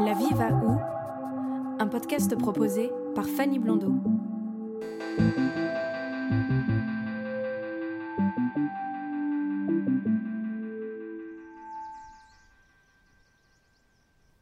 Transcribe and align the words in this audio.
La 0.00 0.14
vie 0.14 0.34
va 0.34 0.50
où? 0.50 0.78
Un 1.78 1.88
podcast 1.88 2.36
proposé 2.36 2.90
par 3.14 3.26
Fanny 3.26 3.58
Blondeau. 3.58 3.92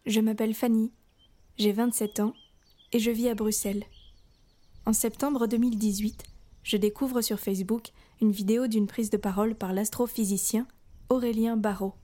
Je 0.07 0.21
m'appelle 0.21 0.55
Fanny, 0.55 0.93
j'ai 1.57 1.73
27 1.73 2.21
ans 2.21 2.35
et 2.93 2.99
je 2.99 3.11
vis 3.11 3.29
à 3.29 3.35
Bruxelles. 3.35 3.85
En 4.87 4.93
septembre 4.93 5.47
2018, 5.47 6.25
je 6.63 6.77
découvre 6.77 7.21
sur 7.21 7.39
Facebook 7.39 7.91
une 8.21 8.33
vidéo 8.33 8.67
d'une 8.67 8.87
prise 8.87 9.11
de 9.11 9.17
parole 9.17 9.55
par 9.55 9.73
l'astrophysicien 9.73 10.67
Aurélien 11.09 11.57
Barrault. 11.57 11.95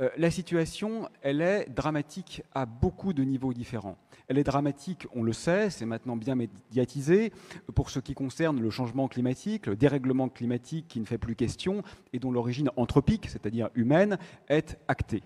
Euh, 0.00 0.08
la 0.16 0.30
situation, 0.30 1.08
elle 1.20 1.42
est 1.42 1.68
dramatique 1.68 2.42
à 2.54 2.64
beaucoup 2.64 3.12
de 3.12 3.24
niveaux 3.24 3.52
différents. 3.52 3.98
Elle 4.28 4.38
est 4.38 4.44
dramatique, 4.44 5.06
on 5.14 5.22
le 5.22 5.32
sait, 5.32 5.68
c'est 5.68 5.84
maintenant 5.84 6.16
bien 6.16 6.34
médiatisé, 6.34 7.32
pour 7.74 7.90
ce 7.90 7.98
qui 7.98 8.14
concerne 8.14 8.60
le 8.60 8.70
changement 8.70 9.08
climatique, 9.08 9.66
le 9.66 9.76
dérèglement 9.76 10.28
climatique 10.28 10.86
qui 10.88 11.00
ne 11.00 11.04
fait 11.04 11.18
plus 11.18 11.36
question 11.36 11.82
et 12.12 12.18
dont 12.18 12.30
l'origine 12.30 12.70
anthropique, 12.76 13.28
c'est-à-dire 13.28 13.68
humaine, 13.74 14.18
est 14.48 14.78
actée. 14.88 15.22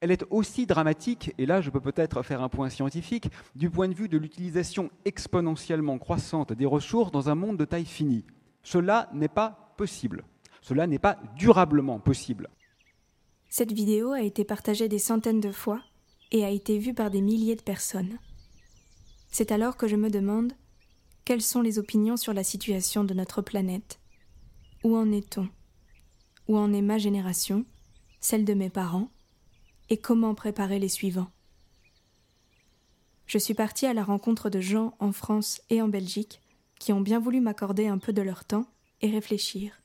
Elle 0.00 0.10
est 0.10 0.24
aussi 0.28 0.66
dramatique, 0.66 1.32
et 1.38 1.46
là 1.46 1.62
je 1.62 1.70
peux 1.70 1.80
peut-être 1.80 2.22
faire 2.22 2.42
un 2.42 2.50
point 2.50 2.68
scientifique, 2.68 3.30
du 3.54 3.70
point 3.70 3.88
de 3.88 3.94
vue 3.94 4.08
de 4.08 4.18
l'utilisation 4.18 4.90
exponentiellement 5.06 5.96
croissante 5.98 6.52
des 6.52 6.66
ressources 6.66 7.12
dans 7.12 7.30
un 7.30 7.34
monde 7.34 7.56
de 7.56 7.64
taille 7.64 7.86
finie. 7.86 8.24
Cela 8.64 9.08
n'est 9.12 9.28
pas 9.28 9.74
possible. 9.76 10.24
Cela 10.62 10.86
n'est 10.86 10.98
pas 10.98 11.18
durablement 11.36 12.00
possible. 12.00 12.48
Cette 13.48 13.72
vidéo 13.72 14.12
a 14.12 14.22
été 14.22 14.44
partagée 14.44 14.88
des 14.88 14.98
centaines 14.98 15.40
de 15.40 15.52
fois 15.52 15.80
et 16.32 16.44
a 16.44 16.50
été 16.50 16.78
vue 16.78 16.94
par 16.94 17.10
des 17.10 17.20
milliers 17.20 17.54
de 17.54 17.62
personnes. 17.62 18.18
C'est 19.30 19.52
alors 19.52 19.76
que 19.76 19.86
je 19.86 19.96
me 19.96 20.10
demande 20.10 20.54
quelles 21.24 21.42
sont 21.42 21.62
les 21.62 21.78
opinions 21.78 22.16
sur 22.16 22.34
la 22.34 22.44
situation 22.44 23.04
de 23.04 23.14
notre 23.14 23.40
planète? 23.40 23.98
Où 24.82 24.96
en 24.96 25.10
est-on? 25.10 25.48
Où 26.48 26.58
en 26.58 26.72
est 26.72 26.82
ma 26.82 26.98
génération 26.98 27.64
Celle 28.20 28.44
de 28.44 28.54
mes 28.54 28.68
parents? 28.68 29.08
Et 29.88 29.96
comment 29.96 30.34
préparer 30.34 30.78
les 30.78 30.88
suivants? 30.88 31.30
Je 33.26 33.38
suis 33.38 33.54
partie 33.54 33.86
à 33.86 33.94
la 33.94 34.04
rencontre 34.04 34.50
de 34.50 34.60
gens 34.60 34.94
en 34.98 35.12
France 35.12 35.62
et 35.70 35.80
en 35.80 35.88
Belgique 35.88 36.42
qui 36.84 36.92
ont 36.92 37.00
bien 37.00 37.18
voulu 37.18 37.40
m'accorder 37.40 37.86
un 37.86 37.96
peu 37.96 38.12
de 38.12 38.20
leur 38.20 38.44
temps 38.44 38.66
et 39.00 39.10
réfléchir. 39.10 39.80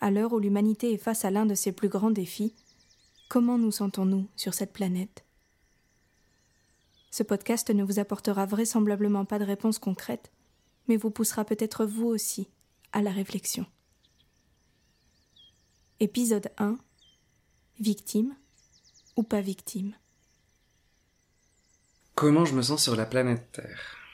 À 0.00 0.10
l'heure 0.10 0.32
où 0.32 0.40
l'humanité 0.40 0.92
est 0.92 0.98
face 0.98 1.24
à 1.24 1.30
l'un 1.30 1.46
de 1.46 1.54
ses 1.54 1.70
plus 1.70 1.88
grands 1.88 2.10
défis, 2.10 2.52
comment 3.28 3.56
nous 3.56 3.70
sentons-nous 3.70 4.26
sur 4.34 4.54
cette 4.54 4.72
planète? 4.72 5.24
Ce 7.12 7.22
podcast 7.22 7.70
ne 7.70 7.84
vous 7.84 8.00
apportera 8.00 8.44
vraisemblablement 8.44 9.24
pas 9.24 9.38
de 9.38 9.44
réponse 9.44 9.78
concrète, 9.78 10.32
mais 10.88 10.96
vous 10.96 11.12
poussera 11.12 11.44
peut-être 11.44 11.86
vous 11.86 12.06
aussi 12.06 12.48
à 12.90 13.00
la 13.00 13.12
réflexion. 13.12 13.66
Épisode 16.00 16.50
1 16.58 16.76
Victime 17.78 18.34
ou 19.14 19.22
pas 19.22 19.42
victime? 19.42 19.94
Comment 22.16 22.44
je 22.44 22.54
me 22.56 22.62
sens 22.62 22.82
sur 22.82 22.96
la 22.96 23.06
planète 23.06 23.52
Terre? 23.52 24.05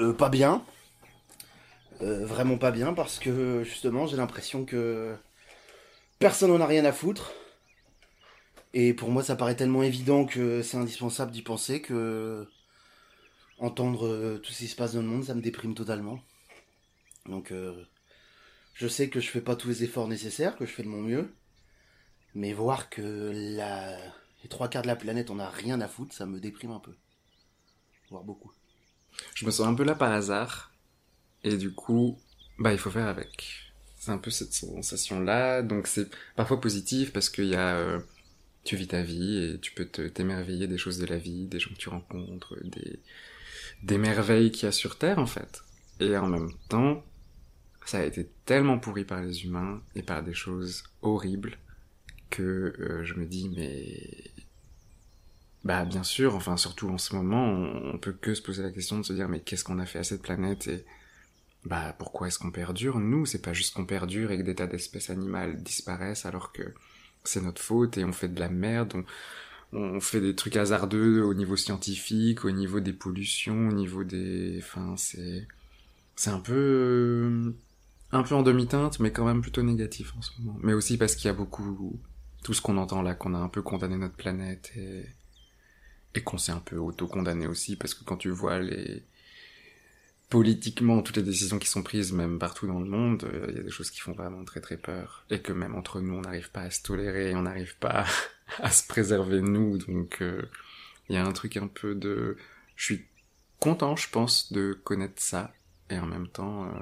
Euh, 0.00 0.12
Pas 0.12 0.28
bien. 0.28 0.64
Euh, 2.02 2.26
vraiment 2.26 2.58
pas 2.58 2.72
bien 2.72 2.92
parce 2.92 3.20
que 3.20 3.62
justement 3.62 4.06
j'ai 4.06 4.16
l'impression 4.16 4.64
que 4.64 5.16
personne 6.18 6.50
n'en 6.50 6.60
a 6.60 6.66
rien 6.66 6.84
à 6.84 6.92
foutre. 6.92 7.32
Et 8.72 8.92
pour 8.94 9.10
moi 9.10 9.22
ça 9.22 9.36
paraît 9.36 9.56
tellement 9.56 9.82
évident 9.82 10.24
que 10.26 10.62
c'est 10.62 10.76
indispensable 10.76 11.30
d'y 11.30 11.42
penser 11.42 11.80
que 11.80 12.48
entendre 13.58 14.08
euh, 14.08 14.38
tout 14.38 14.52
ce 14.52 14.58
qui 14.58 14.68
se 14.68 14.74
passe 14.76 14.94
dans 14.94 15.02
le 15.02 15.06
monde 15.06 15.24
ça 15.24 15.34
me 15.34 15.40
déprime 15.40 15.74
totalement. 15.74 16.18
Donc 17.26 17.52
je 18.74 18.88
sais 18.88 19.08
que 19.08 19.20
je 19.20 19.30
fais 19.30 19.40
pas 19.40 19.56
tous 19.56 19.68
les 19.68 19.84
efforts 19.84 20.08
nécessaires, 20.08 20.56
que 20.56 20.66
je 20.66 20.72
fais 20.72 20.82
de 20.82 20.88
mon 20.88 21.00
mieux. 21.00 21.32
Mais 22.34 22.52
voir 22.52 22.90
que 22.90 23.30
les 24.42 24.48
trois 24.48 24.68
quarts 24.68 24.82
de 24.82 24.88
la 24.88 24.96
planète 24.96 25.30
on 25.30 25.38
a 25.38 25.48
rien 25.48 25.80
à 25.80 25.88
foutre, 25.88 26.14
ça 26.14 26.26
me 26.26 26.40
déprime 26.40 26.72
un 26.72 26.80
peu. 26.80 26.92
Beaucoup. 28.22 28.52
Je 29.34 29.46
me 29.46 29.50
sens 29.50 29.66
un 29.66 29.74
peu 29.74 29.84
là 29.84 29.94
par 29.94 30.12
hasard. 30.12 30.72
Et 31.42 31.56
du 31.56 31.72
coup, 31.72 32.18
bah 32.58 32.72
il 32.72 32.78
faut 32.78 32.90
faire 32.90 33.08
avec. 33.08 33.72
C'est 33.98 34.10
un 34.10 34.18
peu 34.18 34.30
cette 34.30 34.52
sensation-là. 34.52 35.62
Donc 35.62 35.86
c'est 35.86 36.08
parfois 36.36 36.60
positif 36.60 37.12
parce 37.12 37.30
qu'il 37.30 37.46
y 37.46 37.56
a... 37.56 37.76
Euh, 37.76 38.00
tu 38.64 38.76
vis 38.76 38.88
ta 38.88 39.02
vie 39.02 39.44
et 39.44 39.60
tu 39.60 39.72
peux 39.72 39.84
t'émerveiller 39.84 40.66
des 40.66 40.78
choses 40.78 40.98
de 40.98 41.04
la 41.04 41.18
vie, 41.18 41.46
des 41.46 41.60
gens 41.60 41.70
que 41.70 41.76
tu 41.76 41.90
rencontres, 41.90 42.56
des, 42.64 42.98
des 43.82 43.98
merveilles 43.98 44.50
qu'il 44.50 44.64
y 44.64 44.68
a 44.68 44.72
sur 44.72 44.96
Terre 44.96 45.18
en 45.18 45.26
fait. 45.26 45.62
Et 46.00 46.16
en 46.16 46.26
même 46.26 46.50
temps, 46.70 47.04
ça 47.84 47.98
a 47.98 48.04
été 48.04 48.26
tellement 48.46 48.78
pourri 48.78 49.04
par 49.04 49.22
les 49.22 49.44
humains 49.44 49.82
et 49.94 50.02
par 50.02 50.22
des 50.22 50.32
choses 50.32 50.84
horribles 51.02 51.58
que 52.30 52.74
euh, 52.78 53.04
je 53.04 53.14
me 53.14 53.26
dis 53.26 53.50
mais 53.50 54.32
bah 55.64 55.84
bien 55.84 56.02
sûr 56.02 56.34
enfin 56.34 56.56
surtout 56.56 56.88
en 56.90 56.98
ce 56.98 57.14
moment 57.14 57.46
on, 57.46 57.98
peut 57.98 58.12
que 58.12 58.34
se 58.34 58.42
poser 58.42 58.62
la 58.62 58.70
question 58.70 58.98
de 58.98 59.04
se 59.04 59.12
dire 59.12 59.28
mais 59.28 59.40
qu'est-ce 59.40 59.64
qu'on 59.64 59.78
a 59.78 59.86
fait 59.86 59.98
à 59.98 60.04
cette 60.04 60.22
planète 60.22 60.68
et 60.68 60.84
bah 61.64 61.94
pourquoi 61.98 62.28
est-ce 62.28 62.38
qu'on 62.38 62.50
perdure? 62.50 62.98
Nous 63.00 63.26
c'est 63.26 63.40
pas 63.40 63.54
juste 63.54 63.74
qu'on 63.74 63.86
perdure 63.86 64.30
et 64.30 64.38
que 64.38 64.42
des 64.42 64.54
tas 64.54 64.66
d'espèces 64.66 65.10
animales 65.10 65.62
disparaissent 65.62 66.26
alors 66.26 66.52
que 66.52 66.62
c'est 67.24 67.42
notre 67.42 67.62
faute 67.62 67.96
et 67.96 68.04
on 68.04 68.12
fait 68.12 68.28
de 68.28 68.40
la 68.40 68.50
merde 68.50 68.92
on, 69.72 69.78
on 69.78 70.00
fait 70.00 70.20
des 70.20 70.34
trucs 70.34 70.56
hasardeux 70.56 71.22
au 71.22 71.34
niveau 71.34 71.56
scientifique 71.56 72.44
au 72.44 72.50
niveau 72.50 72.80
des 72.80 72.92
pollutions 72.92 73.68
au 73.68 73.72
niveau 73.72 74.04
des 74.04 74.58
enfin 74.58 74.94
c'est 74.98 75.46
c'est 76.16 76.30
un 76.30 76.40
peu 76.40 77.54
un 78.14 78.22
peu 78.22 78.34
en 78.34 78.42
demi-teinte, 78.42 79.00
mais 79.00 79.10
quand 79.10 79.24
même 79.24 79.42
plutôt 79.42 79.62
négatif 79.62 80.14
en 80.16 80.22
ce 80.22 80.30
moment. 80.38 80.58
Mais 80.62 80.72
aussi 80.72 80.96
parce 80.96 81.16
qu'il 81.16 81.26
y 81.26 81.30
a 81.30 81.34
beaucoup, 81.34 81.98
tout 82.42 82.54
ce 82.54 82.62
qu'on 82.62 82.76
entend 82.76 83.02
là, 83.02 83.14
qu'on 83.14 83.34
a 83.34 83.38
un 83.38 83.48
peu 83.48 83.62
condamné 83.62 83.96
notre 83.96 84.14
planète 84.14 84.72
et, 84.76 85.04
et 86.14 86.22
qu'on 86.22 86.38
s'est 86.38 86.52
un 86.52 86.60
peu 86.60 86.76
auto-condamné 86.76 87.46
aussi, 87.46 87.76
parce 87.76 87.94
que 87.94 88.04
quand 88.04 88.16
tu 88.16 88.30
vois 88.30 88.60
les, 88.60 89.02
politiquement, 90.28 91.02
toutes 91.02 91.16
les 91.16 91.22
décisions 91.22 91.58
qui 91.58 91.68
sont 91.68 91.82
prises, 91.82 92.12
même 92.12 92.38
partout 92.38 92.66
dans 92.66 92.80
le 92.80 92.88
monde, 92.88 93.24
euh, 93.24 93.46
il 93.50 93.56
y 93.56 93.60
a 93.60 93.62
des 93.62 93.70
choses 93.70 93.90
qui 93.90 94.00
font 94.00 94.12
vraiment 94.12 94.44
très 94.44 94.60
très 94.60 94.76
peur. 94.76 95.24
Et 95.30 95.40
que 95.40 95.52
même 95.52 95.74
entre 95.74 96.00
nous, 96.00 96.14
on 96.14 96.22
n'arrive 96.22 96.50
pas 96.50 96.62
à 96.62 96.70
se 96.70 96.82
tolérer, 96.82 97.34
on 97.34 97.42
n'arrive 97.42 97.76
pas 97.78 98.06
à 98.58 98.70
se 98.70 98.86
préserver 98.86 99.40
nous, 99.42 99.78
donc 99.78 100.22
euh, 100.22 100.42
il 101.08 101.14
y 101.14 101.18
a 101.18 101.24
un 101.24 101.32
truc 101.32 101.56
un 101.56 101.68
peu 101.68 101.94
de... 101.94 102.36
Je 102.76 102.84
suis 102.84 103.06
content, 103.60 103.96
je 103.96 104.08
pense, 104.10 104.52
de 104.52 104.72
connaître 104.72 105.22
ça, 105.22 105.52
et 105.90 105.98
en 105.98 106.06
même 106.06 106.28
temps... 106.28 106.66
Euh, 106.66 106.80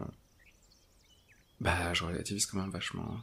bah, 1.61 1.94
je 1.94 2.05
relativise 2.05 2.46
quand 2.46 2.58
même 2.58 2.70
vachement. 2.70 3.19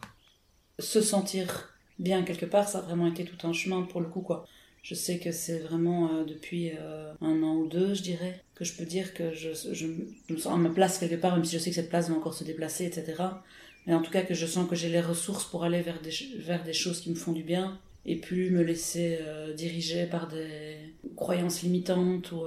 Se 0.79 1.01
sentir 1.01 1.73
bien 1.97 2.23
quelque 2.23 2.45
part, 2.45 2.67
ça 2.69 2.77
a 2.77 2.81
vraiment 2.81 3.07
été 3.07 3.25
tout 3.25 3.47
un 3.47 3.51
chemin 3.51 3.81
pour 3.83 3.99
le 3.99 4.07
coup, 4.07 4.21
quoi. 4.21 4.47
Je 4.89 4.95
sais 4.95 5.19
que 5.19 5.31
c'est 5.31 5.59
vraiment 5.59 6.11
euh, 6.11 6.23
depuis 6.23 6.71
euh, 6.71 7.13
un 7.21 7.43
an 7.43 7.57
ou 7.57 7.67
deux, 7.67 7.93
je 7.93 8.01
dirais, 8.01 8.43
que 8.55 8.65
je 8.65 8.73
peux 8.73 8.85
dire 8.85 9.13
que 9.13 9.35
je, 9.35 9.49
je, 9.71 9.85
me 9.85 10.37
sens 10.39 10.51
à 10.51 10.57
ma 10.57 10.71
place 10.71 10.97
quelque 10.97 11.21
part, 11.21 11.35
même 11.35 11.45
si 11.45 11.55
je 11.55 11.61
sais 11.61 11.69
que 11.69 11.75
cette 11.75 11.89
place 11.89 12.09
va 12.09 12.15
encore 12.15 12.33
se 12.33 12.43
déplacer, 12.43 12.85
etc. 12.85 13.21
Mais 13.85 13.93
en 13.93 14.01
tout 14.01 14.09
cas 14.09 14.23
que 14.23 14.33
je 14.33 14.47
sens 14.47 14.67
que 14.67 14.75
j'ai 14.75 14.89
les 14.89 14.99
ressources 14.99 15.45
pour 15.45 15.63
aller 15.63 15.83
vers 15.83 16.01
des, 16.01 16.09
vers 16.39 16.63
des 16.63 16.73
choses 16.73 17.01
qui 17.01 17.11
me 17.11 17.15
font 17.15 17.33
du 17.33 17.43
bien 17.43 17.77
et 18.07 18.15
plus 18.15 18.49
me 18.49 18.63
laisser 18.63 19.19
euh, 19.21 19.53
diriger 19.53 20.07
par 20.07 20.27
des 20.27 20.77
croyances 21.15 21.61
limitantes 21.61 22.31
ou... 22.31 22.41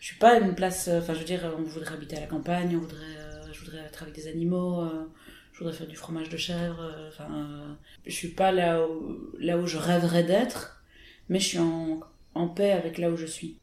Je 0.00 0.06
suis 0.12 0.18
pas 0.18 0.34
à 0.34 0.40
une 0.40 0.56
place... 0.56 0.88
Enfin, 0.88 1.14
je 1.14 1.20
veux 1.20 1.24
dire, 1.24 1.54
on 1.56 1.62
voudrait 1.62 1.94
habiter 1.94 2.16
à 2.16 2.20
la 2.20 2.26
campagne, 2.26 2.76
on 2.76 2.80
voudrait 2.80 3.16
voudrais 3.60 3.84
être 3.84 4.02
avec 4.02 4.14
des 4.14 4.26
animaux, 4.26 4.84
je 5.52 5.58
voudrais 5.60 5.72
faire 5.72 5.86
du 5.86 5.96
fromage 5.96 6.28
de 6.28 6.36
chèvre. 6.36 6.92
Enfin, 7.08 7.28
euh, 7.32 7.72
je 8.04 8.12
suis 8.12 8.28
pas 8.28 8.52
là 8.52 8.86
là 9.38 9.56
où 9.56 9.66
je 9.66 9.78
rêverais 9.78 10.24
d'être, 10.24 10.75
mais 11.28 11.40
je 11.40 11.48
suis 11.48 11.58
en, 11.58 12.00
en 12.34 12.48
paix 12.48 12.72
avec 12.72 12.98
là 12.98 13.10
où 13.10 13.16
je 13.16 13.26
suis. 13.26 13.56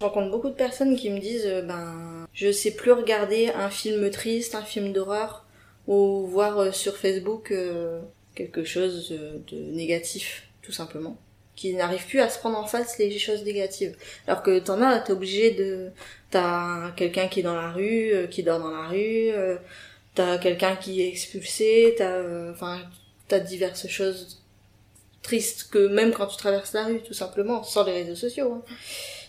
Je 0.00 0.04
rencontre 0.04 0.30
beaucoup 0.30 0.50
de 0.50 0.54
personnes 0.54 0.96
qui 0.96 1.08
me 1.10 1.18
disent 1.18 1.46
euh, 1.46 1.62
ben 1.62 2.26
je 2.34 2.52
sais 2.52 2.72
plus 2.72 2.92
regarder 2.92 3.48
un 3.48 3.70
film 3.70 4.10
triste, 4.10 4.54
un 4.54 4.62
film 4.62 4.92
d'horreur 4.92 5.46
ou 5.86 6.26
voir 6.26 6.58
euh, 6.58 6.72
sur 6.72 6.96
Facebook 6.96 7.50
euh, 7.50 8.02
quelque 8.34 8.64
chose 8.64 9.10
de 9.10 9.56
négatif 9.56 10.48
tout 10.60 10.72
simplement 10.72 11.16
qui 11.54 11.72
n'arrivent 11.72 12.06
plus 12.06 12.20
à 12.20 12.28
se 12.28 12.38
prendre 12.38 12.58
en 12.58 12.66
face 12.66 12.98
les 12.98 13.18
choses 13.18 13.42
négatives 13.44 13.96
alors 14.26 14.42
que 14.42 14.58
t'en 14.58 14.82
as 14.82 14.98
t'es 14.98 15.12
obligé 15.12 15.52
de 15.52 15.90
t'as 16.30 16.90
quelqu'un 16.90 17.28
qui 17.28 17.40
est 17.40 17.44
dans 17.44 17.54
la 17.54 17.72
rue 17.72 18.12
qui 18.30 18.42
dort 18.42 18.58
dans 18.58 18.70
la 18.70 18.88
rue 18.88 19.30
t'as 20.14 20.36
quelqu'un 20.36 20.76
qui 20.76 21.00
est 21.00 21.08
expulsé 21.08 21.94
t'as 21.96 22.50
enfin 22.50 22.80
t'as 23.28 23.38
diverses 23.38 23.86
choses 23.86 24.42
tristes 25.22 25.68
que 25.70 25.88
même 25.88 26.12
quand 26.12 26.26
tu 26.26 26.36
traverses 26.36 26.72
la 26.72 26.84
rue 26.84 27.02
tout 27.02 27.14
simplement 27.14 27.62
sans 27.62 27.84
les 27.84 27.92
réseaux 27.92 28.14
sociaux 28.14 28.52
hein. 28.52 28.62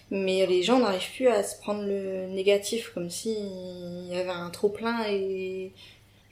Mais 0.09 0.45
les 0.45 0.63
gens 0.63 0.79
n'arrivent 0.79 1.11
plus 1.15 1.27
à 1.27 1.43
se 1.43 1.59
prendre 1.59 1.83
le 1.83 2.27
négatif 2.27 2.91
comme 2.93 3.09
si 3.09 3.35
il 3.35 4.07
y 4.09 4.17
avait 4.17 4.29
un 4.29 4.49
trop 4.49 4.69
plein 4.69 5.05
et 5.09 5.73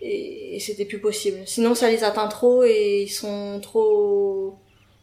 et, 0.01 0.59
c'était 0.59 0.85
plus 0.85 0.99
possible. 0.99 1.39
Sinon 1.45 1.75
ça 1.75 1.89
les 1.89 2.03
atteint 2.03 2.27
trop 2.27 2.63
et 2.63 3.03
ils 3.03 3.09
sont 3.09 3.59
trop 3.61 4.57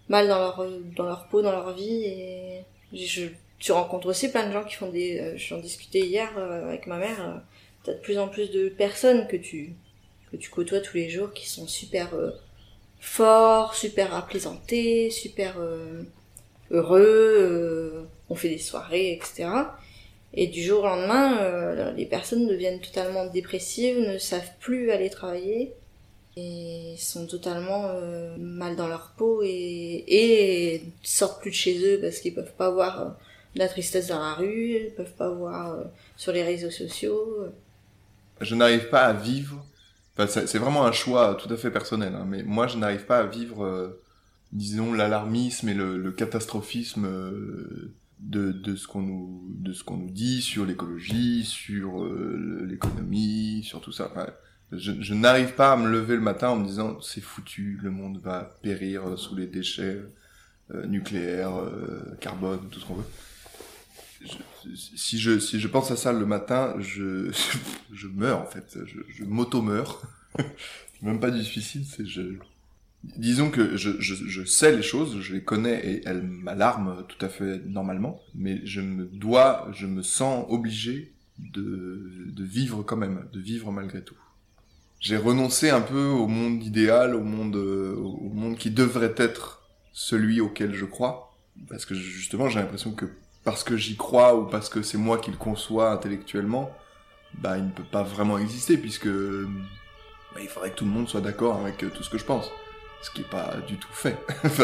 mal 0.08 0.28
dans 0.28 0.38
leur 0.38 0.66
dans 0.96 1.04
leur 1.04 1.28
peau 1.28 1.42
dans 1.42 1.52
leur 1.52 1.74
vie 1.74 2.04
et 2.04 2.64
je 2.92 3.26
tu 3.58 3.70
rencontres 3.72 4.08
aussi 4.08 4.30
plein 4.30 4.46
de 4.46 4.52
gens 4.52 4.64
qui 4.64 4.74
font 4.74 4.90
des 4.90 5.20
euh, 5.20 5.34
j'en 5.36 5.58
discutais 5.58 6.00
hier 6.00 6.36
euh, 6.36 6.68
avec 6.68 6.88
ma 6.88 6.98
mère 6.98 7.20
euh, 7.20 7.38
t'as 7.84 7.94
de 7.94 8.00
plus 8.00 8.18
en 8.18 8.28
plus 8.28 8.50
de 8.50 8.68
personnes 8.68 9.28
que 9.28 9.36
tu 9.36 9.74
que 10.32 10.36
tu 10.36 10.50
côtoies 10.50 10.80
tous 10.80 10.96
les 10.96 11.08
jours 11.08 11.32
qui 11.32 11.48
sont 11.48 11.68
super 11.68 12.10
forts 13.02 13.74
super 13.74 14.14
à 14.14 14.26
plaisanter 14.26 15.10
super 15.10 15.56
heureux 16.70 18.08
on 18.32 18.34
fait 18.34 18.48
des 18.48 18.58
soirées, 18.58 19.12
etc. 19.12 19.46
Et 20.32 20.46
du 20.46 20.62
jour 20.62 20.80
au 20.80 20.86
lendemain, 20.86 21.36
euh, 21.40 21.92
les 21.92 22.06
personnes 22.06 22.48
deviennent 22.48 22.80
totalement 22.80 23.26
dépressives, 23.26 23.98
ne 23.98 24.16
savent 24.16 24.50
plus 24.58 24.90
aller 24.90 25.10
travailler 25.10 25.74
et 26.38 26.94
sont 26.96 27.26
totalement 27.26 27.88
euh, 27.88 28.34
mal 28.38 28.74
dans 28.74 28.88
leur 28.88 29.12
peau 29.18 29.42
et, 29.44 30.04
et 30.08 30.82
sortent 31.02 31.42
plus 31.42 31.50
de 31.50 31.54
chez 31.54 31.78
eux 31.84 32.00
parce 32.00 32.20
qu'ils 32.20 32.34
peuvent 32.34 32.54
pas 32.56 32.70
voir 32.70 33.00
euh, 33.00 33.10
la 33.54 33.68
tristesse 33.68 34.06
dans 34.06 34.18
la 34.18 34.32
rue, 34.32 34.78
ils 34.86 34.94
peuvent 34.96 35.12
pas 35.12 35.28
voir 35.28 35.76
sur 36.16 36.32
les 36.32 36.42
réseaux 36.42 36.70
sociaux. 36.70 37.48
Je 38.40 38.54
n'arrive 38.54 38.88
pas 38.88 39.02
à 39.02 39.12
vivre. 39.12 39.62
C'est 40.16 40.58
vraiment 40.58 40.84
un 40.84 40.92
choix 40.92 41.34
tout 41.36 41.52
à 41.52 41.56
fait 41.56 41.70
personnel, 41.70 42.14
hein, 42.14 42.26
mais 42.28 42.42
moi 42.42 42.66
je 42.66 42.76
n'arrive 42.76 43.06
pas 43.06 43.18
à 43.18 43.26
vivre, 43.26 43.96
disons, 44.52 44.92
l'alarmisme 44.92 45.68
et 45.68 45.74
le, 45.74 46.12
catastrophisme 46.12 47.06
de, 48.22 48.52
de 48.52 48.76
ce 48.76 48.86
qu'on 48.86 49.02
nous 49.02 50.10
dit 50.10 50.40
sur 50.40 50.64
l'écologie, 50.64 51.44
sur 51.44 52.04
euh, 52.04 52.66
l'économie, 52.68 53.62
sur 53.64 53.80
tout 53.80 53.92
ça. 53.92 54.10
Enfin, 54.10 54.26
je, 54.70 54.92
je 55.00 55.14
n'arrive 55.14 55.54
pas 55.54 55.72
à 55.72 55.76
me 55.76 55.88
lever 55.90 56.14
le 56.14 56.22
matin 56.22 56.50
en 56.50 56.56
me 56.56 56.66
disant 56.66 57.00
c'est 57.00 57.20
foutu, 57.20 57.78
le 57.82 57.90
monde 57.90 58.18
va 58.22 58.56
périr 58.62 59.18
sous 59.18 59.34
les 59.34 59.46
déchets 59.46 60.00
euh, 60.72 60.86
nucléaires, 60.86 61.56
euh, 61.56 62.16
carbone, 62.20 62.68
tout 62.70 62.80
ce 62.80 62.86
qu'on 62.86 62.94
veut. 62.94 63.04
Si 64.74 65.18
je 65.18 65.38
si 65.38 65.60
je 65.60 65.68
pense 65.68 65.90
à 65.90 65.96
ça 65.96 66.12
le 66.12 66.26
matin, 66.26 66.74
je 66.78 67.30
je 67.92 68.06
meurs 68.06 68.40
en 68.40 68.46
fait, 68.46 68.78
je, 68.84 69.00
je 69.08 69.24
m'auto 69.24 69.62
meurs. 69.62 70.02
même 71.02 71.20
pas 71.20 71.30
du 71.30 71.44
suicide, 71.44 71.84
c'est 71.84 72.06
je 72.06 72.38
Disons 73.04 73.50
que 73.50 73.76
je, 73.76 74.00
je, 74.00 74.14
je, 74.14 74.44
sais 74.44 74.74
les 74.74 74.82
choses, 74.82 75.20
je 75.20 75.34
les 75.34 75.42
connais 75.42 75.84
et 75.84 76.02
elles 76.06 76.22
m'alarment 76.22 77.04
tout 77.08 77.24
à 77.24 77.28
fait 77.28 77.60
normalement, 77.66 78.20
mais 78.32 78.60
je 78.64 78.80
me 78.80 79.06
dois, 79.06 79.68
je 79.72 79.86
me 79.88 80.02
sens 80.02 80.46
obligé 80.48 81.12
de, 81.40 82.28
de 82.28 82.44
vivre 82.44 82.84
quand 82.84 82.96
même, 82.96 83.26
de 83.32 83.40
vivre 83.40 83.72
malgré 83.72 84.04
tout. 84.04 84.14
J'ai 85.00 85.16
renoncé 85.16 85.70
un 85.70 85.80
peu 85.80 86.04
au 86.04 86.28
monde 86.28 86.62
idéal, 86.62 87.16
au 87.16 87.24
monde, 87.24 87.56
au 87.56 88.30
monde 88.32 88.56
qui 88.56 88.70
devrait 88.70 89.14
être 89.16 89.68
celui 89.92 90.40
auquel 90.40 90.72
je 90.72 90.84
crois, 90.84 91.36
parce 91.68 91.84
que 91.84 91.96
justement 91.96 92.48
j'ai 92.48 92.60
l'impression 92.60 92.92
que 92.92 93.06
parce 93.44 93.64
que 93.64 93.76
j'y 93.76 93.96
crois 93.96 94.36
ou 94.36 94.46
parce 94.46 94.68
que 94.68 94.82
c'est 94.82 94.98
moi 94.98 95.18
qui 95.18 95.30
le 95.30 95.36
conçois 95.36 95.90
intellectuellement, 95.90 96.70
bah 97.38 97.58
il 97.58 97.64
ne 97.64 97.70
peut 97.70 97.82
pas 97.82 98.02
vraiment 98.02 98.38
exister 98.38 98.76
puisque 98.76 99.08
bah, 99.08 100.40
il 100.40 100.48
faudrait 100.48 100.70
que 100.70 100.76
tout 100.76 100.84
le 100.84 100.90
monde 100.90 101.08
soit 101.08 101.20
d'accord 101.20 101.60
avec 101.60 101.78
tout 101.78 102.02
ce 102.02 102.10
que 102.10 102.18
je 102.18 102.24
pense 102.24 102.50
ce 103.02 103.10
qui 103.10 103.20
est 103.22 103.30
pas 103.30 103.56
du 103.66 103.76
tout 103.76 103.92
fait. 103.92 104.16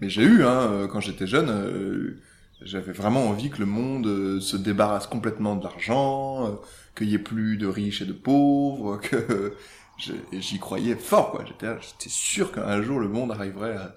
Mais 0.00 0.08
j'ai 0.08 0.22
eu, 0.22 0.44
hein, 0.44 0.70
euh, 0.70 0.86
quand 0.86 1.00
j'étais 1.00 1.26
jeune, 1.26 1.50
euh, 1.50 2.20
j'avais 2.62 2.92
vraiment 2.92 3.26
envie 3.28 3.50
que 3.50 3.58
le 3.58 3.66
monde 3.66 4.06
euh, 4.06 4.40
se 4.40 4.56
débarrasse 4.56 5.08
complètement 5.08 5.56
de 5.56 5.64
l'argent, 5.64 6.60
qu'il 6.96 7.08
y 7.08 7.14
ait 7.14 7.18
plus 7.18 7.56
de 7.56 7.66
riches 7.66 8.02
et 8.02 8.06
de 8.06 8.12
pauvres, 8.12 8.98
que 9.02 9.56
j'y 10.32 10.60
croyais 10.60 10.94
fort, 10.94 11.32
quoi. 11.32 11.44
J'étais 11.44 12.08
sûr 12.08 12.52
qu'un 12.52 12.80
jour 12.80 13.00
le 13.00 13.08
monde 13.08 13.32
arriverait 13.32 13.76
à, 13.76 13.96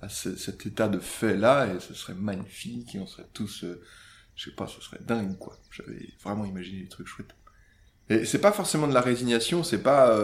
à 0.00 0.08
cet 0.08 0.66
état 0.66 0.88
de 0.88 0.98
fait 0.98 1.36
là 1.36 1.66
et 1.66 1.80
ce 1.80 1.94
serait 1.94 2.14
magnifique 2.14 2.94
et 2.94 2.98
on 2.98 3.06
serait 3.06 3.28
tous, 3.32 3.64
je 4.34 4.44
sais 4.44 4.54
pas, 4.54 4.66
ce 4.66 4.80
serait 4.80 5.00
dingue, 5.00 5.38
quoi. 5.38 5.58
J'avais 5.70 6.10
vraiment 6.22 6.44
imaginé 6.44 6.82
des 6.82 6.88
trucs 6.88 7.06
chouettes. 7.06 7.34
Et 8.08 8.24
c'est 8.24 8.40
pas 8.40 8.52
forcément 8.52 8.86
de 8.86 8.94
la 8.94 9.00
résignation, 9.00 9.62
c'est 9.62 9.82
pas 9.82 10.16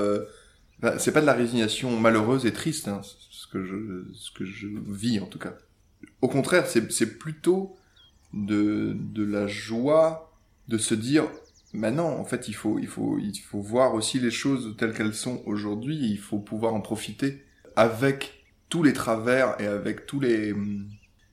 bah, 0.83 0.99
c'est 0.99 1.13
pas 1.13 1.21
de 1.21 1.27
la 1.27 1.33
résignation 1.33 1.99
malheureuse 1.99 2.45
et 2.45 2.53
triste, 2.53 2.89
hein, 2.89 3.01
ce 3.03 3.47
que 3.47 3.65
je, 3.65 4.13
ce 4.15 4.33
que 4.33 4.45
je 4.45 4.67
vis 4.67 5.21
en 5.21 5.27
tout 5.27 5.39
cas. 5.39 5.55
Au 6.21 6.29
contraire, 6.29 6.67
c'est 6.67 7.19
plutôt 7.19 7.77
de, 8.33 8.97
de 8.99 9.25
la 9.25 9.47
joie 9.47 10.33
de 10.67 10.79
se 10.79 10.95
dire, 10.95 11.25
maintenant, 11.73 12.09
en 12.09 12.25
fait, 12.25 12.49
il 12.49 12.55
faut, 12.55 12.81
il 12.81 12.89
faut, 12.89 13.19
il 13.19 13.39
faut 13.39 13.61
voir 13.61 13.95
aussi 13.95 14.19
les 14.19 14.33
choses 14.33 14.75
telles 14.77 14.93
qu'elles 14.93 15.15
sont 15.15 15.43
aujourd'hui. 15.47 15.97
Il 15.97 16.19
faut 16.19 16.39
pouvoir 16.39 16.75
en 16.75 16.81
profiter 16.81 17.45
avec 17.77 18.42
tous 18.73 18.83
les 18.83 18.95
travers 18.95 19.61
et 19.61 19.67
avec 19.67 20.07
tous 20.07 20.19
les, 20.19 20.55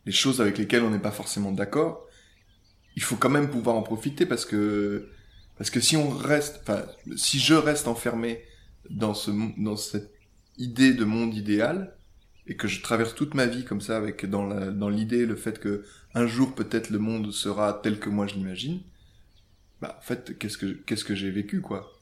les 0.06 0.12
choses 0.12 0.42
avec 0.42 0.58
lesquelles 0.58 0.84
on 0.84 0.90
n'est 0.90 1.00
pas 1.00 1.12
forcément 1.12 1.54
d'accord. 1.54 2.06
Il 2.98 3.02
faut 3.02 3.16
quand 3.16 3.30
même 3.30 3.50
pouvoir 3.50 3.78
en 3.78 3.82
profiter 3.82 4.26
parce 4.26 4.46
que, 4.46 5.08
parce 5.58 5.70
que 5.70 5.80
si 5.80 5.96
on 5.96 6.10
reste, 6.10 6.60
enfin, 6.64 6.84
si 7.16 7.40
je 7.40 7.54
reste 7.54 7.88
enfermé 7.88 8.44
dans 8.90 9.14
ce 9.14 9.32
dans 9.58 9.78
cette 9.78 10.12
idée 10.58 10.94
de 10.94 11.06
monde 11.06 11.34
idéal 11.34 11.96
et 12.46 12.58
que 12.58 12.68
je 12.68 12.82
traverse 12.82 13.16
toute 13.16 13.36
ma 13.36 13.46
vie 13.46 13.64
comme 13.64 13.80
ça 13.80 13.96
avec 13.96 14.26
dans 14.26 14.46
la, 14.46 14.72
dans 14.72 14.90
l'idée 14.90 15.26
le 15.26 15.38
fait 15.38 15.60
que 15.60 15.86
un 16.14 16.28
jour 16.28 16.54
peut-être 16.56 16.90
le 16.90 17.00
monde 17.00 17.32
sera 17.32 17.74
tel 17.82 18.00
que 18.00 18.10
moi 18.10 18.28
je 18.28 18.36
l'imagine 18.36 18.82
bah 19.82 19.96
en 20.00 20.02
fait 20.02 20.38
qu'est-ce 20.38 20.58
que 20.58 20.68
qu'est-ce 20.86 21.06
que 21.06 21.16
j'ai 21.16 21.32
vécu 21.32 21.62
quoi? 21.62 21.99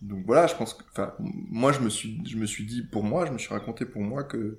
Donc 0.00 0.24
voilà 0.26 0.46
je 0.46 0.54
pense 0.54 0.74
que 0.74 0.84
enfin 0.90 1.14
moi 1.18 1.72
je 1.72 1.80
me 1.80 1.88
suis 1.88 2.64
dit 2.64 2.82
pour 2.82 3.02
moi 3.02 3.26
je 3.26 3.32
me 3.32 3.38
suis 3.38 3.52
raconté 3.52 3.84
pour 3.84 4.02
moi 4.02 4.24
que 4.24 4.58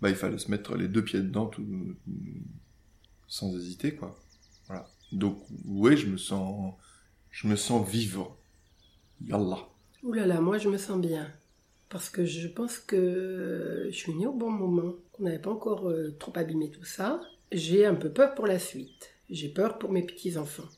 bah 0.00 0.10
il 0.10 0.16
fallait 0.16 0.38
se 0.38 0.50
mettre 0.50 0.76
les 0.76 0.88
deux 0.88 1.04
pieds 1.04 1.20
dedans 1.20 1.50
sans 3.26 3.54
hésiter 3.56 3.94
quoi 3.94 4.18
voilà 4.66 4.86
donc 5.12 5.38
oui 5.66 5.96
je 5.96 6.06
me 6.06 6.16
sens 6.16 6.74
je 7.30 7.48
me 7.48 7.56
sens 7.56 7.86
vivre 7.88 8.38
yallah 9.20 9.68
Ouh 10.04 10.12
là 10.12 10.26
là, 10.26 10.40
moi 10.40 10.58
je 10.58 10.68
me 10.68 10.78
sens 10.78 11.00
bien. 11.00 11.30
Parce 11.88 12.10
que 12.10 12.24
je 12.24 12.46
pense 12.48 12.78
que 12.78 13.88
je 13.90 13.96
suis 13.96 14.14
née 14.14 14.26
au 14.26 14.32
bon 14.32 14.50
moment, 14.50 14.94
qu'on 15.12 15.24
n'avait 15.24 15.38
pas 15.38 15.50
encore 15.50 15.88
euh, 15.88 16.14
trop 16.18 16.32
abîmé 16.36 16.70
tout 16.70 16.84
ça. 16.84 17.20
J'ai 17.50 17.86
un 17.86 17.94
peu 17.94 18.10
peur 18.10 18.34
pour 18.34 18.46
la 18.46 18.58
suite. 18.58 19.10
J'ai 19.30 19.48
peur 19.48 19.78
pour 19.78 19.90
mes 19.90 20.02
petits-enfants. 20.02 20.68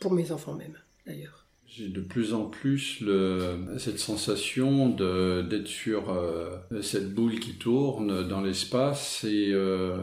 Pour 0.00 0.12
mes 0.12 0.32
enfants 0.32 0.54
même, 0.54 0.78
d'ailleurs. 1.06 1.43
J'ai 1.66 1.88
de 1.88 2.00
plus 2.00 2.34
en 2.34 2.44
plus 2.44 3.00
le, 3.00 3.56
cette 3.78 3.98
sensation 3.98 4.90
d'être 4.90 5.66
sur 5.66 6.10
euh, 6.10 6.50
cette 6.82 7.12
boule 7.14 7.40
qui 7.40 7.54
tourne 7.54 8.28
dans 8.28 8.40
l'espace 8.40 9.24
et 9.24 9.50
euh, 9.52 9.96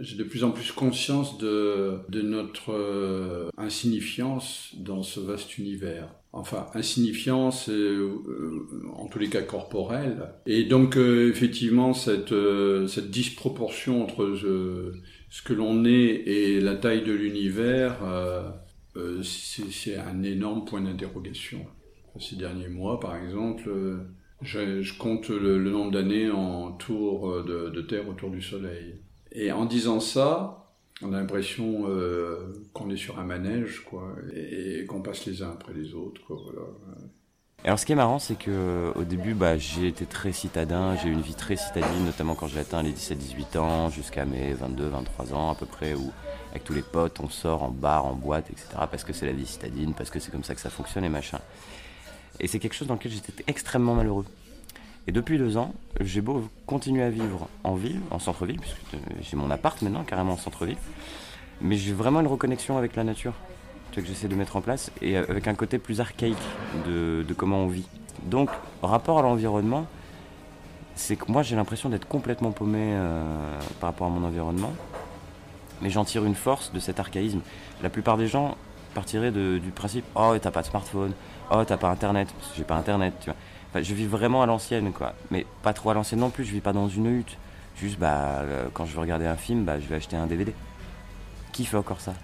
j'ai 0.00 0.16
de 0.16 0.24
plus 0.24 0.44
en 0.44 0.50
plus 0.50 0.72
conscience 0.72 1.38
de, 1.38 1.98
de 2.08 2.20
notre 2.20 3.50
insignifiance 3.56 4.74
dans 4.76 5.02
ce 5.02 5.20
vaste 5.20 5.56
univers 5.56 6.08
enfin 6.34 6.66
insignifiance, 6.74 7.68
euh, 7.68 8.10
en 8.96 9.06
tous 9.06 9.20
les 9.20 9.28
cas 9.28 9.42
corporelle. 9.42 10.30
Et 10.46 10.64
donc 10.64 10.96
euh, 10.96 11.30
effectivement 11.30 11.94
cette, 11.94 12.32
euh, 12.32 12.88
cette 12.88 13.10
disproportion 13.10 14.02
entre 14.02 14.34
ce 14.36 15.42
que 15.42 15.52
l'on 15.52 15.84
est 15.84 16.22
et 16.26 16.60
la 16.60 16.74
taille 16.74 17.04
de 17.04 17.12
l'univers, 17.12 17.98
c'est 19.22 19.96
un 19.96 20.22
énorme 20.22 20.64
point 20.64 20.80
d'interrogation. 20.80 21.66
Ces 22.20 22.36
derniers 22.36 22.68
mois, 22.68 23.00
par 23.00 23.16
exemple, 23.16 23.70
je, 24.40 24.98
compte 24.98 25.28
le, 25.28 25.58
nombre 25.58 25.90
d'années 25.90 26.30
en 26.30 26.72
tour 26.72 27.42
de, 27.42 27.70
de 27.70 27.80
Terre 27.82 28.08
autour 28.08 28.30
du 28.30 28.40
Soleil. 28.40 29.00
Et 29.32 29.50
en 29.50 29.64
disant 29.64 29.98
ça, 29.98 30.64
on 31.02 31.12
a 31.12 31.18
l'impression 31.18 31.84
euh, 31.88 32.52
qu'on 32.72 32.88
est 32.90 32.96
sur 32.96 33.18
un 33.18 33.24
manège, 33.24 33.80
quoi, 33.80 34.14
et, 34.34 34.86
qu'on 34.86 35.02
passe 35.02 35.26
les 35.26 35.42
uns 35.42 35.50
après 35.50 35.72
les 35.72 35.94
autres, 35.94 36.20
quoi. 36.26 36.38
Alors 37.64 37.78
ce 37.78 37.86
qui 37.86 37.92
est 37.92 37.96
marrant, 37.96 38.18
c'est 38.18 38.38
que 38.38 38.92
au 38.94 39.04
début, 39.04 39.32
bah, 39.32 39.56
j'ai 39.56 39.88
été 39.88 40.04
très 40.04 40.32
citadin, 40.32 40.96
j'ai 40.96 41.08
eu 41.08 41.12
une 41.12 41.22
vie 41.22 41.34
très 41.34 41.56
citadine, 41.56 42.04
notamment 42.04 42.34
quand 42.34 42.46
j'ai 42.46 42.58
atteint 42.58 42.82
les 42.82 42.92
17-18 42.92 43.58
ans, 43.58 43.88
jusqu'à 43.88 44.26
mes 44.26 44.52
22-23 44.52 45.32
ans 45.32 45.50
à 45.50 45.54
peu 45.54 45.64
près, 45.64 45.94
où 45.94 46.12
avec 46.54 46.64
tous 46.64 46.72
les 46.72 46.82
potes, 46.82 47.18
on 47.20 47.28
sort 47.28 47.64
en 47.64 47.70
bar, 47.70 48.06
en 48.06 48.14
boîte, 48.14 48.48
etc. 48.50 48.68
Parce 48.90 49.02
que 49.02 49.12
c'est 49.12 49.26
la 49.26 49.32
vie 49.32 49.46
citadine, 49.46 49.92
parce 49.92 50.08
que 50.08 50.20
c'est 50.20 50.30
comme 50.30 50.44
ça 50.44 50.54
que 50.54 50.60
ça 50.60 50.70
fonctionne 50.70 51.04
et 51.04 51.08
machin. 51.08 51.40
Et 52.38 52.46
c'est 52.46 52.60
quelque 52.60 52.74
chose 52.74 52.86
dans 52.86 52.94
lequel 52.94 53.10
j'étais 53.10 53.32
extrêmement 53.48 53.94
malheureux. 53.94 54.24
Et 55.06 55.12
depuis 55.12 55.36
deux 55.36 55.56
ans, 55.56 55.74
j'ai 56.00 56.20
beau 56.20 56.48
continuer 56.66 57.02
à 57.02 57.10
vivre 57.10 57.48
en 57.64 57.74
ville, 57.74 58.00
en 58.10 58.18
centre-ville, 58.18 58.60
puisque 58.60 58.78
euh, 58.94 58.98
j'ai 59.20 59.36
mon 59.36 59.50
appart 59.50 59.80
maintenant, 59.82 60.04
carrément 60.04 60.34
en 60.34 60.38
centre-ville, 60.38 60.78
mais 61.60 61.76
j'ai 61.76 61.92
vraiment 61.92 62.20
une 62.20 62.26
reconnexion 62.26 62.78
avec 62.78 62.96
la 62.96 63.04
nature 63.04 63.34
que 63.92 64.04
j'essaie 64.04 64.28
de 64.28 64.34
mettre 64.34 64.56
en 64.56 64.60
place 64.60 64.90
et 65.02 65.16
avec 65.16 65.46
un 65.46 65.54
côté 65.54 65.78
plus 65.78 66.00
archaïque 66.00 66.36
de, 66.86 67.24
comment 67.36 67.58
on 67.58 67.68
vit. 67.68 67.86
Donc, 68.24 68.48
rapport 68.82 69.18
à 69.18 69.22
l'environnement, 69.22 69.86
c'est 70.94 71.16
que 71.16 71.30
moi 71.30 71.42
j'ai 71.42 71.56
l'impression 71.56 71.88
d'être 71.88 72.06
complètement 72.06 72.52
paumé 72.52 72.78
euh, 72.92 73.58
par 73.80 73.90
rapport 73.90 74.06
à 74.06 74.10
mon 74.10 74.24
environnement, 74.24 74.72
mais 75.80 75.90
j'en 75.90 76.04
tire 76.04 76.24
une 76.24 76.34
force 76.34 76.72
de 76.72 76.78
cet 76.80 77.00
archaïsme. 77.00 77.40
La 77.82 77.90
plupart 77.90 78.16
des 78.16 78.26
gens 78.26 78.56
partiraient 78.94 79.32
du 79.32 79.70
principe 79.74 80.04
Oh, 80.14 80.34
t'as 80.40 80.50
pas 80.50 80.62
de 80.62 80.66
smartphone, 80.66 81.12
oh, 81.50 81.64
t'as 81.64 81.76
pas 81.76 81.88
internet, 81.88 82.28
parce 82.38 82.50
que 82.52 82.56
j'ai 82.56 82.64
pas 82.64 82.76
internet, 82.76 83.14
tu 83.20 83.30
vois. 83.30 83.82
Je 83.82 83.92
vis 83.94 84.06
vraiment 84.06 84.42
à 84.42 84.46
l'ancienne, 84.46 84.92
quoi. 84.92 85.14
Mais 85.30 85.46
pas 85.62 85.72
trop 85.72 85.90
à 85.90 85.94
l'ancienne 85.94 86.20
non 86.20 86.30
plus, 86.30 86.44
je 86.44 86.52
vis 86.52 86.60
pas 86.60 86.72
dans 86.72 86.88
une 86.88 87.06
hutte. 87.06 87.36
Juste, 87.76 87.98
bah, 87.98 88.42
euh, 88.42 88.68
quand 88.72 88.84
je 88.84 88.94
veux 88.94 89.00
regarder 89.00 89.26
un 89.26 89.36
film, 89.36 89.64
bah, 89.64 89.80
je 89.80 89.86
vais 89.86 89.96
acheter 89.96 90.16
un 90.16 90.26
DVD. 90.26 90.54
Qui 91.52 91.64
fait 91.64 91.76
encore 91.76 92.00
ça? 92.00 92.14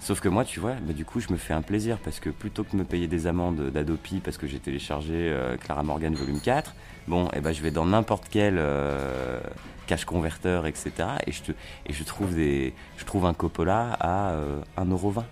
Sauf 0.00 0.20
que 0.20 0.28
moi, 0.28 0.44
tu 0.44 0.60
vois, 0.60 0.74
bah, 0.82 0.92
du 0.92 1.04
coup, 1.04 1.20
je 1.20 1.32
me 1.32 1.36
fais 1.36 1.54
un 1.54 1.62
plaisir 1.62 1.98
parce 1.98 2.20
que 2.20 2.28
plutôt 2.28 2.64
que 2.64 2.72
de 2.72 2.76
me 2.76 2.84
payer 2.84 3.06
des 3.06 3.26
amendes 3.26 3.70
d'Adopi 3.70 4.20
parce 4.22 4.36
que 4.36 4.46
j'ai 4.46 4.58
téléchargé 4.58 5.14
euh, 5.14 5.56
Clara 5.56 5.82
Morgan 5.82 6.14
volume 6.14 6.40
4, 6.40 6.74
bon, 7.06 7.26
et 7.26 7.36
eh 7.36 7.40
ben, 7.40 7.52
je 7.52 7.62
vais 7.62 7.70
dans 7.70 7.86
n'importe 7.86 8.24
quel 8.28 8.56
euh, 8.58 9.40
cache 9.86 10.04
converteur, 10.04 10.66
etc. 10.66 10.92
Et 11.26 11.32
je, 11.32 11.42
te, 11.42 11.52
et 11.86 11.92
je, 11.92 12.04
trouve 12.04 12.34
des, 12.34 12.74
je 12.96 13.04
trouve 13.04 13.26
un 13.26 13.34
Coppola 13.34 13.96
à 14.00 14.30
euh, 14.32 14.60
1,20€. 14.78 15.22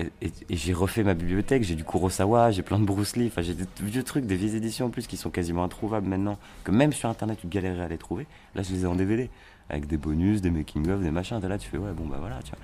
Et, 0.00 0.10
et, 0.22 0.56
j'ai 0.56 0.72
refait 0.72 1.02
ma 1.04 1.12
bibliothèque, 1.12 1.62
j'ai 1.62 1.74
du 1.74 1.84
Kurosawa, 1.84 2.52
j'ai 2.52 2.62
plein 2.62 2.78
de 2.78 2.86
Bruce 2.86 3.16
Lee, 3.16 3.30
j'ai 3.36 3.52
des 3.52 3.66
vieux 3.82 4.02
trucs, 4.02 4.24
des 4.24 4.36
vieilles 4.36 4.56
éditions 4.56 4.86
en 4.86 4.90
plus 4.90 5.06
qui 5.06 5.18
sont 5.18 5.28
quasiment 5.28 5.62
introuvables 5.62 6.08
maintenant, 6.08 6.38
que 6.64 6.70
même 6.70 6.94
sur 6.94 7.10
internet 7.10 7.38
tu 7.38 7.48
galérais 7.48 7.82
à 7.82 7.88
les 7.88 7.98
trouver. 7.98 8.26
Là 8.54 8.62
je 8.62 8.72
les 8.72 8.84
ai 8.84 8.86
en 8.86 8.94
DVD, 8.94 9.28
avec 9.68 9.86
des 9.86 9.98
bonus, 9.98 10.40
des 10.40 10.50
making-of, 10.50 11.02
des 11.02 11.10
machins. 11.10 11.38
Là 11.38 11.58
tu 11.58 11.68
fais 11.68 11.76
ouais, 11.76 11.92
bon 11.92 12.06
bah 12.06 12.16
voilà, 12.18 12.40
tu 12.42 12.52
vois. 12.52 12.60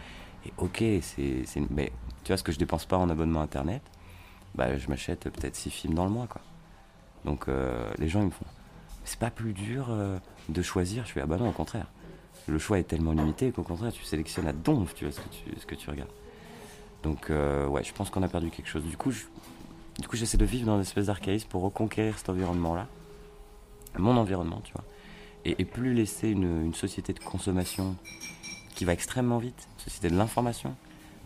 Et 0.47 0.53
ok, 0.57 0.83
c'est, 1.03 1.61
mais 1.71 1.93
tu 2.25 2.29
vois, 2.29 2.39
ce 2.39 2.43
que 2.43 2.53
je 2.53 2.59
dépense 2.59 2.87
pas 2.87 2.97
en 2.97 3.11
abonnement 3.11 3.43
internet, 3.43 3.83
bah, 4.55 4.77
je 4.77 4.89
m'achète 4.89 5.29
peut-être 5.31 5.57
six 5.57 5.71
films 5.71 5.95
dans 5.95 6.05
le 6.05 6.11
mois, 6.11 6.27
quoi. 6.27 6.41
Donc 7.25 7.49
euh, 7.49 7.91
les 7.99 8.09
gens 8.09 8.21
ils 8.21 8.27
me 8.27 8.31
font, 8.31 8.47
c'est 9.07 9.19
pas 9.19 9.31
plus 9.31 9.55
dur 9.55 9.87
euh, 9.89 10.19
de 10.49 10.63
choisir. 10.63 11.07
Je 11.07 11.13
fais 11.13 11.21
ah 11.23 11.27
bah 11.27 11.39
non, 11.39 11.49
au 11.49 11.53
contraire. 11.53 11.87
Le 12.47 12.59
choix 12.59 12.79
est 12.79 12.85
tellement 12.85 13.13
limité 13.13 13.51
qu'au 13.51 13.63
contraire 13.63 13.93
tu 13.93 14.05
sélectionnes 14.05 14.47
à 14.47 14.53
donf, 14.53 14.95
tu 14.95 15.05
vois 15.05 15.13
ce 15.13 15.21
que 15.21 15.29
tu, 15.29 15.61
ce 15.61 15.67
que 15.67 15.91
regardes. 15.91 16.11
Donc 17.03 17.31
euh, 17.31 17.67
ouais, 17.67 17.83
je 17.83 17.93
pense 17.93 18.11
qu'on 18.11 18.23
a 18.23 18.29
perdu 18.29 18.51
quelque 18.51 18.69
chose. 18.69 18.85
Du 18.85 18.97
coup, 18.97 19.13
du 19.99 20.09
coup, 20.09 20.17
j'essaie 20.17 20.37
de 20.37 20.45
vivre 20.45 20.67
dans 20.67 20.75
une 20.75 20.83
espèce 20.83 21.07
d'archaïsme 21.07 21.49
pour 21.49 21.63
reconquérir 21.63 22.19
cet 22.19 22.29
environnement-là, 22.29 22.87
mon 23.97 24.17
environnement, 24.17 24.61
tu 24.63 24.73
vois, 24.73 24.85
et, 25.45 25.65
plus 25.65 25.95
laisser 25.95 26.29
une, 26.29 26.67
une 26.67 26.75
société 26.75 27.13
de 27.13 27.21
consommation 27.21 27.97
qui 28.75 28.85
va 28.85 28.93
extrêmement 28.93 29.39
vite, 29.39 29.69
société 29.79 30.11
de 30.11 30.17
l'information, 30.17 30.75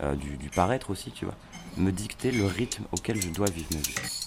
euh, 0.01 0.15
du, 0.15 0.37
du, 0.37 0.49
paraître 0.49 0.89
aussi, 0.89 1.11
tu 1.11 1.25
vois, 1.25 1.35
me 1.77 1.91
dicter 1.91 2.31
le 2.31 2.45
rythme 2.45 2.83
auquel 2.91 3.19
je 3.21 3.29
dois 3.29 3.47
vivre 3.47 3.69
ma 3.73 3.79
vie. 3.79 4.20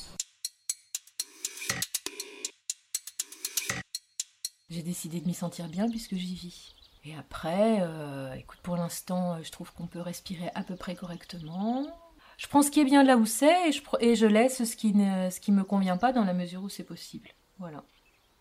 J'ai 4.75 4.83
décidé 4.83 5.21
de 5.21 5.29
m'y 5.29 5.35
sentir 5.35 5.69
bien 5.69 5.89
puisque 5.89 6.17
j'y 6.17 6.35
vis. 6.35 6.75
Et 7.05 7.15
après, 7.15 7.79
euh, 7.83 8.35
écoute, 8.35 8.59
pour 8.61 8.77
l'instant, 8.77 9.41
je 9.41 9.53
trouve 9.53 9.73
qu'on 9.73 9.87
peut 9.87 10.01
respirer 10.01 10.51
à 10.57 10.65
peu 10.65 10.75
près 10.75 10.97
correctement. 10.97 11.87
Je 12.39 12.49
prends 12.49 12.61
ce 12.61 12.73
qui 12.73 12.81
est 12.81 12.85
bien 12.85 13.05
là 13.05 13.17
où 13.17 13.25
c'est 13.25 13.69
et 13.69 13.73
je, 13.73 13.81
et 14.01 14.17
je 14.17 14.27
laisse 14.27 14.65
ce 14.65 14.75
qui 14.75 14.93
ne 14.93 15.31
ce 15.31 15.39
qui 15.39 15.53
me 15.53 15.63
convient 15.63 15.97
pas 15.97 16.13
dans 16.13 16.25
la 16.25 16.35
mesure 16.35 16.65
où 16.65 16.69
c'est 16.69 16.83
possible. 16.83 17.31
Voilà. 17.61 17.85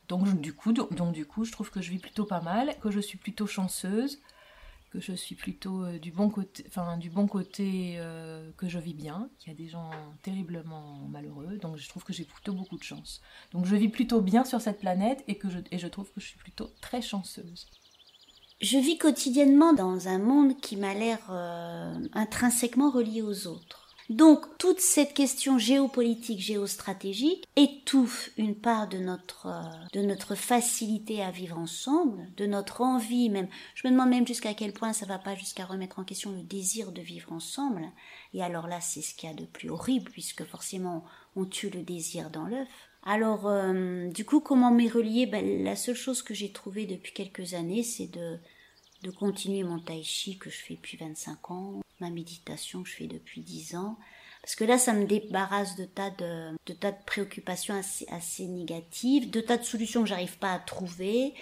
Donc 0.07 0.41
du 0.41 0.53
coup, 0.53 0.73
donc 0.73 1.11
du 1.11 1.27
coup, 1.27 1.45
je 1.45 1.51
trouve 1.51 1.69
que 1.69 1.83
je 1.83 1.91
vis 1.91 1.99
plutôt 1.99 2.25
pas 2.25 2.41
mal, 2.41 2.79
que 2.79 2.89
je 2.89 2.99
suis 2.99 3.19
plutôt 3.19 3.45
chanceuse, 3.45 4.19
que 4.93 4.99
je 4.99 5.13
suis 5.13 5.33
plutôt 5.33 5.83
euh, 5.83 5.97
du 5.97 6.11
bon 6.11 6.29
côté, 6.29 6.63
enfin 6.67 6.97
du 6.97 7.09
bon 7.09 7.25
côté 7.27 7.95
euh, 7.97 8.51
que 8.57 8.69
je 8.69 8.77
vis 8.77 8.93
bien, 8.93 9.27
qu'il 9.39 9.51
y 9.51 9.55
a 9.55 9.57
des 9.57 9.67
gens 9.67 9.89
terriblement 10.21 11.07
malheureux, 11.09 11.57
donc 11.57 11.77
je 11.77 11.89
trouve 11.89 12.03
que 12.03 12.13
j'ai 12.13 12.25
plutôt 12.25 12.53
beaucoup 12.53 12.77
de 12.77 12.83
chance. 12.83 13.19
Donc 13.51 13.65
je 13.65 13.75
vis 13.75 13.89
plutôt 13.89 14.21
bien 14.21 14.45
sur 14.45 14.61
cette 14.61 14.79
planète 14.79 15.23
et 15.27 15.35
que 15.39 15.49
je, 15.49 15.57
et 15.71 15.79
je 15.79 15.87
trouve 15.87 16.11
que 16.11 16.21
je 16.21 16.27
suis 16.27 16.37
plutôt 16.37 16.69
très 16.79 17.01
chanceuse. 17.01 17.65
Je 18.61 18.77
vis 18.77 18.99
quotidiennement 18.99 19.73
dans 19.73 20.07
un 20.07 20.19
monde 20.19 20.55
qui 20.61 20.77
m'a 20.77 20.93
l'air 20.93 21.19
euh, 21.31 21.95
intrinsèquement 22.13 22.91
relié 22.91 23.23
aux 23.23 23.47
autres. 23.47 23.82
Donc 24.09 24.57
toute 24.57 24.81
cette 24.81 25.13
question 25.13 25.57
géopolitique, 25.57 26.41
géostratégique 26.41 27.47
étouffe 27.55 28.31
une 28.37 28.55
part 28.55 28.89
de 28.89 28.97
notre 28.97 29.47
euh, 29.47 29.85
de 29.93 30.01
notre 30.01 30.35
facilité 30.35 31.23
à 31.23 31.31
vivre 31.31 31.57
ensemble, 31.57 32.27
de 32.35 32.45
notre 32.45 32.81
envie 32.81 33.29
même. 33.29 33.47
Je 33.75 33.87
me 33.87 33.93
demande 33.93 34.09
même 34.09 34.27
jusqu'à 34.27 34.53
quel 34.53 34.73
point 34.73 34.91
ça 34.91 35.05
va 35.05 35.19
pas 35.19 35.35
jusqu'à 35.35 35.65
remettre 35.65 35.99
en 35.99 36.03
question 36.03 36.31
le 36.31 36.43
désir 36.43 36.91
de 36.91 37.01
vivre 37.01 37.31
ensemble. 37.31 37.89
Et 38.33 38.43
alors 38.43 38.67
là, 38.67 38.81
c'est 38.81 39.01
ce 39.01 39.15
qu'il 39.15 39.29
y 39.29 39.31
a 39.31 39.35
de 39.35 39.45
plus 39.45 39.69
horrible 39.69 40.11
puisque 40.11 40.43
forcément 40.43 41.05
on 41.37 41.45
tue 41.45 41.69
le 41.69 41.81
désir 41.81 42.29
dans 42.29 42.45
l'œuf. 42.45 42.67
Alors 43.05 43.47
euh, 43.47 44.09
du 44.09 44.25
coup, 44.25 44.41
comment 44.41 44.71
m'y 44.71 44.89
relier 44.89 45.27
ben, 45.27 45.63
La 45.63 45.77
seule 45.77 45.95
chose 45.95 46.21
que 46.21 46.33
j'ai 46.33 46.51
trouvée 46.51 46.85
depuis 46.85 47.13
quelques 47.13 47.53
années, 47.53 47.83
c'est 47.83 48.07
de 48.07 48.37
de 49.03 49.11
continuer 49.11 49.63
mon 49.63 49.79
tai 49.79 50.01
chi 50.01 50.37
que 50.37 50.49
je 50.49 50.57
fais 50.57 50.75
depuis 50.75 50.97
25 50.97 51.51
ans, 51.51 51.81
ma 51.99 52.09
méditation 52.09 52.83
que 52.83 52.89
je 52.89 52.95
fais 52.95 53.07
depuis 53.07 53.41
10 53.41 53.75
ans, 53.75 53.97
parce 54.41 54.55
que 54.55 54.63
là, 54.63 54.77
ça 54.77 54.93
me 54.93 55.05
débarrasse 55.05 55.75
de 55.75 55.85
tas 55.85 56.09
de, 56.09 56.73
tas 56.73 56.91
de 56.91 57.03
préoccupations 57.05 57.75
assez, 57.75 58.47
négatives, 58.47 59.29
de 59.29 59.41
tas 59.41 59.57
de 59.57 59.63
solutions 59.63 60.03
que 60.03 60.09
j'arrive 60.09 60.37
pas 60.37 60.53
à 60.53 60.59
trouver, 60.59 61.33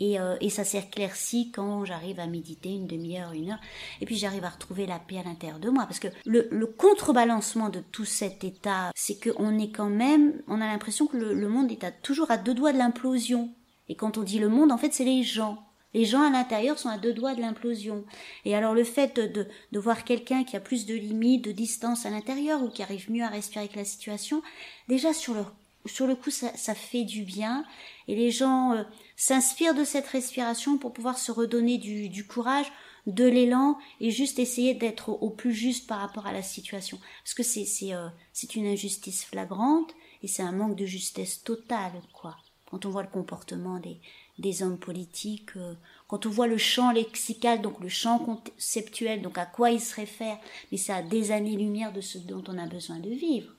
et, 0.00 0.20
euh, 0.20 0.36
et 0.40 0.48
ça 0.48 0.62
s'éclaircit 0.62 1.50
quand 1.50 1.84
j'arrive 1.84 2.20
à 2.20 2.26
méditer 2.26 2.70
une 2.70 2.86
demi-heure, 2.86 3.32
une 3.32 3.50
heure, 3.50 3.60
et 4.00 4.06
puis 4.06 4.16
j'arrive 4.16 4.44
à 4.44 4.50
retrouver 4.50 4.86
la 4.86 5.00
paix 5.00 5.18
à 5.18 5.24
l'intérieur 5.24 5.58
de 5.58 5.70
moi, 5.70 5.84
parce 5.86 5.98
que 5.98 6.08
le, 6.24 6.48
le 6.50 6.66
contrebalancement 6.66 7.68
de 7.68 7.80
tout 7.80 8.04
cet 8.04 8.44
état, 8.44 8.92
c'est 8.94 9.18
qu'on 9.20 9.58
est 9.58 9.70
quand 9.70 9.90
même, 9.90 10.40
on 10.46 10.60
a 10.60 10.66
l'impression 10.66 11.08
que 11.08 11.16
le, 11.16 11.34
le 11.34 11.48
monde 11.48 11.70
est 11.72 11.82
à, 11.82 11.90
toujours 11.90 12.30
à 12.30 12.38
deux 12.38 12.54
doigts 12.54 12.72
de 12.72 12.78
l'implosion. 12.78 13.52
Et 13.88 13.94
quand 13.94 14.18
on 14.18 14.22
dit 14.22 14.38
le 14.38 14.48
monde, 14.48 14.70
en 14.70 14.78
fait, 14.78 14.92
c'est 14.92 15.04
les 15.04 15.22
gens. 15.22 15.67
Les 15.94 16.04
gens 16.04 16.22
à 16.22 16.30
l'intérieur 16.30 16.78
sont 16.78 16.90
à 16.90 16.98
deux 16.98 17.14
doigts 17.14 17.34
de 17.34 17.40
l'implosion. 17.40 18.04
Et 18.44 18.54
alors 18.54 18.74
le 18.74 18.84
fait 18.84 19.18
de, 19.18 19.48
voir 19.78 20.04
quelqu'un 20.04 20.44
qui 20.44 20.56
a 20.56 20.60
plus 20.60 20.86
de 20.86 20.94
limites, 20.94 21.44
de 21.44 21.52
distance 21.52 22.04
à 22.04 22.10
l'intérieur 22.10 22.62
ou 22.62 22.68
qui 22.68 22.82
arrive 22.82 23.10
mieux 23.10 23.24
à 23.24 23.28
respirer 23.28 23.64
avec 23.64 23.76
la 23.76 23.84
situation, 23.84 24.42
déjà 24.88 25.14
sur 25.14 25.34
le, 25.34 25.44
sur 25.86 26.06
le 26.06 26.14
coup 26.14 26.30
ça, 26.30 26.74
fait 26.74 27.04
du 27.04 27.22
bien 27.22 27.64
et 28.06 28.14
les 28.14 28.30
gens 28.30 28.72
euh, 28.74 28.82
s'inspirent 29.16 29.74
de 29.74 29.84
cette 29.84 30.06
respiration 30.06 30.76
pour 30.76 30.92
pouvoir 30.92 31.18
se 31.18 31.32
redonner 31.32 31.78
du, 31.78 32.26
courage, 32.26 32.70
de 33.06 33.24
l'élan 33.24 33.78
et 34.00 34.10
juste 34.10 34.38
essayer 34.38 34.74
d'être 34.74 35.08
au, 35.08 35.30
plus 35.30 35.54
juste 35.54 35.86
par 35.86 36.00
rapport 36.00 36.26
à 36.26 36.32
la 36.32 36.42
situation. 36.42 36.98
Parce 37.24 37.34
que 37.34 37.42
c'est 37.42 37.64
c'est 37.64 37.94
euh, 37.94 38.08
c'est 38.34 38.56
une 38.56 38.66
injustice 38.66 39.24
flagrante 39.24 39.94
et 40.22 40.28
c'est 40.28 40.42
un 40.42 40.52
manque 40.52 40.76
de 40.76 40.84
justesse 40.84 41.42
totale 41.42 42.02
quoi. 42.12 42.36
Quand 42.70 42.84
on 42.84 42.90
voit 42.90 43.02
le 43.02 43.08
comportement 43.08 43.80
des 43.80 43.98
des 44.38 44.62
hommes 44.62 44.78
politiques, 44.78 45.56
euh, 45.56 45.74
quand 46.06 46.26
on 46.26 46.30
voit 46.30 46.46
le 46.46 46.58
champ 46.58 46.90
lexical, 46.92 47.60
donc 47.60 47.80
le 47.80 47.88
champ 47.88 48.18
conceptuel, 48.18 49.22
donc 49.22 49.36
à 49.36 49.46
quoi 49.46 49.70
il 49.70 49.80
se 49.80 49.94
réfère, 49.94 50.38
mais 50.70 50.78
c'est 50.78 50.92
à 50.92 51.02
des 51.02 51.32
années-lumière 51.32 51.92
de 51.92 52.00
ce 52.00 52.18
dont 52.18 52.44
on 52.48 52.58
a 52.58 52.66
besoin 52.66 52.98
de 52.98 53.10
vivre. 53.10 53.52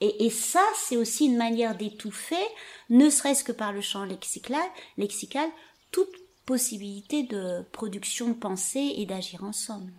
Et, 0.00 0.26
et 0.26 0.30
ça, 0.30 0.62
c'est 0.76 0.96
aussi 0.96 1.26
une 1.26 1.38
manière 1.38 1.76
d'étouffer, 1.76 2.44
ne 2.90 3.08
serait-ce 3.08 3.44
que 3.44 3.52
par 3.52 3.72
le 3.72 3.80
champ 3.80 4.04
lexical, 4.04 4.62
lexical, 4.98 5.48
toute 5.90 6.14
possibilité 6.44 7.24
de 7.24 7.62
production 7.72 8.28
de 8.28 8.34
pensée 8.34 8.94
et 8.96 9.06
d'agir 9.06 9.42
ensemble. 9.42 9.92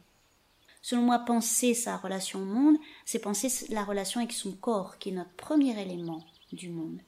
Selon 0.82 1.02
moi, 1.02 1.20
penser 1.20 1.74
sa 1.74 1.98
relation 1.98 2.42
au 2.42 2.46
monde, 2.46 2.78
c'est 3.04 3.20
penser 3.20 3.50
la 3.70 3.84
relation 3.84 4.22
avec 4.22 4.32
son 4.32 4.54
corps, 4.54 4.98
qui 5.00 5.10
est 5.10 5.12
notre 5.12 5.32
premier 5.32 5.80
élément 5.82 6.24
du 6.54 6.70
monde. 6.70 7.02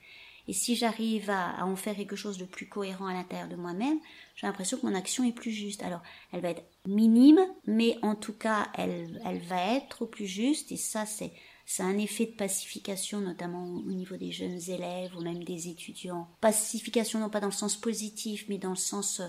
Et 0.49 0.53
si 0.53 0.75
j'arrive 0.75 1.29
à, 1.29 1.63
en 1.63 1.75
faire 1.75 1.95
quelque 1.95 2.15
chose 2.15 2.39
de 2.39 2.45
plus 2.45 2.67
cohérent 2.67 3.05
à 3.05 3.13
l'intérieur 3.13 3.47
de 3.47 3.55
moi-même, 3.55 3.99
j'ai 4.35 4.47
l'impression 4.47 4.79
que 4.79 4.87
mon 4.87 4.95
action 4.95 5.23
est 5.23 5.31
plus 5.31 5.51
juste. 5.51 5.83
Alors, 5.83 6.01
elle 6.31 6.41
va 6.41 6.49
être 6.49 6.63
minime, 6.87 7.39
mais 7.67 7.99
en 8.01 8.15
tout 8.15 8.33
cas, 8.33 8.67
elle, 8.73 9.21
elle 9.27 9.41
va 9.41 9.75
être 9.75 10.07
plus 10.07 10.25
juste. 10.25 10.71
Et 10.71 10.75
ça, 10.75 11.05
c'est, 11.05 11.33
c'est 11.67 11.83
un 11.83 11.99
effet 11.99 12.25
de 12.25 12.31
pacification, 12.31 13.21
notamment 13.21 13.63
au 13.63 13.91
niveau 13.91 14.17
des 14.17 14.31
jeunes 14.31 14.59
élèves 14.69 15.15
ou 15.15 15.21
même 15.21 15.43
des 15.43 15.67
étudiants. 15.67 16.27
Pacification 16.41 17.19
non 17.19 17.29
pas 17.29 17.41
dans 17.41 17.45
le 17.45 17.53
sens 17.53 17.77
positif, 17.77 18.45
mais 18.49 18.57
dans 18.57 18.71
le 18.71 18.75
sens 18.75 19.19
euh, 19.19 19.27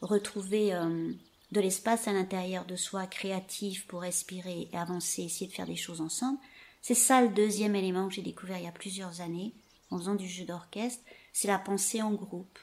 retrouver 0.00 0.72
euh, 0.72 1.12
de 1.50 1.60
l'espace 1.60 2.08
à 2.08 2.14
l'intérieur 2.14 2.64
de 2.64 2.76
soi, 2.76 3.06
créatif 3.06 3.86
pour 3.86 4.00
respirer 4.00 4.70
et 4.72 4.76
avancer, 4.78 5.24
essayer 5.24 5.48
de 5.48 5.54
faire 5.54 5.66
des 5.66 5.76
choses 5.76 6.00
ensemble. 6.00 6.38
C'est 6.80 6.94
ça 6.94 7.20
le 7.20 7.28
deuxième 7.28 7.76
élément 7.76 8.08
que 8.08 8.14
j'ai 8.14 8.22
découvert 8.22 8.56
il 8.56 8.64
y 8.64 8.68
a 8.68 8.72
plusieurs 8.72 9.20
années 9.20 9.52
en 9.92 9.98
faisant 9.98 10.14
du 10.14 10.28
jeu 10.28 10.44
d'orchestre, 10.44 11.02
c'est 11.32 11.48
la 11.48 11.58
pensée 11.58 12.02
en 12.02 12.12
groupe. 12.12 12.58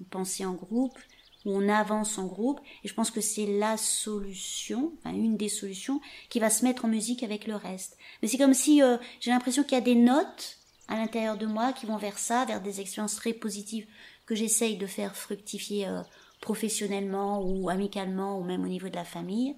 Une 0.00 0.06
pensée 0.06 0.44
en 0.44 0.54
groupe 0.54 0.98
où 1.44 1.52
on 1.52 1.68
avance 1.68 2.18
en 2.18 2.26
groupe 2.26 2.60
et 2.84 2.88
je 2.88 2.94
pense 2.94 3.10
que 3.10 3.20
c'est 3.20 3.46
la 3.46 3.76
solution, 3.76 4.92
enfin 4.98 5.14
une 5.14 5.36
des 5.36 5.48
solutions 5.48 6.00
qui 6.28 6.40
va 6.40 6.50
se 6.50 6.64
mettre 6.64 6.84
en 6.84 6.88
musique 6.88 7.22
avec 7.22 7.46
le 7.46 7.56
reste. 7.56 7.96
Mais 8.20 8.28
c'est 8.28 8.38
comme 8.38 8.54
si 8.54 8.82
euh, 8.82 8.96
j'ai 9.20 9.30
l'impression 9.30 9.62
qu'il 9.62 9.72
y 9.72 9.76
a 9.76 9.80
des 9.80 9.94
notes 9.94 10.58
à 10.88 10.96
l'intérieur 10.96 11.38
de 11.38 11.46
moi 11.46 11.72
qui 11.72 11.86
vont 11.86 11.96
vers 11.96 12.18
ça, 12.18 12.44
vers 12.44 12.60
des 12.60 12.80
expériences 12.80 13.16
très 13.16 13.32
positives 13.32 13.86
que 14.26 14.34
j'essaye 14.34 14.76
de 14.76 14.86
faire 14.86 15.16
fructifier 15.16 15.86
euh, 15.86 16.02
professionnellement 16.40 17.42
ou 17.42 17.68
amicalement 17.68 18.38
ou 18.38 18.44
même 18.44 18.64
au 18.64 18.68
niveau 18.68 18.88
de 18.88 18.96
la 18.96 19.04
famille 19.04 19.56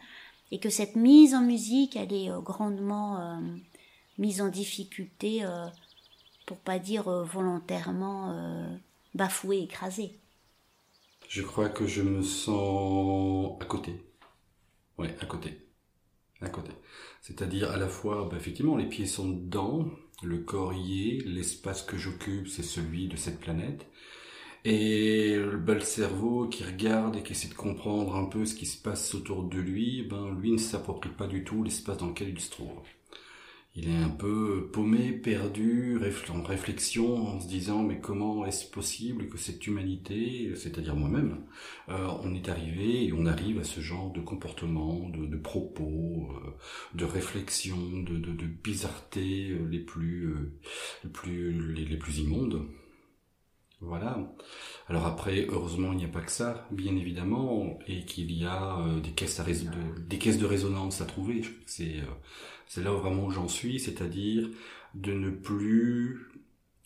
et 0.50 0.58
que 0.58 0.70
cette 0.70 0.96
mise 0.96 1.34
en 1.34 1.42
musique 1.42 1.96
elle 1.96 2.12
est 2.12 2.30
euh, 2.30 2.40
grandement 2.40 3.40
mise 4.18 4.40
en 4.40 4.48
difficulté 4.48 5.42
pas 6.64 6.78
dire 6.78 7.10
volontairement 7.24 8.34
bafouée, 9.14 9.62
écrasée. 9.62 10.18
Je 11.28 11.42
crois 11.42 11.68
que 11.68 11.86
je 11.86 12.02
me 12.02 12.22
sens 12.22 13.56
à 13.60 13.64
côté. 13.64 14.02
Ouais, 14.98 15.14
à 15.20 15.26
côté. 15.26 15.66
À 16.40 16.48
côté. 16.48 16.72
C'est-à-dire 17.22 17.70
à 17.70 17.76
la 17.76 17.88
fois, 17.88 18.28
bah, 18.30 18.36
effectivement, 18.36 18.76
les 18.76 18.88
pieds 18.88 19.06
sont 19.06 19.28
dedans, 19.28 19.90
le 20.22 20.38
corps 20.38 20.74
y 20.74 21.10
est, 21.18 21.26
l'espace 21.26 21.82
que 21.82 21.96
j'occupe, 21.96 22.48
c'est 22.48 22.62
celui 22.62 23.08
de 23.08 23.16
cette 23.16 23.40
planète. 23.40 23.86
Et 24.64 25.38
bah, 25.58 25.74
le 25.74 25.80
cerveau 25.80 26.48
qui 26.48 26.64
regarde 26.64 27.16
et 27.16 27.22
qui 27.22 27.32
essaie 27.32 27.48
de 27.48 27.54
comprendre 27.54 28.16
un 28.16 28.26
peu 28.26 28.44
ce 28.46 28.54
qui 28.54 28.66
se 28.66 28.80
passe 28.80 29.14
autour 29.14 29.44
de 29.44 29.58
lui, 29.58 30.02
ben 30.02 30.34
lui 30.34 30.52
ne 30.52 30.58
s'approprie 30.58 31.10
pas 31.10 31.26
du 31.26 31.44
tout 31.44 31.62
l'espace 31.64 31.98
dans 31.98 32.08
lequel 32.08 32.30
il 32.30 32.40
se 32.40 32.50
trouve 32.50 32.70
il 33.74 33.88
est 33.88 33.96
un 33.96 34.10
peu 34.10 34.68
paumé, 34.70 35.12
perdu, 35.12 35.98
en 36.28 36.42
réflexion, 36.42 37.28
en 37.28 37.40
se 37.40 37.48
disant 37.48 37.82
mais 37.82 38.00
comment 38.00 38.44
est-ce 38.44 38.70
possible 38.70 39.28
que 39.30 39.38
cette 39.38 39.66
humanité, 39.66 40.52
c'est-à-dire 40.56 40.94
moi-même, 40.94 41.40
euh, 41.88 42.08
on 42.22 42.34
est 42.34 42.50
arrivé 42.50 43.06
et 43.06 43.12
on 43.14 43.24
arrive 43.24 43.60
à 43.60 43.64
ce 43.64 43.80
genre 43.80 44.12
de 44.12 44.20
comportement, 44.20 45.08
de, 45.08 45.36
propos, 45.38 46.28
euh, 46.32 46.50
de 46.94 47.04
réflexion, 47.06 47.78
de, 47.78 48.18
de, 48.18 48.32
de 48.32 48.46
bizarretés 48.46 49.50
euh, 49.50 49.66
les 49.70 49.80
plus, 49.80 50.34
les 51.04 51.10
plus, 51.10 51.72
les, 51.72 51.96
plus 51.96 52.18
immondes. 52.18 52.66
Voilà. 53.80 54.32
Alors 54.86 55.06
après, 55.06 55.46
heureusement, 55.48 55.92
il 55.92 55.98
n'y 55.98 56.04
a 56.04 56.08
pas 56.08 56.20
que 56.20 56.30
ça, 56.30 56.68
bien 56.70 56.94
évidemment, 56.94 57.78
et 57.88 58.04
qu'il 58.04 58.30
y 58.30 58.44
a 58.44 58.78
des 59.02 59.10
caisses 59.10 59.40
à 59.40 59.44
des 59.44 60.18
caisses 60.18 60.38
de 60.38 60.46
résonance 60.46 61.00
à 61.00 61.04
trouver. 61.04 61.42
C'est 61.66 61.96
c'est 62.72 62.82
là 62.82 62.92
vraiment 62.92 63.26
où 63.26 63.30
j'en 63.30 63.48
suis, 63.48 63.78
c'est-à-dire 63.78 64.48
de 64.94 65.12
ne 65.12 65.28
plus 65.28 66.28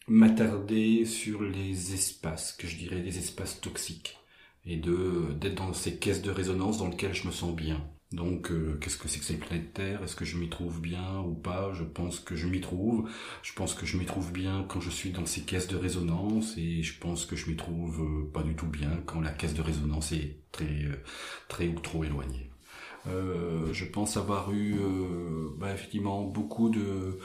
m'attarder 0.09 1.05
sur 1.05 1.43
les 1.43 1.95
espaces, 1.95 2.52
que 2.52 2.66
je 2.66 2.76
dirais 2.76 3.02
des 3.02 3.19
espaces 3.19 3.61
toxiques, 3.61 4.19
et 4.64 4.78
de 4.78 5.33
d'être 5.40 5.55
dans 5.55 5.73
ces 5.73 5.97
caisses 5.97 6.23
de 6.23 6.33
résonance 6.33 6.78
dans 6.78 6.88
lesquelles 6.88 7.14
je 7.14 7.28
me 7.28 7.33
sens 7.33 7.55
bien. 7.55 7.88
Donc, 8.11 8.50
euh, 8.50 8.78
qu'est-ce 8.81 8.99
que 8.99 9.07
c'est 9.07 9.21
que 9.21 9.25
cette 9.25 9.38
planète 9.38 9.75
Terre? 9.75 10.02
Est-ce 10.02 10.16
que 10.16 10.25
je 10.25 10.37
m'y 10.38 10.49
trouve 10.49 10.81
bien 10.81 11.21
ou 11.21 11.35
pas? 11.35 11.73
Je 11.73 11.85
pense 11.85 12.19
que 12.19 12.35
je 12.35 12.49
m'y 12.49 12.61
trouve. 12.61 13.09
Je 13.45 13.52
pense 13.52 13.75
que 13.75 13.87
je 13.87 13.97
m'y 13.97 14.07
trouve 14.07 14.33
bien 14.33 14.64
quand 14.69 14.81
je 14.81 14.90
suis 14.90 15.11
dans 15.11 15.26
ces 15.26 15.43
caisses 15.43 15.69
de 15.69 15.76
résonance, 15.76 16.57
et 16.59 16.83
je 16.83 16.99
pense 16.99 17.26
que 17.26 17.37
je 17.37 17.49
m'y 17.49 17.57
trouve 17.57 18.00
euh, 18.02 18.31
pas 18.33 18.43
du 18.43 18.57
tout 18.57 18.66
bien 18.66 19.02
quand 19.07 19.21
la 19.21 19.31
caisse 19.31 19.55
de 19.55 19.62
résonance 19.62 20.11
est 20.12 20.40
très, 20.50 20.64
euh, 20.64 21.00
très 21.49 21.69
ou 21.69 21.78
trop 21.78 22.02
éloignée. 22.02 22.50
Euh, 23.09 23.73
je 23.73 23.85
pense 23.85 24.17
avoir 24.17 24.53
eu 24.53 24.79
euh, 24.81 25.51
bah, 25.59 25.73
effectivement 25.73 26.23
beaucoup 26.23 26.71
de 26.71 27.19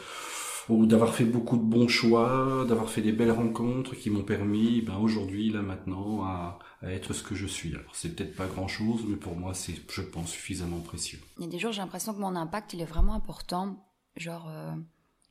ou 0.70 0.86
d'avoir 0.86 1.14
fait 1.14 1.26
beaucoup 1.26 1.58
de 1.58 1.64
bons 1.64 1.88
choix, 1.88 2.66
d'avoir 2.68 2.90
fait 2.90 3.02
des 3.02 3.12
belles 3.12 3.32
rencontres 3.32 3.96
qui 3.96 4.10
m'ont 4.10 4.24
permis, 4.24 4.82
ben 4.82 4.98
aujourd'hui, 4.98 5.50
là 5.50 5.62
maintenant, 5.62 6.24
à, 6.24 6.60
être 6.84 7.14
ce 7.14 7.24
que 7.24 7.36
je 7.36 7.46
suis. 7.46 7.76
Alors 7.76 7.94
c'est 7.94 8.16
peut-être 8.16 8.36
pas 8.36 8.48
grand-chose, 8.48 9.04
mais 9.08 9.18
pour 9.18 9.36
moi, 9.36 9.54
c'est, 9.54 9.74
je 9.92 10.02
pense, 10.02 10.30
suffisamment 10.30 10.80
précieux. 10.80 11.20
Il 11.38 11.44
y 11.44 11.48
a 11.48 11.50
des 11.50 11.60
jours, 11.60 11.72
j'ai 11.74 11.82
l'impression 11.82 12.14
que 12.14 12.20
mon 12.20 12.36
impact, 12.36 12.74
il 12.74 12.82
est 12.82 12.86
vraiment 12.86 13.16
important. 13.16 13.86
Genre, 14.16 14.48
euh, 14.50 14.72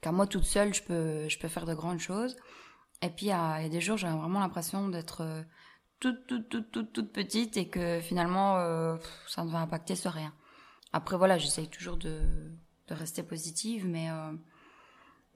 car 0.01 0.13
moi 0.13 0.27
toute 0.27 0.45
seule, 0.45 0.75
je 0.75 0.83
peux, 0.83 1.29
je 1.29 1.39
peux 1.39 1.49
faire 1.49 1.65
de 1.65 1.75
grandes 1.75 2.01
choses. 2.01 2.37
Et 3.01 3.09
puis 3.09 3.27
il 3.27 3.31
y 3.31 3.33
a, 3.33 3.67
des 3.69 3.81
jours, 3.81 3.97
j'ai 3.97 4.09
vraiment 4.09 4.41
l'impression 4.41 4.89
d'être 4.89 5.45
toute, 6.01 6.27
toute, 6.27 6.49
toute, 6.51 6.71
toute, 6.71 6.93
toute 6.93 7.13
petite 7.13 7.57
et 7.57 7.69
que 7.69 8.01
finalement, 8.01 8.57
ça 9.27 9.45
ne 9.45 9.51
va 9.51 9.61
impacter 9.61 9.95
sur 9.95 10.13
rien. 10.13 10.35
Après, 10.93 11.17
voilà, 11.17 11.39
j'essaye 11.39 11.69
toujours 11.69 11.97
de, 11.97 12.21
de, 12.89 12.95
rester 12.95 13.23
positive, 13.23 13.87
mais 13.87 14.11
euh, 14.11 14.33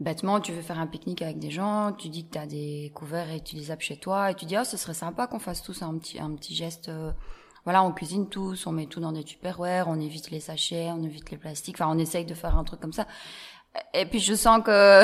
bêtement, 0.01 0.41
tu 0.41 0.53
veux 0.53 0.63
faire 0.63 0.81
un 0.81 0.87
pique-nique 0.87 1.23
avec 1.23 1.39
des 1.39 1.51
gens, 1.51 1.93
tu 1.93 2.09
dis 2.09 2.27
que 2.27 2.33
tu 2.33 2.39
as 2.39 2.47
des 2.47 2.93
couverts 2.95 3.29
réutilisables 3.29 3.83
chez 3.83 3.97
toi, 3.97 4.31
et 4.31 4.35
tu 4.35 4.47
dis, 4.47 4.57
oh, 4.59 4.65
ce 4.65 4.77
serait 4.77 4.95
sympa 4.95 5.27
qu'on 5.27 5.39
fasse 5.39 5.63
tous 5.63 5.83
un 5.83 5.97
petit, 5.99 6.19
un 6.19 6.35
petit 6.35 6.55
geste. 6.55 6.89
Euh, 6.89 7.13
voilà, 7.65 7.83
on 7.85 7.93
cuisine 7.93 8.29
tous, 8.29 8.67
on 8.67 8.73
met 8.73 8.87
tout 8.87 9.01
dans 9.01 9.13
des 9.13 9.25
tupperwares, 9.25 9.89
on 9.89 10.01
évite 10.01 10.31
les 10.31 10.41
sachets, 10.41 10.91
on 10.91 11.03
évite 11.03 11.31
les 11.31 11.39
plastiques, 11.39 11.77
enfin, 11.81 11.91
on 11.95 11.99
essaye 11.99 12.27
de 12.27 12.35
faire 12.35 12.59
un 12.59 12.65
truc 12.65 12.81
comme 12.81 12.93
ça. 12.93 13.07
Et 13.95 14.07
puis, 14.07 14.21
je 14.21 14.35
sens 14.35 14.63
que 14.65 15.03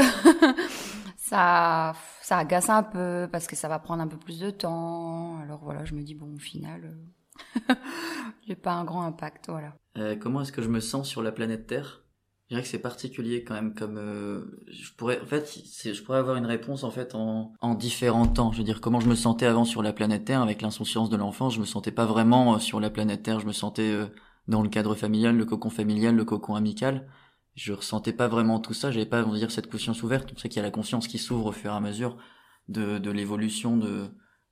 ça, 1.17 1.95
ça 2.23 2.39
agace 2.39 2.69
un 2.69 2.83
peu, 2.83 3.29
parce 3.31 3.47
que 3.47 3.57
ça 3.57 3.69
va 3.69 3.79
prendre 3.79 4.03
un 4.03 4.09
peu 4.09 4.19
plus 4.19 4.41
de 4.41 4.51
temps. 4.51 5.39
Alors 5.41 5.61
voilà, 5.63 5.85
je 5.85 5.95
me 5.95 6.03
dis, 6.03 6.15
bon, 6.15 6.35
au 6.35 6.39
final... 6.39 6.85
Euh, 6.85 7.20
J'ai 8.47 8.57
pas 8.57 8.73
un 8.73 8.85
grand 8.85 9.03
impact, 9.03 9.47
voilà. 9.49 9.75
Euh, 9.99 10.17
comment 10.17 10.43
est-ce 10.43 10.53
que 10.53 10.63
je 10.63 10.69
me 10.69 10.81
sens 10.81 11.09
sur 11.09 11.23
la 11.23 11.33
planète 11.33 11.67
Terre? 11.67 12.05
Je 12.45 12.55
dirais 12.55 12.63
que 12.63 12.69
c'est 12.69 12.81
particulier 12.81 13.45
quand 13.45 13.55
même, 13.55 13.75
comme 13.75 13.97
euh, 13.97 14.61
je 14.69 14.93
pourrais, 14.95 15.21
en 15.21 15.27
fait, 15.27 15.63
je 15.85 16.03
pourrais 16.03 16.19
avoir 16.19 16.37
une 16.37 16.47
réponse 16.47 16.83
en 16.83 16.91
fait 16.91 17.15
en, 17.15 17.53
en 17.61 17.75
différents 17.75 18.27
temps. 18.27 18.51
Je 18.51 18.59
veux 18.59 18.65
dire, 18.65 18.81
comment 18.81 18.99
je 18.99 19.09
me 19.09 19.15
sentais 19.15 19.47
avant 19.47 19.65
sur 19.65 19.83
la 19.83 19.93
planète 19.93 20.25
Terre 20.25 20.43
avec 20.43 20.61
l'insouciance 20.63 21.11
de 21.11 21.17
l'enfance, 21.17 21.55
je 21.55 21.61
me 21.61 21.65
sentais 21.65 21.93
pas 21.93 22.07
vraiment 22.07 22.57
euh, 22.57 22.59
sur 22.59 22.81
la 22.81 22.91
planète 22.91 23.23
Terre. 23.23 23.39
Je 23.39 23.47
me 23.47 23.53
sentais 23.53 23.97
dans 24.49 24.63
le 24.63 24.69
cadre 24.69 24.95
familial, 24.95 25.37
le 25.37 25.45
cocon 25.45 25.71
familial, 25.71 26.17
le 26.17 26.25
cocon 26.25 26.57
amical. 26.57 27.07
Je 27.55 27.73
ressentais 27.73 28.13
pas 28.13 28.27
vraiment 28.27 28.59
tout 28.59 28.75
ça. 28.75 28.91
J'avais 28.91 29.07
pas, 29.07 29.23
on 29.25 29.31
va 29.31 29.37
dire, 29.37 29.51
cette 29.51 29.71
conscience 29.71 30.03
ouverte. 30.03 30.31
On 30.35 30.39
sait 30.39 30.49
qu'il 30.49 30.57
y 30.57 30.61
a 30.61 30.67
la 30.67 30.71
conscience 30.71 31.09
qui 31.09 31.19
s'ouvre 31.19 31.47
au 31.47 31.53
fur 31.53 31.71
et 31.71 31.75
à 31.75 31.81
mesure 31.81 32.17
de, 32.69 32.99
de 32.99 33.11
l'évolution 33.11 33.77
de 33.77 34.11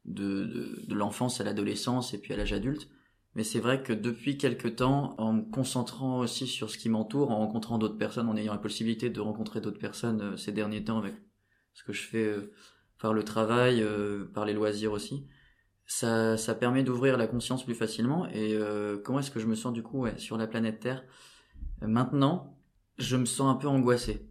de, 0.09 0.85
de, 0.87 0.95
l'enfance 0.95 1.41
à 1.41 1.45
l'adolescence 1.45 2.15
et 2.15 2.19
puis 2.19 2.33
à 2.35 2.37
l'âge 2.37 2.53
adulte. 2.53 2.89
Mais 3.35 3.45
c'est 3.45 3.61
vrai 3.61 3.83
que 3.83 3.93
depuis 3.93 4.39
quelques 4.39 4.77
temps, 4.77 5.15
en 5.19 5.33
me 5.33 5.43
concentrant 5.43 6.19
aussi 6.19 6.47
sur 6.47 6.71
ce 6.71 6.79
qui 6.79 6.89
m'entoure, 6.89 7.31
en 7.31 7.39
rencontrant 7.39 7.79
d'autres 7.79 7.99
personnes, 7.99 8.29
en 8.29 8.37
ayant 8.37 8.53
la 8.53 8.59
possibilité 8.59 9.11
de 9.11 9.21
rencontrer 9.21 9.61
d'autres 9.61 9.79
personnes 9.79 10.21
euh, 10.23 10.37
ces 10.37 10.51
derniers 10.51 10.83
temps 10.83 10.99
avec 10.99 11.15
ce 11.75 11.85
que 11.85 11.93
je 11.93 12.03
fais 12.03 12.25
euh, 12.25 12.53
par 12.99 13.13
le 13.13 13.23
travail, 13.23 13.83
euh, 13.83 14.25
par 14.35 14.45
les 14.45 14.55
loisirs 14.55 14.93
aussi, 14.93 15.29
ça, 15.87 16.37
ça 16.37 16.55
permet 16.55 16.83
d'ouvrir 16.83 17.17
la 17.17 17.27
conscience 17.27 17.65
plus 17.65 17.75
facilement. 17.75 18.27
Et 18.29 18.59
comment 19.05 19.21
est-ce 19.21 19.31
que 19.31 19.41
je 19.41 19.47
me 19.47 19.55
sens 19.55 19.73
du 19.73 19.83
coup 19.83 20.01
ouais, 20.01 20.19
sur 20.19 20.37
la 20.37 20.47
planète 20.47 20.81
Terre? 20.81 21.03
Maintenant, 21.81 22.59
je 22.99 23.17
me 23.17 23.25
sens 23.25 23.51
un 23.51 23.55
peu 23.55 23.69
angoissé. 23.69 24.28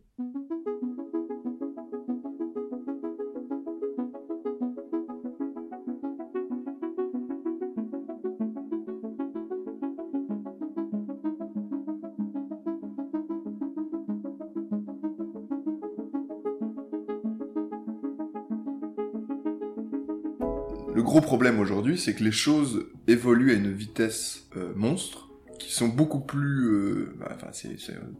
Gros 21.02 21.22
problème 21.22 21.60
aujourd'hui, 21.60 21.98
c'est 21.98 22.14
que 22.14 22.24
les 22.24 22.32
choses 22.32 22.88
évoluent 23.08 23.52
à 23.52 23.56
une 23.56 23.72
vitesse 23.72 24.48
euh, 24.56 24.74
monstre, 24.76 25.28
qui 25.60 25.74
sont 25.74 25.88
beaucoup 25.88 26.20
plus... 26.20 26.68
Euh, 26.68 27.16
bah, 27.20 27.36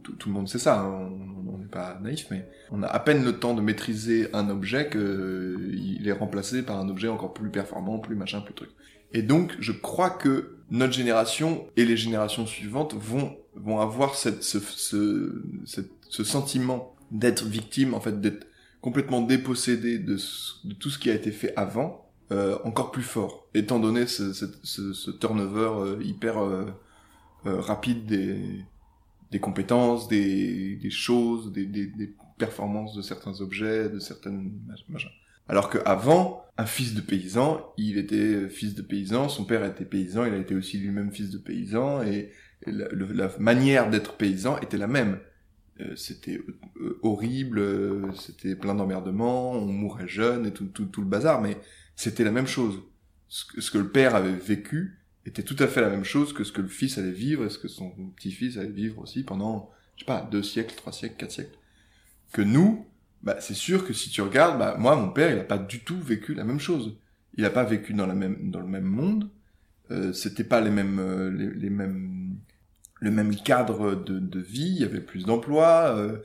tout, 0.02 0.28
le 0.28 0.32
monde 0.32 0.48
sait 0.48 0.58
ça, 0.58 0.80
hein, 0.80 1.10
on 1.48 1.58
n'est 1.58 1.66
pas 1.66 1.98
naïf, 2.02 2.26
mais 2.30 2.48
on 2.70 2.82
a 2.82 2.86
à 2.86 2.98
peine 2.98 3.24
le 3.24 3.38
temps 3.38 3.54
de 3.54 3.60
maîtriser 3.60 4.28
un 4.34 4.50
objet 4.50 4.90
qu'il 4.90 5.00
euh, 5.00 6.04
est 6.04 6.12
remplacé 6.12 6.62
par 6.62 6.78
un 6.78 6.88
objet 6.88 7.08
encore 7.08 7.32
plus 7.32 7.50
performant, 7.50 7.98
plus 7.98 8.16
machin, 8.16 8.40
plus 8.40 8.54
truc. 8.54 8.70
Et 9.12 9.22
donc, 9.22 9.56
je 9.60 9.72
crois 9.72 10.10
que 10.10 10.56
notre 10.70 10.92
génération 10.92 11.66
et 11.76 11.84
les 11.84 11.96
générations 11.96 12.46
suivantes 12.46 12.94
vont 12.94 13.36
vont 13.58 13.80
avoir 13.80 14.14
ce, 14.14 14.30
sentiment 16.08 16.94
d'être 17.10 17.44
victime, 17.44 17.94
en 17.94 18.00
fait, 18.00 18.20
d'être 18.20 18.46
complètement 18.80 19.22
dépossédé 19.22 19.98
de 19.98 20.16
tout 20.78 20.90
ce 20.90 20.98
qui 20.98 21.10
a 21.10 21.14
été 21.14 21.32
fait 21.32 21.52
avant, 21.56 22.07
euh, 22.30 22.58
encore 22.64 22.90
plus 22.90 23.02
fort, 23.02 23.48
étant 23.54 23.78
donné 23.78 24.06
ce, 24.06 24.32
ce, 24.32 24.44
ce, 24.62 24.92
ce 24.92 25.10
turnover 25.10 25.70
euh, 25.74 26.02
hyper 26.02 26.38
euh, 26.38 26.66
rapide 27.44 28.06
des, 28.06 28.64
des 29.30 29.40
compétences, 29.40 30.08
des, 30.08 30.76
des 30.76 30.90
choses, 30.90 31.52
des, 31.52 31.66
des, 31.66 31.86
des, 31.86 32.14
performances 32.38 32.94
de 32.94 33.02
certains 33.02 33.40
objets, 33.40 33.88
de 33.88 33.98
certaines 33.98 34.52
machins. 34.88 35.10
Alors 35.48 35.70
qu'avant, 35.70 36.44
un 36.56 36.66
fils 36.66 36.94
de 36.94 37.00
paysan, 37.00 37.60
il 37.76 37.98
était 37.98 38.48
fils 38.48 38.76
de 38.76 38.82
paysan, 38.82 39.28
son 39.28 39.44
père 39.44 39.64
était 39.64 39.84
paysan, 39.84 40.24
il 40.24 40.34
a 40.34 40.36
été 40.36 40.54
aussi 40.54 40.78
lui-même 40.78 41.10
fils 41.10 41.30
de 41.30 41.38
paysan, 41.38 42.02
et, 42.02 42.30
la, 42.66 42.86
la, 42.92 43.30
manière 43.40 43.90
d'être 43.90 44.16
paysan 44.16 44.58
était 44.60 44.76
la 44.78 44.86
même. 44.86 45.18
euh, 45.80 45.94
c'était 45.96 46.40
euh, 46.80 46.98
horrible, 47.02 47.58
euh, 47.58 48.12
c'était 48.14 48.56
plein 48.56 48.74
d'emmerdements, 48.74 49.52
on 49.52 49.66
mourait 49.66 50.08
jeune 50.08 50.46
et 50.46 50.52
tout, 50.52 50.66
tout, 50.66 50.86
tout 50.86 51.00
le 51.00 51.06
bazar, 51.06 51.40
mais 51.40 51.56
c'était 51.98 52.22
la 52.22 52.30
même 52.30 52.46
chose. 52.46 52.80
Ce 53.26 53.70
que, 53.70 53.76
le 53.76 53.90
père 53.90 54.14
avait 54.14 54.32
vécu 54.32 55.00
était 55.26 55.42
tout 55.42 55.56
à 55.58 55.66
fait 55.66 55.80
la 55.80 55.90
même 55.90 56.04
chose 56.04 56.32
que 56.32 56.44
ce 56.44 56.52
que 56.52 56.62
le 56.62 56.68
fils 56.68 56.96
allait 56.96 57.10
vivre 57.10 57.44
et 57.44 57.50
ce 57.50 57.58
que 57.58 57.66
son 57.66 57.90
petit-fils 58.16 58.56
allait 58.56 58.68
vivre 58.68 59.02
aussi 59.02 59.24
pendant, 59.24 59.68
je 59.96 60.02
sais 60.02 60.06
pas, 60.06 60.26
deux 60.30 60.44
siècles, 60.44 60.76
trois 60.76 60.92
siècles, 60.92 61.16
quatre 61.18 61.32
siècles. 61.32 61.58
Que 62.32 62.40
nous, 62.40 62.86
bah, 63.22 63.40
c'est 63.40 63.54
sûr 63.54 63.84
que 63.84 63.92
si 63.92 64.10
tu 64.10 64.22
regardes, 64.22 64.60
bah, 64.60 64.76
moi, 64.78 64.94
mon 64.94 65.10
père, 65.10 65.32
il 65.32 65.40
a 65.40 65.44
pas 65.44 65.58
du 65.58 65.80
tout 65.80 65.98
vécu 66.00 66.34
la 66.34 66.44
même 66.44 66.60
chose. 66.60 66.96
Il 67.36 67.44
a 67.44 67.50
pas 67.50 67.64
vécu 67.64 67.94
dans 67.94 68.06
la 68.06 68.14
même, 68.14 68.48
dans 68.52 68.60
le 68.60 68.68
même 68.68 68.84
monde. 68.84 69.28
Euh, 69.90 70.12
c'était 70.12 70.44
pas 70.44 70.60
les 70.60 70.70
mêmes, 70.70 71.00
euh, 71.00 71.30
les, 71.30 71.68
mêmes, 71.68 72.36
le 73.00 73.10
même 73.10 73.34
cadre 73.34 73.96
de, 73.96 74.20
de 74.20 74.40
vie. 74.40 74.70
Il 74.70 74.80
y 74.80 74.84
avait 74.84 75.00
plus 75.00 75.24
d'emplois. 75.24 75.96
Euh, 75.96 76.18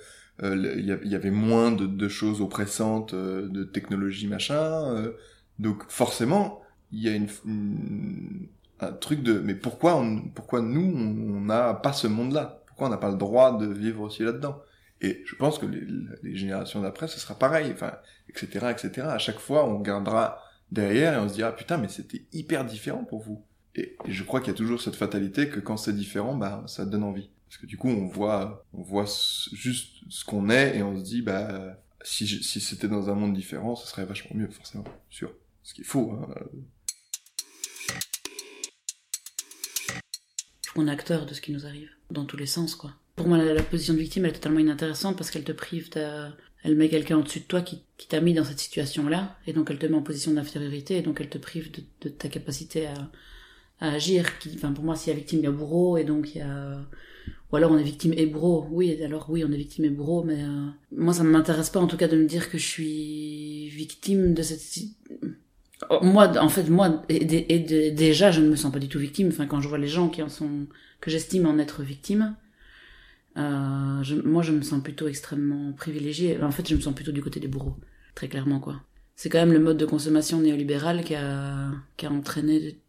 euh, 0.43 0.75
il 0.77 0.85
y 1.11 1.15
avait 1.15 1.31
moins 1.31 1.71
de, 1.71 1.87
de 1.87 2.07
choses 2.07 2.41
oppressantes, 2.41 3.15
euh, 3.15 3.47
de 3.47 3.63
technologie 3.63 4.27
machin. 4.27 5.11
Donc 5.59 5.83
forcément, 5.89 6.61
il 6.91 7.01
y 7.01 7.09
a 7.09 7.15
une, 7.15 8.47
un 8.79 8.91
truc 8.93 9.23
de. 9.23 9.39
Mais 9.39 9.55
pourquoi, 9.55 9.95
on, 9.95 10.21
pourquoi 10.29 10.61
nous, 10.61 10.81
on 10.81 11.41
n'a 11.41 11.73
pas 11.73 11.93
ce 11.93 12.07
monde-là? 12.07 12.63
Pourquoi 12.67 12.87
on 12.87 12.91
n'a 12.91 12.97
pas 12.97 13.11
le 13.11 13.17
droit 13.17 13.57
de 13.57 13.67
vivre 13.67 14.01
aussi 14.01 14.23
là-dedans? 14.23 14.61
Et 15.01 15.21
je 15.25 15.35
pense 15.35 15.59
que 15.59 15.65
les, 15.65 15.85
les 16.23 16.35
générations 16.35 16.81
d'après, 16.81 17.07
ce 17.07 17.19
sera 17.19 17.35
pareil, 17.35 17.71
enfin, 17.73 17.93
etc., 18.29 18.67
etc. 18.71 19.07
À 19.07 19.17
chaque 19.17 19.39
fois, 19.39 19.65
on 19.67 19.79
regardera 19.79 20.39
derrière 20.71 21.13
et 21.15 21.17
on 21.17 21.29
se 21.29 21.33
dira 21.35 21.51
putain, 21.55 21.77
mais 21.77 21.89
c'était 21.89 22.25
hyper 22.31 22.65
différent 22.65 23.03
pour 23.03 23.21
vous. 23.21 23.43
Et, 23.75 23.97
et 24.05 24.11
je 24.11 24.23
crois 24.23 24.39
qu'il 24.39 24.49
y 24.49 24.55
a 24.55 24.57
toujours 24.57 24.81
cette 24.81 24.95
fatalité 24.95 25.49
que 25.49 25.59
quand 25.59 25.77
c'est 25.77 25.93
différent, 25.93 26.35
bah, 26.35 26.63
ça 26.67 26.85
donne 26.85 27.03
envie. 27.03 27.29
Parce 27.47 27.57
que 27.57 27.65
du 27.65 27.77
coup, 27.77 27.89
on 27.89 28.07
voit, 28.07 28.65
on 28.73 28.81
voit 28.81 29.05
juste 29.51 30.03
ce 30.09 30.25
qu'on 30.25 30.49
est 30.49 30.77
et 30.77 30.83
on 30.83 30.97
se 30.97 31.03
dit, 31.03 31.21
bah, 31.21 31.77
si, 32.03 32.27
si 32.27 32.59
c'était 32.59 32.87
dans 32.87 33.09
un 33.09 33.15
monde 33.15 33.33
différent, 33.33 33.75
ce 33.75 33.87
serait 33.87 34.05
vachement 34.05 34.35
mieux, 34.35 34.49
forcément, 34.49 34.85
sûr. 35.09 35.31
Ce 35.63 35.73
qui 35.73 35.81
est 35.81 35.85
faux. 35.85 36.11
Hein. 36.11 36.27
On 40.75 40.87
est 40.87 40.91
acteur 40.91 41.25
de 41.25 41.33
ce 41.33 41.41
qui 41.41 41.51
nous 41.51 41.65
arrive, 41.65 41.89
dans 42.09 42.25
tous 42.25 42.37
les 42.37 42.47
sens, 42.47 42.75
quoi. 42.75 42.93
Pour 43.15 43.27
moi, 43.27 43.37
la, 43.37 43.61
position 43.61 43.93
de 43.93 43.99
victime, 43.99 44.25
elle 44.25 44.31
est 44.31 44.35
totalement 44.35 44.59
inintéressante 44.59 45.17
parce 45.17 45.29
qu'elle 45.29 45.43
te 45.43 45.51
prive 45.51 45.91
de... 45.91 46.29
Elle 46.63 46.75
met 46.75 46.89
quelqu'un 46.89 47.17
au-dessus 47.17 47.41
de 47.41 47.45
toi 47.45 47.61
qui, 47.61 47.83
qui 47.97 48.07
t'a 48.07 48.21
mis 48.21 48.33
dans 48.33 48.45
cette 48.45 48.59
situation-là, 48.59 49.37
et 49.45 49.53
donc 49.53 49.69
elle 49.69 49.77
te 49.77 49.85
met 49.85 49.97
en 49.97 50.01
position 50.01 50.31
d'infériorité, 50.31 50.97
et 50.97 51.01
donc 51.01 51.19
elle 51.19 51.29
te 51.29 51.37
prive 51.37 51.69
de, 52.01 52.09
ta 52.09 52.29
capacité 52.29 52.87
à, 52.87 53.11
à 53.81 53.91
agir. 53.91 54.25
Enfin, 54.55 54.71
pour 54.71 54.83
moi, 54.83 54.95
s'il 54.95 55.11
y 55.11 55.15
a 55.15 55.17
victime, 55.17 55.39
il 55.39 55.43
y 55.43 55.47
a 55.47 55.51
bourreau, 55.51 55.97
et 55.97 56.05
donc 56.05 56.33
il 56.33 56.39
y 56.39 56.41
a... 56.41 56.79
Ou 57.51 57.55
alors 57.55 57.71
on 57.71 57.77
est 57.77 57.83
victime 57.83 58.13
et 58.13 58.25
bourreau. 58.25 58.67
Oui, 58.71 58.99
alors 59.03 59.29
oui, 59.29 59.43
on 59.45 59.51
est 59.51 59.57
victime 59.57 59.85
et 59.85 59.89
bourreau, 59.89 60.23
mais 60.23 60.43
euh, 60.43 60.67
moi, 60.91 61.13
ça 61.13 61.23
ne 61.23 61.29
m'intéresse 61.29 61.69
pas 61.69 61.79
en 61.79 61.87
tout 61.87 61.97
cas 61.97 62.07
de 62.07 62.17
me 62.17 62.25
dire 62.25 62.49
que 62.49 62.57
je 62.57 62.65
suis 62.65 63.69
victime 63.69 64.33
de 64.33 64.41
cette... 64.41 64.61
Oh, 65.89 65.99
Moi, 66.03 66.37
en 66.37 66.49
fait, 66.49 66.69
moi, 66.69 67.03
et, 67.09 67.25
dé- 67.25 67.45
et 67.49 67.59
dé- 67.59 67.91
déjà, 67.91 68.31
je 68.31 68.41
ne 68.41 68.49
me 68.49 68.55
sens 68.55 68.71
pas 68.71 68.79
du 68.79 68.87
tout 68.89 68.99
victime. 68.99 69.29
Enfin, 69.29 69.47
quand 69.47 69.61
je 69.61 69.67
vois 69.67 69.77
les 69.77 69.87
gens 69.87 70.09
qui 70.09 70.21
en 70.21 70.29
sont, 70.29 70.67
que 71.01 71.09
j'estime 71.11 71.45
en 71.47 71.57
être 71.57 71.83
victime, 71.83 72.35
euh, 73.37 74.03
je- 74.03 74.15
moi, 74.15 74.43
je 74.43 74.51
me 74.51 74.61
sens 74.61 74.81
plutôt 74.83 75.07
extrêmement 75.07 75.71
privilégiée. 75.73 76.41
En 76.41 76.51
fait, 76.51 76.67
je 76.67 76.75
me 76.75 76.81
sens 76.81 76.93
plutôt 76.93 77.11
du 77.11 77.21
côté 77.21 77.39
des 77.39 77.47
bourreaux, 77.47 77.77
très 78.15 78.27
clairement, 78.27 78.59
quoi. 78.59 78.81
C'est 79.15 79.29
quand 79.29 79.39
même 79.39 79.53
le 79.53 79.59
mode 79.59 79.77
de 79.77 79.85
consommation 79.85 80.39
néolibéral 80.39 81.03
qui 81.03 81.15
a, 81.15 81.71
qui 81.97 82.05
a 82.05 82.11
entraîné 82.11 82.79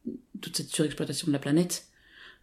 toute 0.41 0.57
cette 0.57 0.69
surexploitation 0.71 1.27
de 1.29 1.33
la 1.33 1.39
planète, 1.39 1.87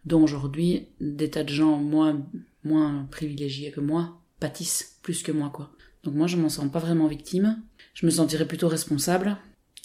dont 0.04 0.22
aujourd'hui 0.22 0.86
des 1.00 1.30
tas 1.30 1.44
de 1.44 1.48
gens 1.50 1.78
moins, 1.78 2.20
moins 2.64 3.06
privilégiés 3.10 3.70
que 3.72 3.80
moi 3.80 4.18
pâtissent 4.40 4.98
plus 5.02 5.22
que 5.22 5.32
moi, 5.32 5.50
quoi. 5.54 5.70
Donc 6.04 6.14
moi, 6.14 6.26
je 6.26 6.36
m'en 6.36 6.48
sens 6.48 6.70
pas 6.70 6.80
vraiment 6.80 7.06
victime. 7.08 7.60
Je 7.94 8.06
me 8.06 8.10
sentirais 8.10 8.46
plutôt 8.46 8.68
responsable. 8.68 9.36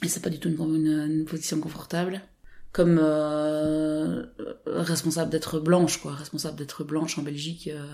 Et 0.04 0.08
c'est 0.08 0.22
pas 0.22 0.30
du 0.30 0.40
tout 0.40 0.50
une, 0.50 1.26
position 1.26 1.60
confortable. 1.60 2.22
Comme 2.72 3.00
euh, 3.02 4.26
responsable 4.68 5.32
d'être 5.32 5.60
blanche, 5.60 6.00
quoi. 6.02 6.14
Responsable 6.14 6.58
d'être 6.58 6.84
blanche 6.84 7.18
en 7.18 7.24
Belgique. 7.24 7.68
euh, 7.68 7.86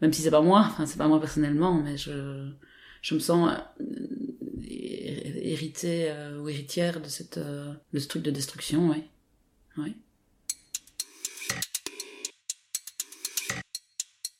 même 0.00 0.12
si 0.12 0.22
c'est 0.22 0.30
pas 0.30 0.40
moi, 0.42 0.60
enfin 0.70 0.86
c'est 0.86 0.96
pas 0.98 1.08
moi 1.08 1.20
personnellement, 1.20 1.74
mais 1.74 1.96
je, 1.96 2.48
je 3.02 3.14
me 3.14 3.20
sens 3.20 3.50
euh, 3.50 3.84
hé- 4.62 5.50
héritée 5.52 6.12
ou 6.40 6.48
héritière 6.48 7.00
de, 7.00 7.08
cette, 7.08 7.38
de 7.38 7.98
ce 7.98 8.06
truc 8.08 8.22
de 8.22 8.30
destruction, 8.30 8.90
ouais. 8.90 9.08
ouais. 9.76 9.92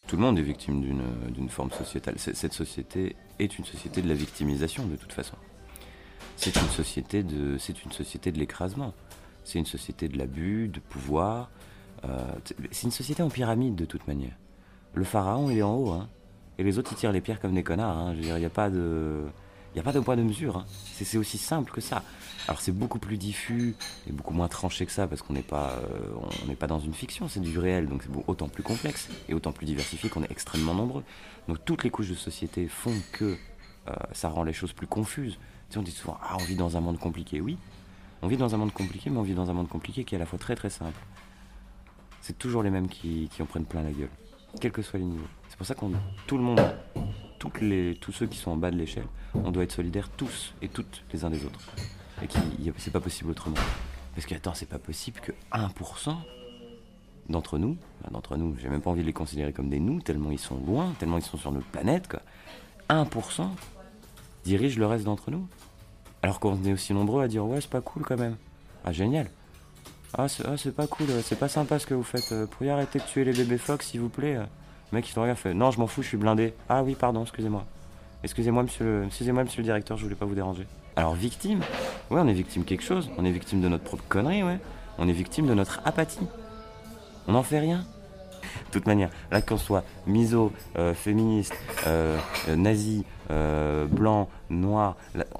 Tout 0.06 0.16
le 0.16 0.22
monde 0.22 0.38
est 0.38 0.42
victime 0.42 0.80
d'une 0.80 1.48
forme 1.50 1.70
sociétale. 1.70 2.14
Cette 2.18 2.52
société 2.54 3.14
est 3.38 3.58
une 3.58 3.64
société 3.64 4.00
de 4.00 4.08
la 4.08 4.14
victimisation 4.14 4.86
de 4.86 4.96
toute 4.96 5.12
façon. 5.12 5.36
C'est 6.38 6.54
une 6.54 6.68
société 6.68 7.24
de 7.24 7.58
c'est 7.58 7.84
une 7.84 7.90
société 7.90 8.30
de 8.30 8.38
l'écrasement. 8.38 8.94
C'est 9.42 9.58
une 9.58 9.66
société 9.66 10.06
de 10.08 10.16
l'abus, 10.16 10.68
de 10.68 10.78
pouvoir. 10.78 11.50
Euh, 12.04 12.16
c'est 12.70 12.84
une 12.84 12.92
société 12.92 13.24
en 13.24 13.28
pyramide 13.28 13.74
de 13.74 13.84
toute 13.84 14.06
manière. 14.06 14.36
Le 14.94 15.02
pharaon 15.02 15.50
il 15.50 15.58
est 15.58 15.62
en 15.62 15.74
haut, 15.74 15.90
hein, 15.90 16.08
et 16.56 16.62
les 16.62 16.78
autres 16.78 16.92
ils 16.92 16.96
tirent 16.96 17.10
les 17.10 17.20
pierres 17.20 17.40
comme 17.40 17.54
des 17.54 17.64
connards. 17.64 17.98
Hein. 17.98 18.12
Je 18.12 18.18
veux 18.18 18.22
dire, 18.22 18.36
il 18.36 18.40
n'y 18.40 18.46
a 18.46 18.50
pas 18.50 18.70
de 18.70 19.24
il 19.74 19.80
a 19.80 19.82
pas 19.82 19.92
de 19.92 19.98
poids 19.98 20.14
de 20.14 20.22
mesure. 20.22 20.58
Hein. 20.58 20.66
C'est 20.94 21.18
aussi 21.18 21.38
simple 21.38 21.72
que 21.72 21.80
ça. 21.80 22.04
Alors 22.46 22.60
c'est 22.60 22.72
beaucoup 22.72 23.00
plus 23.00 23.16
diffus 23.16 23.74
et 24.08 24.12
beaucoup 24.12 24.32
moins 24.32 24.48
tranché 24.48 24.86
que 24.86 24.92
ça 24.92 25.08
parce 25.08 25.22
qu'on 25.22 25.32
n'est 25.32 25.42
pas, 25.42 25.72
euh, 25.72 26.14
on 26.44 26.46
n'est 26.46 26.54
pas 26.54 26.68
dans 26.68 26.78
une 26.78 26.94
fiction, 26.94 27.26
c'est 27.26 27.40
du 27.40 27.58
réel, 27.58 27.88
donc 27.88 28.04
c'est 28.04 28.10
autant 28.28 28.48
plus 28.48 28.62
complexe 28.62 29.08
et 29.28 29.34
autant 29.34 29.50
plus 29.50 29.66
diversifié 29.66 30.08
qu'on 30.08 30.22
est 30.22 30.30
extrêmement 30.30 30.74
nombreux. 30.74 31.02
Donc 31.48 31.64
toutes 31.64 31.82
les 31.82 31.90
couches 31.90 32.10
de 32.10 32.14
société 32.14 32.68
font 32.68 32.94
que 33.10 33.36
euh, 33.88 33.92
ça 34.12 34.28
rend 34.28 34.44
les 34.44 34.52
choses 34.52 34.72
plus 34.72 34.86
confuses. 34.86 35.36
On 35.76 35.82
dit 35.82 35.90
souvent 35.90 36.18
ah 36.22 36.36
on 36.40 36.44
vit 36.44 36.56
dans 36.56 36.76
un 36.76 36.80
monde 36.80 36.98
compliqué, 36.98 37.40
oui, 37.40 37.56
on 38.22 38.26
vit 38.26 38.36
dans 38.36 38.54
un 38.54 38.58
monde 38.58 38.72
compliqué, 38.72 39.10
mais 39.10 39.18
on 39.18 39.22
vit 39.22 39.34
dans 39.34 39.48
un 39.48 39.52
monde 39.52 39.68
compliqué 39.68 40.02
qui 40.02 40.14
est 40.14 40.18
à 40.18 40.18
la 40.18 40.26
fois 40.26 40.38
très 40.38 40.56
très 40.56 40.70
simple. 40.70 40.98
C'est 42.20 42.36
toujours 42.36 42.62
les 42.62 42.70
mêmes 42.70 42.88
qui, 42.88 43.28
qui 43.32 43.42
en 43.42 43.46
prennent 43.46 43.64
plein 43.64 43.82
la 43.82 43.92
gueule, 43.92 44.10
quels 44.60 44.72
que 44.72 44.82
soient 44.82 44.98
les 44.98 45.04
niveaux. 45.04 45.28
C'est 45.48 45.56
pour 45.56 45.66
ça 45.66 45.74
qu'on 45.74 45.92
tout 46.26 46.36
le 46.36 46.42
monde, 46.42 46.60
tous 47.38 48.12
ceux 48.12 48.26
qui 48.26 48.38
sont 48.38 48.50
en 48.50 48.56
bas 48.56 48.70
de 48.70 48.76
l'échelle, 48.76 49.06
on 49.34 49.50
doit 49.50 49.62
être 49.62 49.72
solidaires 49.72 50.08
tous 50.10 50.52
et 50.62 50.68
toutes 50.68 51.04
les 51.12 51.24
uns 51.24 51.30
des 51.30 51.44
autres. 51.44 51.60
Et 52.22 52.26
qui, 52.26 52.40
c'est 52.78 52.90
pas 52.90 53.00
possible 53.00 53.30
autrement. 53.30 53.56
Parce 54.14 54.26
que 54.26 54.34
attends, 54.34 54.54
c'est 54.54 54.68
pas 54.68 54.80
possible 54.80 55.20
que 55.20 55.32
1% 55.52 56.16
d'entre 57.28 57.58
nous, 57.58 57.76
d'entre 58.10 58.36
nous, 58.36 58.56
j'ai 58.60 58.68
même 58.68 58.80
pas 58.80 58.90
envie 58.90 59.02
de 59.02 59.06
les 59.06 59.12
considérer 59.12 59.52
comme 59.52 59.68
des 59.68 59.78
nous, 59.78 60.00
tellement 60.00 60.32
ils 60.32 60.38
sont 60.38 60.56
loin, 60.56 60.92
tellement 60.98 61.18
ils 61.18 61.22
sont 61.22 61.36
sur 61.36 61.52
notre 61.52 61.66
planète, 61.66 62.08
quoi. 62.08 62.20
1% 62.90 63.48
dirige 64.44 64.78
le 64.78 64.86
reste 64.86 65.04
d'entre 65.04 65.30
nous. 65.30 65.46
Alors 66.22 66.40
qu'on 66.40 66.62
est 66.64 66.72
aussi 66.72 66.92
nombreux 66.94 67.22
à 67.22 67.28
dire 67.28 67.44
ouais, 67.44 67.60
c'est 67.60 67.70
pas 67.70 67.80
cool 67.80 68.02
quand 68.04 68.18
même. 68.18 68.36
Ah, 68.84 68.92
génial. 68.92 69.28
Ah, 70.16 70.28
c'est 70.28 70.44
ah, 70.46 70.70
pas 70.74 70.86
cool, 70.86 71.06
c'est 71.22 71.38
pas 71.38 71.48
sympa 71.48 71.78
ce 71.78 71.86
que 71.86 71.94
vous 71.94 72.02
faites. 72.02 72.32
Euh, 72.32 72.46
pourriez 72.46 72.70
arrêter 72.70 72.98
de 72.98 73.04
tuer 73.04 73.24
les 73.24 73.32
bébés 73.32 73.58
phoques, 73.58 73.82
s'il 73.82 74.00
vous 74.00 74.08
plaît 74.08 74.36
euh. 74.36 74.44
Mec, 74.92 75.08
il 75.08 75.12
te 75.12 75.20
regarde, 75.20 75.38
fait 75.38 75.52
Non, 75.52 75.70
je 75.70 75.78
m'en 75.78 75.86
fous, 75.86 76.02
je 76.02 76.08
suis 76.08 76.16
blindé. 76.16 76.54
Ah 76.68 76.82
oui, 76.82 76.94
pardon, 76.94 77.22
excusez-moi. 77.22 77.66
Excusez-moi, 78.24 78.62
monsieur, 78.62 78.84
le... 78.84 79.04
excusez-moi, 79.04 79.44
monsieur 79.44 79.60
le 79.60 79.64
directeur, 79.64 79.98
je 79.98 80.04
voulais 80.04 80.16
pas 80.16 80.24
vous 80.24 80.34
déranger. 80.34 80.66
Alors, 80.96 81.14
victime? 81.14 81.60
Ouais, 82.10 82.20
on 82.20 82.26
est 82.26 82.32
victime 82.32 82.64
quelque 82.64 82.82
chose. 82.82 83.10
On 83.18 83.24
est 83.24 83.30
victime 83.30 83.60
de 83.60 83.68
notre 83.68 83.84
propre 83.84 84.02
connerie, 84.08 84.42
ouais. 84.42 84.58
On 84.96 85.06
est 85.06 85.12
victime 85.12 85.46
de 85.46 85.54
notre 85.54 85.80
apathie. 85.84 86.26
On 87.26 87.32
n'en 87.32 87.42
fait 87.42 87.60
rien. 87.60 87.84
De 88.66 88.72
toute 88.72 88.86
manière, 88.86 89.10
là 89.30 89.40
qu'on 89.42 89.56
soit 89.56 89.84
miso, 90.06 90.52
euh, 90.78 90.94
féministe, 90.94 91.54
euh, 91.86 92.18
euh, 92.48 92.56
nazi, 92.56 93.04
euh, 93.30 93.86
blanc, 93.86 94.28
noir, 94.50 94.96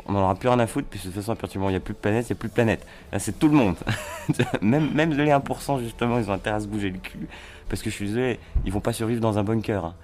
on 0.07 0.13
n'en 0.13 0.21
aura 0.23 0.35
plus 0.35 0.49
rien 0.49 0.59
à 0.59 0.67
foutre, 0.67 0.89
puisque 0.89 1.07
de 1.07 1.11
toute 1.11 1.21
façon, 1.21 1.33
à 1.33 1.37
partir 1.37 1.53
du 1.55 1.59
moment 1.59 1.69
où 1.69 1.71
il 1.71 1.75
n'y 1.75 1.77
a 1.77 1.81
plus 1.81 1.95
de 1.95 1.99
planète, 1.99 2.27
il 2.29 2.33
n'y 2.33 2.39
a 2.39 2.41
plus 2.41 2.49
de 2.49 2.55
planète. 2.55 2.87
Là, 3.13 3.19
c'est 3.19 3.39
tout 3.39 3.49
le 3.49 3.55
monde. 3.55 3.77
même, 4.63 4.93
même 4.93 5.13
les 5.13 5.31
1%, 5.31 5.81
justement, 5.81 6.19
ils 6.19 6.31
ont 6.31 6.35
intérêt 6.35 6.57
à 6.57 6.61
se 6.61 6.67
bouger 6.67 6.91
le 6.91 6.99
cul, 6.99 7.29
parce 7.69 7.83
que 7.83 7.91
je 7.91 7.95
suis 7.95 8.07
désolé, 8.07 8.39
ils 8.65 8.73
vont 8.73 8.81
pas 8.81 8.93
survivre 8.93 9.21
dans 9.21 9.39
un 9.39 9.45
bunker. 9.45 9.85
hein. 9.85 9.95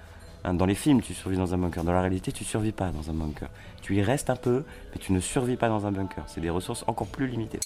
Hein, 0.43 0.53
Dans 0.53 0.65
les 0.67 0.75
films, 0.75 1.01
tu 1.01 1.13
survis 1.13 1.37
dans 1.37 1.53
un 1.53 1.57
bunker. 1.57 1.83
Dans 1.83 1.91
la 1.91 2.01
réalité, 2.01 2.31
tu 2.31 2.43
survis 2.43 2.71
pas 2.71 2.89
dans 2.91 3.09
un 3.09 3.13
bunker. 3.13 3.49
Tu 3.81 3.95
y 3.95 4.01
restes 4.03 4.29
un 4.29 4.35
peu, 4.35 4.63
mais 4.93 4.99
tu 4.99 5.11
ne 5.11 5.19
survis 5.19 5.55
pas 5.57 5.69
dans 5.69 5.85
un 5.87 5.91
bunker. 5.91 6.23
C'est 6.27 6.41
des 6.41 6.51
ressources 6.51 6.83
encore 6.87 7.07
plus 7.07 7.27
limitées. 7.27 7.59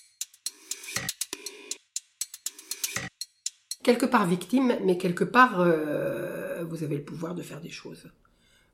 Quelque 3.89 4.05
part 4.05 4.27
victime, 4.27 4.77
mais 4.83 4.99
quelque 4.99 5.23
part, 5.23 5.61
euh, 5.61 6.63
vous 6.63 6.83
avez 6.83 6.97
le 6.97 7.03
pouvoir 7.03 7.33
de 7.33 7.41
faire 7.41 7.59
des 7.59 7.71
choses. 7.71 8.11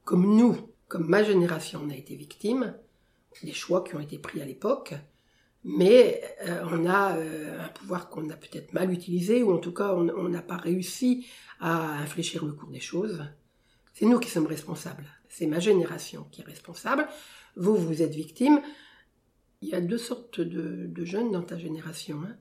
Comme 0.04 0.36
nous, 0.36 0.58
comme 0.90 1.08
ma 1.08 1.24
génération, 1.24 1.82
on 1.86 1.90
a 1.90 1.96
été 1.96 2.16
victime 2.16 2.76
des 3.42 3.54
choix 3.54 3.82
qui 3.84 3.96
ont 3.96 4.02
été 4.02 4.18
pris 4.18 4.42
à 4.42 4.46
l'époque, 4.46 4.94
mais 5.64 6.22
euh, 6.48 6.64
on 6.70 6.86
a 6.86 7.16
euh, 7.16 7.66
un 7.66 7.70
pouvoir 7.70 8.10
qu'on 8.10 8.30
a 8.30 8.36
peut-être 8.36 8.74
mal 8.74 8.92
utilisé, 8.92 9.42
ou 9.42 9.54
en 9.54 9.58
tout 9.58 9.74
cas, 9.74 9.94
on 9.94 10.28
n'a 10.28 10.42
pas 10.42 10.58
réussi 10.58 11.26
à 11.62 11.98
infléchir 12.00 12.44
le 12.46 12.52
cours 12.52 12.70
des 12.70 12.82
choses. 12.82 13.24
C'est 13.94 14.06
nous 14.06 14.20
qui 14.20 14.30
sommes 14.30 14.48
responsables. 14.48 15.06
C'est 15.30 15.48
ma 15.48 15.60
génération 15.60 16.28
qui 16.30 16.42
est 16.42 16.46
responsable. 16.46 17.08
Vous, 17.56 17.78
vous 17.78 18.02
êtes 18.02 18.14
victime. 18.14 18.62
Il 19.62 19.70
y 19.70 19.76
a 19.76 19.82
deux 19.82 19.98
sortes 19.98 20.42
de, 20.42 20.88
de 20.88 21.06
jeunes 21.06 21.32
dans 21.32 21.42
ta 21.42 21.58
génération. 21.58 22.22
hein. 22.28 22.36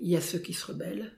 Il 0.00 0.10
y 0.10 0.16
a 0.16 0.20
ceux 0.20 0.40
qui 0.40 0.52
se 0.52 0.66
rebellent, 0.66 1.12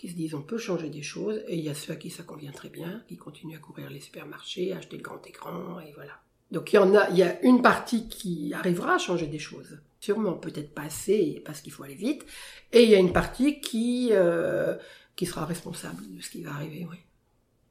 qui 0.00 0.08
se 0.08 0.14
disent 0.14 0.34
on 0.34 0.40
peut 0.40 0.56
changer 0.56 0.88
des 0.88 1.02
choses, 1.02 1.42
et 1.46 1.56
il 1.58 1.62
y 1.62 1.68
a 1.68 1.74
ceux 1.74 1.92
à 1.92 1.96
qui 1.96 2.08
ça 2.08 2.22
convient 2.22 2.52
très 2.52 2.70
bien, 2.70 3.02
qui 3.06 3.18
continuent 3.18 3.56
à 3.56 3.58
courir 3.58 3.90
les 3.90 4.00
supermarchés, 4.00 4.72
acheter 4.72 4.96
le 4.96 5.02
grand 5.02 5.22
écran, 5.26 5.78
et 5.78 5.92
voilà. 5.94 6.14
Donc 6.50 6.72
il 6.72 6.76
y 6.76 6.78
en 6.78 6.94
a, 6.94 7.10
il 7.10 7.18
y 7.18 7.22
a 7.22 7.38
une 7.42 7.60
partie 7.60 8.08
qui 8.08 8.54
arrivera 8.54 8.94
à 8.94 8.98
changer 8.98 9.26
des 9.26 9.38
choses. 9.38 9.78
Sûrement, 10.00 10.32
peut-être 10.32 10.72
pas 10.72 10.84
assez, 10.84 11.42
parce 11.44 11.60
qu'il 11.60 11.70
faut 11.70 11.82
aller 11.82 11.96
vite. 11.96 12.24
Et 12.72 12.84
il 12.84 12.88
y 12.88 12.94
a 12.94 12.98
une 12.98 13.12
partie 13.12 13.60
qui, 13.60 14.08
euh, 14.12 14.74
qui 15.16 15.26
sera 15.26 15.44
responsable 15.44 16.02
de 16.16 16.22
ce 16.22 16.30
qui 16.30 16.42
va 16.42 16.52
arriver, 16.52 16.86
oui. 16.90 16.96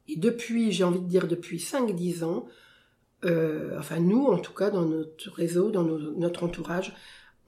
Et 0.06 0.16
depuis, 0.16 0.70
j'ai 0.70 0.84
envie 0.84 1.00
de 1.00 1.08
dire 1.08 1.26
depuis 1.26 1.58
5-10 1.58 2.22
ans, 2.22 2.46
euh, 3.24 3.76
enfin 3.76 3.98
nous 3.98 4.26
en 4.26 4.38
tout 4.38 4.54
cas 4.54 4.70
dans 4.70 4.86
notre 4.86 5.32
réseau, 5.32 5.72
dans 5.72 5.82
notre 5.82 6.44
entourage, 6.44 6.94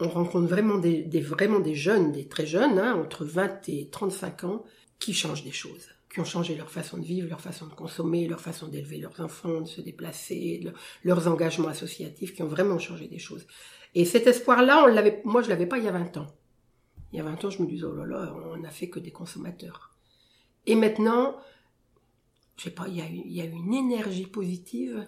on 0.02 0.08
rencontre 0.08 0.46
vraiment 0.46 0.78
des, 0.78 1.02
vraiment 1.20 1.60
des 1.60 1.74
jeunes, 1.74 2.12
des 2.12 2.26
très 2.26 2.46
jeunes, 2.46 2.78
hein, 2.78 2.94
entre 2.94 3.24
20 3.24 3.68
et 3.68 3.88
35 3.90 4.44
ans, 4.44 4.64
qui 4.98 5.14
changent 5.14 5.44
des 5.44 5.52
choses, 5.52 5.88
qui 6.12 6.20
ont 6.20 6.24
changé 6.24 6.54
leur 6.54 6.70
façon 6.70 6.98
de 6.98 7.04
vivre, 7.04 7.28
leur 7.28 7.40
façon 7.40 7.66
de 7.66 7.74
consommer, 7.74 8.28
leur 8.28 8.40
façon 8.40 8.68
d'élever 8.68 8.98
leurs 8.98 9.20
enfants, 9.20 9.60
de 9.60 9.68
se 9.68 9.80
déplacer, 9.80 10.64
leurs 11.04 11.28
engagements 11.28 11.68
associatifs, 11.68 12.34
qui 12.34 12.42
ont 12.42 12.48
vraiment 12.48 12.78
changé 12.78 13.08
des 13.08 13.18
choses. 13.18 13.46
Et 13.94 14.04
cet 14.04 14.26
espoir-là, 14.26 14.84
on 14.84 14.86
l'avait, 14.86 15.22
moi 15.24 15.42
je 15.42 15.48
l'avais 15.48 15.66
pas 15.66 15.78
il 15.78 15.84
y 15.84 15.88
a 15.88 15.92
20 15.92 16.16
ans. 16.18 16.26
Il 17.12 17.18
y 17.18 17.20
a 17.20 17.24
20 17.24 17.44
ans, 17.44 17.50
je 17.50 17.62
me 17.62 17.66
disais, 17.66 17.84
oh 17.84 17.94
là 17.94 18.06
là, 18.06 18.34
on 18.52 18.56
n'a 18.56 18.70
fait 18.70 18.88
que 18.88 18.98
des 18.98 19.10
consommateurs. 19.10 19.90
Et 20.66 20.74
maintenant, 20.74 21.36
je 22.56 22.64
sais 22.64 22.70
pas, 22.70 22.86
il 22.88 22.96
y, 22.96 23.00
a, 23.00 23.06
y 23.06 23.40
a 23.40 23.44
une 23.44 23.74
énergie 23.74 24.26
positive 24.26 25.06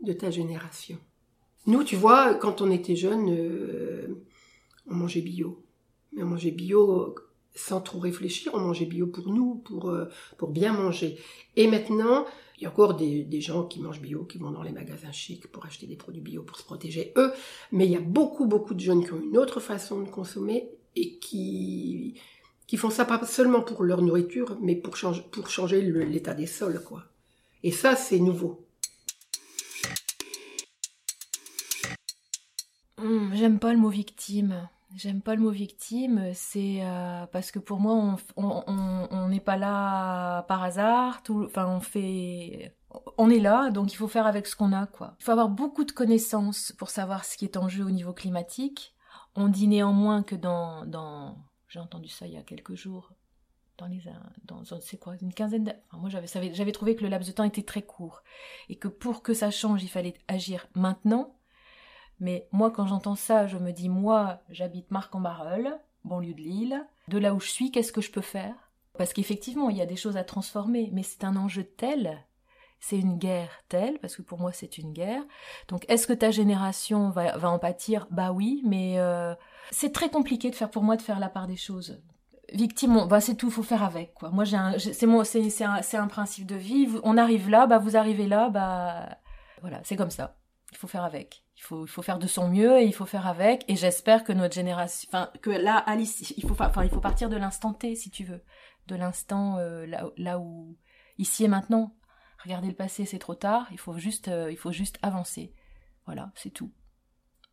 de 0.00 0.12
ta 0.12 0.30
génération. 0.30 0.98
Nous, 1.66 1.84
tu 1.84 1.96
vois, 1.96 2.34
quand 2.34 2.62
on 2.62 2.70
était 2.70 2.96
jeunes, 2.96 3.30
euh, 3.30 4.24
on 4.88 4.94
mangeait 4.94 5.20
bio. 5.20 5.64
Mais 6.12 6.22
on 6.22 6.26
mangeait 6.26 6.50
bio 6.50 7.14
sans 7.54 7.80
trop 7.80 7.98
réfléchir, 7.98 8.52
on 8.54 8.60
mangeait 8.60 8.86
bio 8.86 9.06
pour 9.08 9.28
nous, 9.32 9.56
pour, 9.56 9.90
euh, 9.90 10.06
pour 10.36 10.50
bien 10.50 10.72
manger. 10.72 11.18
Et 11.56 11.66
maintenant, 11.66 12.24
il 12.56 12.62
y 12.62 12.66
a 12.66 12.70
encore 12.70 12.94
des, 12.94 13.24
des 13.24 13.40
gens 13.40 13.64
qui 13.64 13.80
mangent 13.80 14.00
bio, 14.00 14.24
qui 14.24 14.38
vont 14.38 14.50
dans 14.50 14.62
les 14.62 14.72
magasins 14.72 15.12
chics 15.12 15.48
pour 15.48 15.66
acheter 15.66 15.86
des 15.86 15.96
produits 15.96 16.20
bio 16.20 16.42
pour 16.42 16.56
se 16.56 16.64
protéger 16.64 17.12
eux. 17.16 17.32
Mais 17.72 17.86
il 17.86 17.92
y 17.92 17.96
a 17.96 18.00
beaucoup, 18.00 18.46
beaucoup 18.46 18.74
de 18.74 18.80
jeunes 18.80 19.04
qui 19.04 19.12
ont 19.12 19.20
une 19.20 19.38
autre 19.38 19.60
façon 19.60 20.02
de 20.02 20.08
consommer 20.08 20.70
et 20.94 21.18
qui, 21.18 22.20
qui 22.66 22.76
font 22.76 22.90
ça 22.90 23.04
pas 23.04 23.24
seulement 23.26 23.62
pour 23.62 23.82
leur 23.82 24.02
nourriture, 24.02 24.56
mais 24.60 24.76
pour 24.76 24.96
changer, 24.96 25.22
pour 25.32 25.50
changer 25.50 25.80
l'état 25.80 26.34
des 26.34 26.46
sols, 26.46 26.82
quoi. 26.84 27.04
Et 27.62 27.72
ça, 27.72 27.96
c'est 27.96 28.20
nouveau. 28.20 28.66
Hum, 32.98 33.32
J'aime 33.34 33.58
pas 33.58 33.72
le 33.72 33.78
mot 33.78 33.90
victime. 33.90 34.68
J'aime 34.96 35.20
pas 35.20 35.34
le 35.34 35.42
mot 35.42 35.50
victime, 35.50 36.30
c'est 36.32 36.78
euh, 36.82 37.26
parce 37.26 37.50
que 37.50 37.58
pour 37.58 37.78
moi, 37.78 38.16
on 38.36 39.28
n'est 39.28 39.38
pas 39.40 39.56
là 39.58 40.42
par 40.44 40.62
hasard. 40.62 41.22
Enfin, 41.28 41.66
on 41.68 41.80
fait, 41.80 42.74
on 43.18 43.28
est 43.28 43.38
là, 43.38 43.70
donc 43.70 43.92
il 43.92 43.96
faut 43.96 44.08
faire 44.08 44.26
avec 44.26 44.46
ce 44.46 44.56
qu'on 44.56 44.72
a. 44.72 44.88
Il 45.20 45.24
faut 45.24 45.32
avoir 45.32 45.50
beaucoup 45.50 45.84
de 45.84 45.92
connaissances 45.92 46.72
pour 46.78 46.88
savoir 46.88 47.26
ce 47.26 47.36
qui 47.36 47.44
est 47.44 47.58
en 47.58 47.68
jeu 47.68 47.84
au 47.84 47.90
niveau 47.90 48.14
climatique. 48.14 48.94
On 49.34 49.48
dit 49.48 49.68
néanmoins 49.68 50.22
que 50.22 50.34
dans, 50.34 50.86
dans, 50.86 51.36
j'ai 51.68 51.80
entendu 51.80 52.08
ça 52.08 52.26
il 52.26 52.32
y 52.32 52.38
a 52.38 52.42
quelques 52.42 52.74
jours, 52.74 53.12
dans 53.76 53.86
les, 53.86 54.02
dans, 54.44 54.64
c'est 54.80 54.96
quoi, 54.98 55.16
une 55.20 55.34
quinzaine. 55.34 55.64
d'a- 55.64 55.76
Enfin, 55.90 55.98
moi, 55.98 56.08
j'avais, 56.08 56.54
j'avais 56.54 56.72
trouvé 56.72 56.96
que 56.96 57.02
le 57.02 57.10
laps 57.10 57.28
de 57.28 57.34
temps 57.34 57.44
était 57.44 57.62
très 57.62 57.82
court 57.82 58.22
et 58.70 58.76
que 58.76 58.88
pour 58.88 59.22
que 59.22 59.34
ça 59.34 59.50
change, 59.50 59.82
il 59.82 59.88
fallait 59.88 60.14
agir 60.28 60.66
maintenant. 60.74 61.37
Mais 62.20 62.48
moi, 62.52 62.70
quand 62.70 62.86
j'entends 62.86 63.14
ça, 63.14 63.46
je 63.46 63.58
me 63.58 63.72
dis, 63.72 63.88
moi, 63.88 64.40
j'habite 64.50 64.90
Marc-en-Barœul, 64.90 65.78
banlieue 66.04 66.34
de 66.34 66.40
Lille. 66.40 66.86
De 67.08 67.18
là 67.18 67.34
où 67.34 67.40
je 67.40 67.48
suis, 67.48 67.70
qu'est-ce 67.70 67.92
que 67.92 68.00
je 68.00 68.10
peux 68.10 68.20
faire? 68.20 68.54
Parce 68.96 69.12
qu'effectivement, 69.12 69.70
il 69.70 69.76
y 69.76 69.82
a 69.82 69.86
des 69.86 69.96
choses 69.96 70.16
à 70.16 70.24
transformer, 70.24 70.90
mais 70.92 71.04
c'est 71.04 71.22
un 71.22 71.36
enjeu 71.36 71.62
tel, 71.62 72.18
c'est 72.80 72.98
une 72.98 73.16
guerre 73.16 73.50
telle, 73.68 73.98
parce 74.00 74.16
que 74.16 74.22
pour 74.22 74.40
moi, 74.40 74.52
c'est 74.52 74.78
une 74.78 74.92
guerre. 74.92 75.22
Donc, 75.68 75.84
est-ce 75.88 76.06
que 76.08 76.12
ta 76.12 76.32
génération 76.32 77.10
va, 77.10 77.36
va 77.36 77.50
en 77.50 77.60
pâtir? 77.60 78.08
Bah 78.10 78.32
oui, 78.32 78.62
mais 78.64 78.98
euh, 78.98 79.34
c'est 79.70 79.92
très 79.92 80.10
compliqué 80.10 80.50
de 80.50 80.56
faire 80.56 80.70
pour 80.70 80.82
moi 80.82 80.96
de 80.96 81.02
faire 81.02 81.20
la 81.20 81.28
part 81.28 81.46
des 81.46 81.56
choses. 81.56 82.02
Victime, 82.52 83.06
bah 83.06 83.20
c'est 83.20 83.34
tout, 83.36 83.50
faut 83.50 83.62
faire 83.62 83.82
avec. 83.82 84.14
Moi, 84.22 84.44
j'ai 84.44 84.58
c'est 84.78 85.06
moi, 85.06 85.24
c'est 85.24 85.62
un, 85.62 85.80
un 85.92 86.06
principe 86.08 86.46
de 86.46 86.56
vie. 86.56 86.88
On 87.04 87.18
arrive 87.18 87.50
là, 87.50 87.66
bah 87.66 87.78
vous 87.78 87.96
arrivez 87.96 88.26
là, 88.26 88.48
bah 88.48 89.18
voilà, 89.60 89.80
c'est 89.84 89.96
comme 89.96 90.10
ça. 90.10 90.38
Il 90.72 90.78
faut 90.78 90.88
faire 90.88 91.04
avec. 91.04 91.44
Il 91.58 91.62
faut, 91.62 91.84
il 91.84 91.88
faut 91.88 92.02
faire 92.02 92.20
de 92.20 92.28
son 92.28 92.48
mieux 92.48 92.78
et 92.78 92.84
il 92.84 92.94
faut 92.94 93.04
faire 93.04 93.26
avec. 93.26 93.64
Et 93.68 93.74
j'espère 93.74 94.22
que 94.22 94.32
notre 94.32 94.54
génération, 94.54 95.08
enfin, 95.12 95.30
que 95.42 95.50
là, 95.50 95.76
Alice, 95.76 96.32
il 96.36 96.46
faut, 96.46 96.54
fa- 96.54 96.68
enfin, 96.68 96.84
il 96.84 96.88
faut 96.90 97.00
partir 97.00 97.28
de 97.28 97.36
l'instant 97.36 97.74
T, 97.74 97.96
si 97.96 98.10
tu 98.10 98.22
veux. 98.24 98.42
De 98.86 98.94
l'instant, 98.94 99.58
euh, 99.58 99.84
là, 99.84 100.08
là 100.16 100.38
où, 100.38 100.76
ici 101.18 101.44
et 101.44 101.48
maintenant. 101.48 101.94
Regarder 102.44 102.68
le 102.68 102.74
passé, 102.74 103.04
c'est 103.04 103.18
trop 103.18 103.34
tard. 103.34 103.66
Il 103.72 103.78
faut 103.78 103.98
juste, 103.98 104.28
euh, 104.28 104.52
il 104.52 104.56
faut 104.56 104.70
juste 104.70 104.98
avancer. 105.02 105.52
Voilà, 106.06 106.30
c'est 106.36 106.50
tout. 106.50 106.70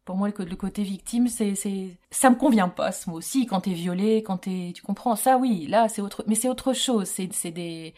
Pour 0.06 0.18
moi, 0.18 0.28
le, 0.28 0.56
côté 0.56 0.84
victime, 0.84 1.28
c'est, 1.28 1.56
c'est, 1.56 1.98
ça 2.12 2.30
me 2.30 2.36
convient 2.36 2.70
pas, 2.70 2.91
ce 2.91 3.10
mot. 3.10 3.22
Si, 3.22 3.48
quand 3.48 3.62
t'es 3.62 3.74
violé, 3.74 4.22
quand 4.22 4.38
t'es, 4.38 4.72
tu 4.76 4.84
comprends, 4.84 5.15
ça, 5.15 5.39
oui, 5.39 5.65
là, 5.65 5.89
c'est 5.89 6.04
autre, 6.04 6.24
mais 6.28 6.36
c'est 6.36 6.48
autre 6.48 6.74
chose. 6.74 7.08
C'est, 7.08 7.34
c'est 7.34 7.50
des, 7.50 7.96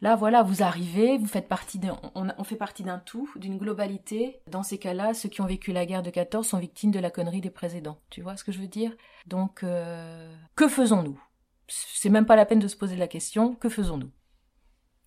là, 0.00 0.16
voilà, 0.16 0.42
vous 0.42 0.62
arrivez, 0.62 1.18
vous 1.18 1.26
faites 1.26 1.48
partie 1.48 1.78
d'un, 1.78 2.00
on, 2.14 2.44
fait 2.44 2.56
partie 2.56 2.82
d'un 2.82 2.98
tout, 2.98 3.30
d'une 3.36 3.58
globalité. 3.58 4.40
Dans 4.46 4.62
ces 4.62 4.78
cas-là, 4.78 5.12
ceux 5.12 5.28
qui 5.28 5.42
ont 5.42 5.46
vécu 5.46 5.72
la 5.72 5.84
guerre 5.84 6.02
de 6.02 6.08
14 6.08 6.46
sont 6.46 6.58
victimes 6.58 6.92
de 6.92 6.98
la 6.98 7.10
connerie 7.10 7.42
des 7.42 7.50
précédents. 7.50 8.00
Tu 8.08 8.22
vois 8.22 8.38
ce 8.38 8.44
que 8.44 8.52
je 8.52 8.58
veux 8.58 8.66
dire? 8.66 8.96
Donc, 9.26 9.62
euh, 9.62 10.34
que 10.56 10.66
faisons-nous? 10.66 11.22
C'est 11.68 12.08
même 12.08 12.24
pas 12.24 12.36
la 12.36 12.46
peine 12.46 12.58
de 12.58 12.68
se 12.68 12.76
poser 12.76 12.96
la 12.96 13.06
question. 13.06 13.54
Que 13.54 13.68
faisons-nous? 13.68 14.10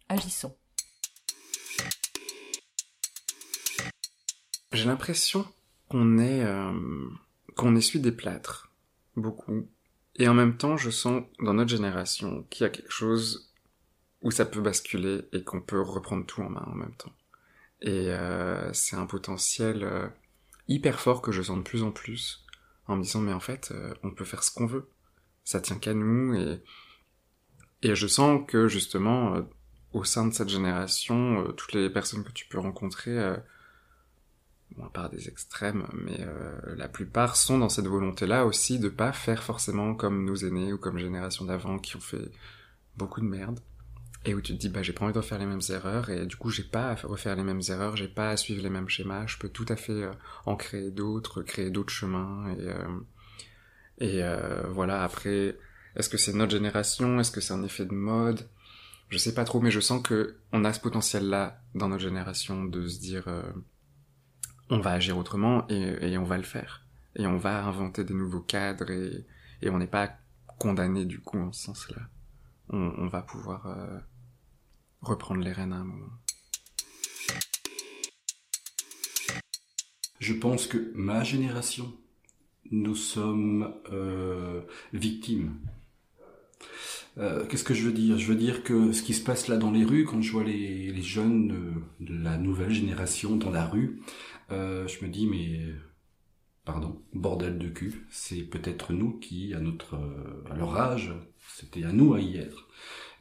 Agissons. 0.07 0.55
J'ai 4.71 4.85
l'impression 4.85 5.47
qu'on 5.93 6.17
est 6.17 6.43
euh, 6.43 7.75
essuie 7.77 7.99
des 7.99 8.11
plâtres, 8.11 8.71
beaucoup. 9.15 9.69
Et 10.15 10.27
en 10.27 10.33
même 10.33 10.57
temps, 10.57 10.75
je 10.75 10.89
sens 10.89 11.23
dans 11.39 11.53
notre 11.53 11.69
génération 11.69 12.47
qu'il 12.49 12.63
y 12.63 12.67
a 12.67 12.71
quelque 12.71 12.91
chose 12.91 13.53
où 14.23 14.31
ça 14.31 14.45
peut 14.45 14.61
basculer 14.61 15.21
et 15.33 15.43
qu'on 15.43 15.61
peut 15.61 15.81
reprendre 15.81 16.25
tout 16.25 16.41
en 16.41 16.49
main 16.49 16.65
en 16.65 16.73
même 16.73 16.95
temps. 16.95 17.13
Et 17.81 18.11
euh, 18.11 18.73
c'est 18.73 18.95
un 18.95 19.05
potentiel 19.05 19.83
euh, 19.83 20.07
hyper 20.67 20.99
fort 20.99 21.21
que 21.21 21.31
je 21.31 21.43
sens 21.43 21.57
de 21.57 21.63
plus 21.63 21.83
en 21.83 21.91
plus 21.91 22.43
en 22.87 22.95
me 22.95 23.03
disant 23.03 23.19
mais 23.19 23.33
en 23.33 23.39
fait 23.39 23.73
on 24.01 24.11
peut 24.11 24.25
faire 24.25 24.43
ce 24.43 24.51
qu'on 24.51 24.65
veut. 24.65 24.89
Ça 25.43 25.61
tient 25.61 25.77
qu'à 25.77 25.93
nous 25.93 26.33
et 26.33 26.63
et 27.81 27.95
je 27.95 28.07
sens 28.07 28.41
que 28.47 28.67
justement 28.67 29.45
au 29.91 30.05
sein 30.05 30.25
de 30.25 30.33
cette 30.33 30.49
génération, 30.49 31.53
toutes 31.57 31.73
les 31.73 31.89
personnes 31.89 32.23
que 32.23 32.31
tu 32.31 32.47
peux 32.47 32.59
rencontrer 32.59 33.35
bon, 34.77 34.85
à 34.85 34.89
part 34.89 35.09
des 35.09 35.27
extrêmes, 35.27 35.87
mais 35.93 36.19
euh, 36.19 36.75
la 36.75 36.87
plupart 36.87 37.35
sont 37.35 37.57
dans 37.57 37.69
cette 37.69 37.87
volonté-là 37.87 38.45
aussi 38.45 38.79
de 38.79 38.89
pas 38.89 39.11
faire 39.11 39.43
forcément 39.43 39.95
comme 39.95 40.25
nos 40.25 40.35
aînés 40.35 40.73
ou 40.73 40.77
comme 40.77 40.97
génération 40.97 41.45
d'avant 41.45 41.79
qui 41.79 41.95
ont 41.95 42.01
fait 42.01 42.31
beaucoup 42.97 43.21
de 43.21 43.25
merde. 43.25 43.59
Et 44.25 44.33
où 44.33 44.41
tu 44.41 44.53
te 44.53 44.57
dis, 44.57 44.69
bah, 44.69 44.81
j'ai 44.81 44.93
pas 44.93 45.03
envie 45.03 45.13
de 45.13 45.17
refaire 45.17 45.39
les 45.39 45.45
mêmes 45.45 45.61
erreurs, 45.69 46.09
et 46.09 46.25
du 46.25 46.37
coup, 46.37 46.49
j'ai 46.49 46.63
pas 46.63 46.91
à 46.91 46.95
refaire 46.95 47.35
les 47.35 47.43
mêmes 47.43 47.61
erreurs, 47.67 47.97
j'ai 47.97 48.07
pas 48.07 48.29
à 48.29 48.37
suivre 48.37 48.63
les 48.63 48.69
mêmes 48.69 48.87
schémas, 48.87 49.27
je 49.27 49.37
peux 49.37 49.49
tout 49.49 49.65
à 49.67 49.75
fait 49.75 49.91
euh, 49.91 50.11
en 50.45 50.55
créer 50.55 50.91
d'autres, 50.91 51.41
créer 51.41 51.69
d'autres 51.69 51.91
chemins, 51.91 52.47
et, 52.57 52.69
euh, 52.69 52.99
et 53.97 54.23
euh, 54.23 54.63
voilà, 54.69 55.03
après, 55.03 55.57
est-ce 55.97 56.07
que 56.07 56.17
c'est 56.17 56.33
notre 56.33 56.53
génération, 56.53 57.19
est-ce 57.19 57.31
que 57.31 57.41
c'est 57.41 57.53
un 57.53 57.63
effet 57.63 57.85
de 57.85 57.93
mode? 57.93 58.47
Je 59.09 59.17
sais 59.17 59.33
pas 59.33 59.43
trop, 59.43 59.59
mais 59.59 59.71
je 59.71 59.81
sens 59.81 60.01
que 60.01 60.37
on 60.53 60.63
a 60.63 60.73
ce 60.73 60.79
potentiel-là 60.79 61.61
dans 61.75 61.89
notre 61.89 62.03
génération 62.03 62.63
de 62.63 62.87
se 62.87 62.99
dire, 62.99 63.27
euh, 63.27 63.43
on 64.69 64.79
va 64.79 64.91
agir 64.91 65.17
autrement 65.17 65.67
et, 65.69 66.17
on 66.17 66.23
va 66.23 66.37
le 66.37 66.43
faire. 66.43 66.85
Et 67.15 67.27
on 67.27 67.37
va 67.37 67.63
inventer 67.65 68.03
des 68.03 68.13
nouveaux 68.13 68.41
cadres 68.41 68.89
et, 68.91 69.69
on 69.69 69.77
n'est 69.77 69.87
pas 69.87 70.11
condamné 70.59 71.05
du 71.05 71.19
coup 71.19 71.39
en 71.39 71.51
ce 71.51 71.63
sens-là. 71.65 72.01
On, 72.69 73.07
va 73.07 73.21
pouvoir 73.21 73.67
euh, 73.67 73.99
reprendre 75.01 75.41
les 75.41 75.51
rênes 75.51 75.73
à 75.73 75.77
un 75.77 75.83
moment. 75.83 76.11
Je 80.19 80.33
pense 80.33 80.67
que 80.67 80.91
ma 80.95 81.23
génération, 81.23 81.93
nous 82.71 82.95
sommes 82.95 83.73
euh, 83.91 84.61
victimes. 84.93 85.59
Euh, 87.17 87.45
Qu'est-ce 87.45 87.63
que 87.63 87.73
je 87.73 87.83
veux 87.83 87.91
dire? 87.91 88.17
Je 88.17 88.27
veux 88.27 88.37
dire 88.37 88.63
que 88.63 88.91
ce 88.91 89.03
qui 89.03 89.13
se 89.13 89.23
passe 89.23 89.47
là 89.47 89.57
dans 89.57 89.71
les 89.71 89.83
rues, 89.83 90.05
quand 90.05 90.21
je 90.21 90.31
vois 90.31 90.43
les, 90.43 90.91
les 90.91 91.01
jeunes 91.01 91.83
de 91.99 92.23
la 92.23 92.37
nouvelle 92.37 92.71
génération 92.71 93.35
dans 93.35 93.51
la 93.51 93.65
rue, 93.67 94.01
euh, 94.51 94.87
je 94.87 95.05
me 95.05 95.09
dis 95.09 95.27
mais 95.27 95.59
pardon, 96.65 97.01
bordel 97.13 97.57
de 97.57 97.67
cul, 97.67 98.05
c'est 98.09 98.43
peut-être 98.43 98.93
nous 98.93 99.19
qui, 99.19 99.53
à 99.53 99.59
notre, 99.59 99.95
euh, 99.95 100.43
à 100.49 100.55
leur 100.55 100.77
âge, 100.77 101.13
c'était 101.57 101.83
à 101.83 101.91
nous 101.91 102.13
à 102.13 102.21
y 102.21 102.37
être. 102.37 102.67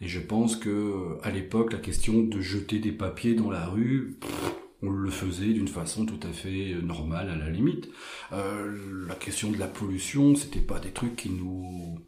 Et 0.01 0.09
je 0.09 0.21
pense 0.21 0.57
que 0.57 1.19
à 1.23 1.31
l'époque, 1.31 1.73
la 1.73 1.79
question 1.79 2.23
de 2.23 2.41
jeter 2.41 2.79
des 2.79 2.93
papiers 2.93 3.35
dans 3.35 3.51
la 3.51 3.67
rue, 3.67 4.19
on 4.83 4.91
le 4.91 5.11
faisait 5.11 5.53
d'une 5.53 5.69
façon 5.69 6.07
tout 6.07 6.19
à 6.27 6.33
fait 6.33 6.75
normale 6.83 7.31
à 7.31 7.37
la 7.37 7.51
limite. 7.51 7.89
Euh, 8.33 9.07
la 9.07 9.15
question 9.15 9.51
de 9.51 9.59
la 9.59 9.69
pollution, 9.69 10.35
c'était 10.35 10.61
pas 10.61 10.81
des 10.81 10.91
trucs 10.91 11.17
qui 11.17 11.31
nous, 11.31 11.99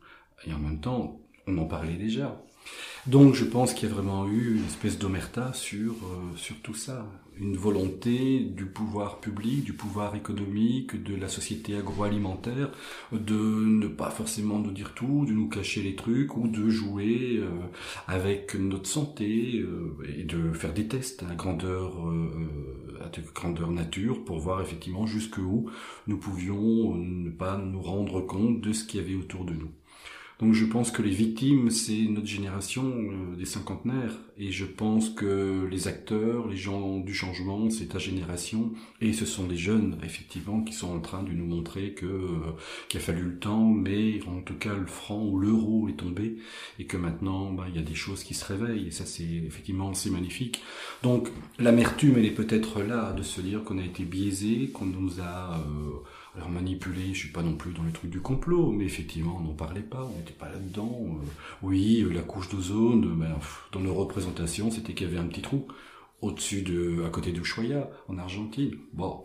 et 0.46 0.52
en 0.52 0.58
même 0.58 0.80
temps, 0.80 1.20
on 1.46 1.56
en 1.58 1.66
parlait 1.66 1.96
déjà. 1.96 2.42
Donc 3.06 3.34
je 3.34 3.44
pense 3.44 3.74
qu'il 3.74 3.88
y 3.88 3.92
a 3.92 3.94
vraiment 3.94 4.26
eu 4.26 4.56
une 4.56 4.64
espèce 4.64 4.98
d'omerta 4.98 5.52
sur, 5.52 5.92
euh, 5.92 6.36
sur 6.36 6.60
tout 6.62 6.74
ça. 6.74 7.06
Une 7.36 7.56
volonté 7.56 8.40
du 8.40 8.66
pouvoir 8.66 9.18
public, 9.18 9.64
du 9.64 9.72
pouvoir 9.72 10.14
économique, 10.14 11.02
de 11.02 11.16
la 11.16 11.28
société 11.28 11.76
agroalimentaire, 11.76 12.70
de 13.12 13.34
ne 13.34 13.88
pas 13.88 14.10
forcément 14.10 14.60
nous 14.60 14.70
dire 14.70 14.94
tout, 14.94 15.24
de 15.26 15.32
nous 15.32 15.48
cacher 15.48 15.82
les 15.82 15.96
trucs 15.96 16.36
ou 16.36 16.46
de 16.46 16.68
jouer 16.68 17.38
euh, 17.38 17.48
avec 18.06 18.54
notre 18.54 18.88
santé 18.88 19.58
euh, 19.58 19.96
et 20.16 20.22
de 20.22 20.52
faire 20.52 20.72
des 20.72 20.86
tests 20.86 21.24
à 21.24 21.34
grandeur, 21.34 22.08
euh, 22.08 23.00
à 23.00 23.10
grandeur 23.34 23.70
nature 23.72 24.24
pour 24.24 24.38
voir 24.38 24.60
effectivement 24.60 25.06
jusqu'où 25.06 25.68
nous 26.06 26.18
pouvions 26.18 26.94
ne 26.94 27.30
pas 27.30 27.58
nous 27.58 27.82
rendre 27.82 28.20
compte 28.20 28.60
de 28.60 28.72
ce 28.72 28.84
qu'il 28.84 29.00
y 29.00 29.04
avait 29.04 29.16
autour 29.16 29.44
de 29.44 29.54
nous. 29.54 29.70
Donc 30.40 30.52
je 30.52 30.64
pense 30.64 30.90
que 30.90 31.00
les 31.00 31.10
victimes, 31.10 31.70
c'est 31.70 32.06
notre 32.08 32.26
génération 32.26 32.82
euh, 32.84 33.36
des 33.36 33.44
cinquantenaires. 33.44 34.18
Et 34.36 34.50
je 34.50 34.64
pense 34.64 35.10
que 35.10 35.66
les 35.70 35.86
acteurs, 35.86 36.48
les 36.48 36.56
gens 36.56 36.98
du 36.98 37.14
changement, 37.14 37.70
c'est 37.70 37.86
ta 37.86 37.98
génération. 37.98 38.72
Et 39.00 39.12
ce 39.12 39.26
sont 39.26 39.46
les 39.46 39.56
jeunes, 39.56 39.96
effectivement, 40.02 40.62
qui 40.62 40.72
sont 40.72 40.90
en 40.90 40.98
train 40.98 41.22
de 41.22 41.30
nous 41.30 41.46
montrer 41.46 41.92
que 41.92 42.06
euh, 42.06 42.28
qu'il 42.88 42.98
a 42.98 43.02
fallu 43.02 43.22
le 43.22 43.38
temps, 43.38 43.68
mais 43.68 44.20
en 44.26 44.40
tout 44.40 44.54
cas 44.54 44.74
le 44.74 44.86
franc 44.86 45.24
ou 45.24 45.38
l'euro 45.38 45.88
est 45.88 45.96
tombé. 45.96 46.36
Et 46.80 46.86
que 46.86 46.96
maintenant, 46.96 47.52
bah, 47.52 47.66
il 47.68 47.76
y 47.76 47.78
a 47.78 47.82
des 47.82 47.94
choses 47.94 48.24
qui 48.24 48.34
se 48.34 48.44
réveillent. 48.44 48.88
Et 48.88 48.90
ça, 48.90 49.06
c'est 49.06 49.22
effectivement, 49.22 49.94
c'est 49.94 50.10
magnifique. 50.10 50.62
Donc 51.04 51.28
l'amertume, 51.60 52.14
elle 52.18 52.26
est 52.26 52.30
peut-être 52.30 52.82
là, 52.82 53.12
de 53.12 53.22
se 53.22 53.40
dire 53.40 53.62
qu'on 53.62 53.78
a 53.78 53.84
été 53.84 54.02
biaisé, 54.02 54.70
qu'on 54.72 54.86
nous 54.86 55.20
a... 55.20 55.58
Euh, 55.58 56.02
alors 56.36 56.50
manipuler, 56.50 57.14
je 57.14 57.18
suis 57.18 57.28
pas 57.28 57.42
non 57.42 57.54
plus 57.54 57.72
dans 57.72 57.82
le 57.82 57.92
truc 57.92 58.10
du 58.10 58.20
complot, 58.20 58.72
mais 58.72 58.84
effectivement, 58.84 59.36
on 59.38 59.44
n'en 59.44 59.54
parlait 59.54 59.82
pas, 59.82 60.04
on 60.04 60.18
n'était 60.18 60.32
pas 60.32 60.48
là-dedans. 60.48 60.98
Euh, 61.02 61.26
oui, 61.62 62.02
euh, 62.02 62.12
la 62.12 62.22
couche 62.22 62.48
d'ozone, 62.48 63.04
euh, 63.04 63.14
ben, 63.14 63.38
dans 63.72 63.80
nos 63.80 63.94
représentations, 63.94 64.70
c'était 64.70 64.94
qu'il 64.94 65.06
y 65.06 65.10
avait 65.10 65.20
un 65.20 65.28
petit 65.28 65.42
trou 65.42 65.68
au-dessus 66.22 66.62
de, 66.62 67.04
à 67.06 67.10
côté 67.10 67.30
de 67.30 67.40
Ushuaia, 67.40 67.88
en 68.08 68.18
Argentine. 68.18 68.76
Bon, 68.92 69.24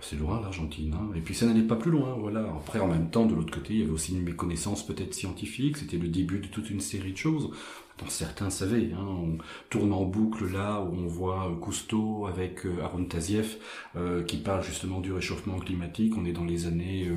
c'est 0.00 0.16
loin 0.16 0.40
l'Argentine, 0.42 0.92
hein. 0.92 1.10
et 1.16 1.20
puis 1.20 1.34
ça 1.34 1.46
n'allait 1.46 1.62
pas 1.62 1.76
plus 1.76 1.90
loin, 1.90 2.14
voilà. 2.18 2.40
Après, 2.40 2.80
en 2.80 2.88
même 2.88 3.10
temps, 3.10 3.24
de 3.24 3.34
l'autre 3.34 3.54
côté, 3.54 3.72
il 3.74 3.80
y 3.80 3.82
avait 3.82 3.92
aussi 3.92 4.12
une 4.12 4.22
méconnaissance 4.22 4.84
peut-être 4.84 5.14
scientifique, 5.14 5.78
c'était 5.78 5.96
le 5.96 6.08
début 6.08 6.40
de 6.40 6.48
toute 6.48 6.68
une 6.68 6.80
série 6.80 7.12
de 7.12 7.16
choses 7.16 7.50
dont 7.98 8.08
certains 8.08 8.50
savaient. 8.50 8.90
Hein, 8.92 9.06
on 9.06 9.38
tourne 9.70 9.92
en 9.92 10.04
boucle 10.04 10.50
là 10.52 10.80
où 10.80 10.94
on 10.94 11.06
voit 11.06 11.48
euh, 11.48 11.54
Cousteau 11.54 12.26
avec 12.26 12.66
euh, 12.66 12.82
Aaron 12.82 13.04
Tazieff 13.04 13.56
euh, 13.96 14.24
qui 14.24 14.38
parle 14.38 14.62
justement 14.62 15.00
du 15.00 15.12
réchauffement 15.12 15.58
climatique. 15.58 16.14
On 16.16 16.24
est 16.24 16.32
dans 16.32 16.44
les 16.44 16.66
années 16.66 17.10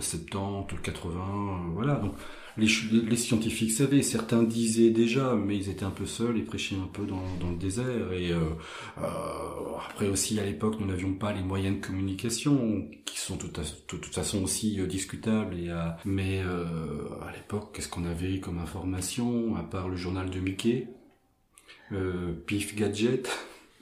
70, 0.00 0.80
80, 0.82 1.70
voilà. 1.74 2.02
Les, 2.58 3.16
scientifiques 3.16 3.72
savaient, 3.72 4.02
certains 4.02 4.42
disaient 4.42 4.90
déjà, 4.90 5.34
mais 5.34 5.56
ils 5.56 5.68
étaient 5.68 5.84
un 5.84 5.90
peu 5.90 6.06
seuls 6.06 6.38
et 6.38 6.42
prêchaient 6.42 6.76
un 6.76 6.88
peu 6.90 7.04
dans, 7.04 7.50
le 7.50 7.56
désert. 7.56 8.12
Et 8.12 8.32
euh, 8.32 8.40
euh, 8.98 9.02
après 9.86 10.08
aussi, 10.08 10.40
à 10.40 10.44
l'époque, 10.44 10.76
nous 10.80 10.86
n'avions 10.86 11.12
pas 11.12 11.32
les 11.32 11.42
moyens 11.42 11.76
de 11.76 11.84
communication, 11.84 12.88
qui 13.04 13.18
sont 13.18 13.36
de 13.36 13.46
toute, 13.86 14.06
façon 14.06 14.42
aussi 14.42 14.80
euh, 14.80 14.86
discutables. 14.86 15.54
Et, 15.56 15.70
mais 16.04 16.40
à 16.40 17.32
l'époque, 17.32 17.74
qu'est-ce 17.74 17.88
qu'on 17.88 18.06
avait 18.06 18.40
comme 18.40 18.58
information, 18.58 19.56
à 19.56 19.62
part 19.62 19.88
le 19.88 19.96
journal 19.96 20.30
de 20.30 20.40
Mickey, 20.40 20.88
Pif 22.46 22.74
Gadget 22.74 23.28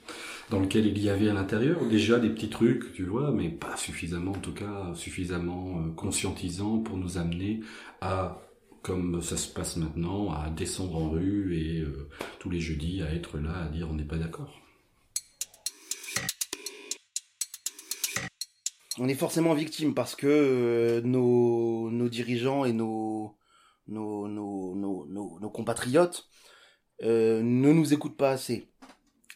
dans 0.49 0.59
lequel 0.59 0.85
il 0.85 0.99
y 0.99 1.09
avait 1.09 1.29
à 1.29 1.33
l'intérieur 1.33 1.85
déjà 1.85 2.19
des 2.19 2.29
petits 2.29 2.49
trucs, 2.49 2.93
tu 2.93 3.03
vois, 3.03 3.31
mais 3.31 3.49
pas 3.49 3.77
suffisamment, 3.77 4.31
en 4.31 4.39
tout 4.39 4.53
cas, 4.53 4.91
suffisamment 4.95 5.81
conscientisants 5.95 6.79
pour 6.79 6.97
nous 6.97 7.17
amener 7.17 7.61
à 8.01 8.44
comme 8.85 9.19
ça 9.23 9.35
se 9.35 9.47
passe 9.47 9.77
maintenant, 9.77 10.29
à 10.31 10.51
descendre 10.51 10.95
en 10.97 11.09
rue 11.09 11.57
et 11.57 11.79
euh, 11.79 12.07
tous 12.37 12.51
les 12.51 12.59
jeudis 12.59 13.01
à 13.01 13.11
être 13.11 13.39
là 13.39 13.63
à 13.63 13.67
dire 13.67 13.89
on 13.89 13.95
n'est 13.95 14.05
pas 14.05 14.17
d'accord. 14.17 14.61
On 18.99 19.07
est 19.07 19.15
forcément 19.15 19.55
victime 19.55 19.95
parce 19.95 20.15
que 20.15 20.27
euh, 20.27 21.01
nos, 21.01 22.09
dirigeants 22.09 22.63
et 22.63 22.73
nos, 22.73 23.35
nos, 23.87 24.27
nos 24.27 25.49
compatriotes 25.49 26.29
euh, 27.01 27.41
ne 27.41 27.73
nous 27.73 27.91
écoutent 27.91 28.17
pas 28.17 28.29
assez. 28.29 28.69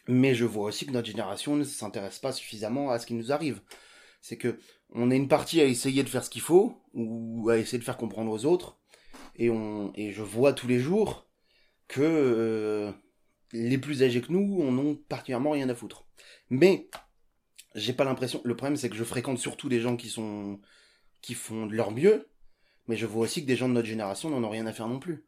Mais 0.06 0.36
je 0.36 0.44
vois 0.44 0.66
aussi 0.66 0.86
que 0.86 0.92
notre 0.92 1.08
génération 1.08 1.56
ne 1.56 1.64
s'intéresse 1.64 2.20
pas 2.20 2.30
suffisamment 2.30 2.90
à 2.90 3.00
ce 3.00 3.06
qui 3.06 3.14
nous 3.14 3.32
arrive. 3.32 3.60
C'est 4.20 4.36
que 4.36 4.60
on 4.90 5.10
est 5.10 5.16
une 5.16 5.28
partie 5.28 5.60
à 5.60 5.64
essayer 5.64 6.04
de 6.04 6.08
faire 6.08 6.24
ce 6.24 6.30
qu'il 6.30 6.40
faut 6.40 6.80
ou 6.94 7.50
à 7.50 7.58
essayer 7.58 7.78
de 7.78 7.84
faire 7.84 7.96
comprendre 7.96 8.30
aux 8.30 8.44
autres, 8.44 8.79
et, 9.40 10.12
je 10.12 10.22
vois 10.22 10.52
tous 10.52 10.68
les 10.68 10.78
jours 10.78 11.26
que 11.88 12.00
euh, 12.02 12.92
les 13.52 13.78
plus 13.78 14.02
âgés 14.02 14.20
que 14.20 14.32
nous 14.32 14.58
on 14.60 14.76
ont 14.78 14.96
particulièrement 15.08 15.50
rien 15.50 15.68
à 15.68 15.74
foutre. 15.74 16.06
Mais 16.50 16.88
j'ai 17.74 17.92
pas 17.92 18.04
l'impression. 18.04 18.40
Le 18.44 18.56
problème, 18.56 18.76
c'est 18.76 18.90
que 18.90 18.96
je 18.96 19.04
fréquente 19.04 19.38
surtout 19.38 19.68
des 19.68 19.80
gens 19.80 19.96
qui 19.96 20.08
sont 20.08 20.60
qui 21.22 21.34
font 21.34 21.66
de 21.66 21.74
leur 21.74 21.90
mieux, 21.90 22.28
mais 22.86 22.96
je 22.96 23.06
vois 23.06 23.22
aussi 23.22 23.42
que 23.42 23.46
des 23.46 23.56
gens 23.56 23.68
de 23.68 23.74
notre 23.74 23.88
génération 23.88 24.30
n'en 24.30 24.42
ont 24.44 24.50
rien 24.50 24.66
à 24.66 24.72
faire 24.72 24.88
non 24.88 24.98
plus. 24.98 25.24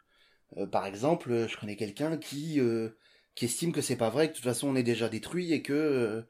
Euh, 0.59 0.67
par 0.67 0.87
exemple, 0.87 1.47
je 1.49 1.57
connais 1.57 1.77
quelqu'un 1.77 2.17
qui 2.19 2.61
euh, 2.61 2.91
qui 3.35 3.47
estime 3.47 3.73
que 3.73 3.81
c'est 3.81 3.97
pas 3.97 4.11
vrai, 4.11 4.29
que 4.29 4.33
de 4.33 4.37
toute 4.37 4.45
façon 4.45 4.69
on 4.69 4.77
est 4.77 4.83
déjà 4.83 5.09
détruit 5.09 5.53
et 5.53 5.63
que 5.63 6.25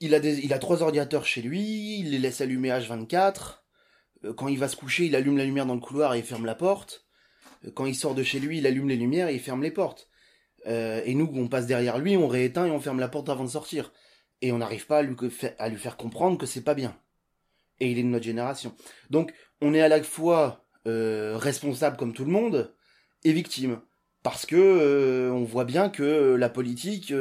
il 0.00 0.14
a 0.14 0.18
il 0.18 0.52
a 0.52 0.58
trois 0.58 0.82
ordinateurs 0.82 1.26
chez 1.26 1.42
lui, 1.42 1.98
il 2.00 2.10
les 2.10 2.18
laisse 2.18 2.40
allumer 2.40 2.70
H24 2.70 3.14
euh, 3.14 3.61
quand 4.36 4.48
il 4.48 4.58
va 4.58 4.68
se 4.68 4.76
coucher, 4.76 5.06
il 5.06 5.16
allume 5.16 5.36
la 5.36 5.44
lumière 5.44 5.66
dans 5.66 5.74
le 5.74 5.80
couloir 5.80 6.14
et 6.14 6.18
il 6.18 6.24
ferme 6.24 6.46
la 6.46 6.54
porte. 6.54 7.04
Euh, 7.64 7.70
quand 7.74 7.86
il 7.86 7.94
sort 7.94 8.14
de 8.14 8.22
chez 8.22 8.40
lui, 8.40 8.58
il 8.58 8.66
allume 8.66 8.88
les 8.88 8.96
lumières 8.96 9.28
et 9.28 9.34
il 9.34 9.40
ferme 9.40 9.62
les 9.62 9.70
portes. 9.70 10.08
Euh, 10.66 11.02
et 11.04 11.14
nous, 11.14 11.30
on 11.34 11.48
passe 11.48 11.66
derrière 11.66 11.98
lui, 11.98 12.16
on 12.16 12.28
rééteint 12.28 12.66
et 12.66 12.70
on 12.70 12.80
ferme 12.80 13.00
la 13.00 13.08
porte 13.08 13.28
avant 13.28 13.44
de 13.44 13.50
sortir. 13.50 13.92
Et 14.40 14.52
on 14.52 14.58
n'arrive 14.58 14.86
pas 14.86 14.98
à 14.98 15.02
lui, 15.02 15.16
à 15.58 15.68
lui, 15.68 15.76
faire 15.76 15.96
comprendre 15.96 16.38
que 16.38 16.46
c'est 16.46 16.62
pas 16.64 16.74
bien. 16.74 16.96
Et 17.80 17.90
il 17.90 17.98
est 17.98 18.02
de 18.02 18.08
notre 18.08 18.24
génération. 18.24 18.74
Donc, 19.10 19.32
on 19.60 19.74
est 19.74 19.80
à 19.80 19.88
la 19.88 20.02
fois 20.02 20.64
responsable 20.84 21.96
comme 21.96 22.12
tout 22.12 22.24
le 22.24 22.32
monde 22.32 22.74
et 23.22 23.32
victime. 23.32 23.80
Parce 24.24 24.46
que 24.46 25.30
on 25.32 25.44
voit 25.44 25.64
bien 25.64 25.90
que 25.90 26.34
la 26.34 26.48
politique 26.48 27.12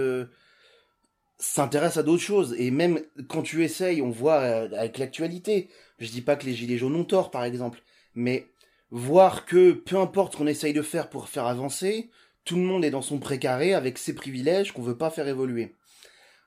s'intéresse 1.38 1.98
à 1.98 2.04
d'autres 2.04 2.24
choses. 2.24 2.56
Et 2.58 2.72
même 2.72 3.02
quand 3.28 3.44
tu 3.44 3.64
essayes, 3.64 4.02
on 4.02 4.10
voit 4.10 4.40
avec 4.40 4.98
l'actualité, 4.98 5.70
je 6.02 6.12
dis 6.12 6.22
pas 6.22 6.36
que 6.36 6.46
les 6.46 6.54
gilets 6.54 6.78
jaunes 6.78 6.96
ont 6.96 7.06
tort, 7.06 7.32
par 7.32 7.44
exemple, 7.44 7.82
mais 8.16 8.48
voir 8.90 9.46
que 9.46 9.72
peu 9.72 9.98
importe 9.98 10.34
ce 10.34 10.38
qu'on 10.38 10.48
essaye 10.48 10.74
de 10.74 10.82
faire 10.82 11.10
pour 11.10 11.30
faire 11.30 11.46
avancer, 11.46 12.10
tout 12.44 12.56
le 12.56 12.64
monde 12.64 12.84
est 12.84 12.92
dans 12.92 13.02
son 13.02 13.20
précaré 13.20 13.74
avec 13.74 13.98
ses 13.98 14.16
privilèges 14.16 14.74
qu'on 14.74 14.82
veut 14.82 14.98
pas 14.98 15.12
faire 15.12 15.28
évoluer. 15.28 15.76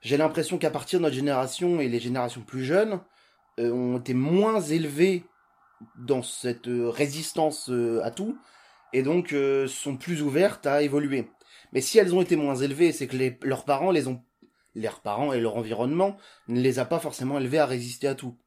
J'ai 0.01 0.17
l'impression 0.17 0.57
qu'à 0.57 0.69
partir 0.69 0.99
de 0.99 1.03
notre 1.03 1.15
génération 1.15 1.79
et 1.79 1.87
les 1.87 1.99
générations 1.99 2.41
plus 2.41 2.63
jeunes 2.63 2.99
euh, 3.59 3.71
ont 3.71 3.97
été 3.97 4.13
moins 4.13 4.61
élevés 4.61 5.23
dans 5.97 6.21
cette 6.21 6.67
euh, 6.67 6.89
résistance 6.89 7.69
euh, 7.69 8.01
à 8.03 8.11
tout 8.11 8.37
et 8.93 9.03
donc 9.03 9.35
sont 9.67 9.97
plus 9.97 10.21
ouvertes 10.21 10.65
à 10.67 10.81
évoluer. 10.81 11.27
Mais 11.73 11.81
si 11.81 11.97
elles 11.97 12.15
ont 12.15 12.21
été 12.21 12.37
moins 12.37 12.55
élevées, 12.55 12.93
c'est 12.93 13.07
que 13.07 13.17
leurs 13.45 13.65
parents 13.65 13.91
les 13.91 14.07
ont 14.07 14.21
leurs 14.73 15.01
parents 15.01 15.33
et 15.33 15.41
leur 15.41 15.57
environnement 15.57 16.15
ne 16.47 16.61
les 16.61 16.79
a 16.79 16.85
pas 16.85 16.99
forcément 16.99 17.37
élevés 17.37 17.59
à 17.59 17.65
résister 17.65 18.07
à 18.07 18.15
tout. 18.15 18.37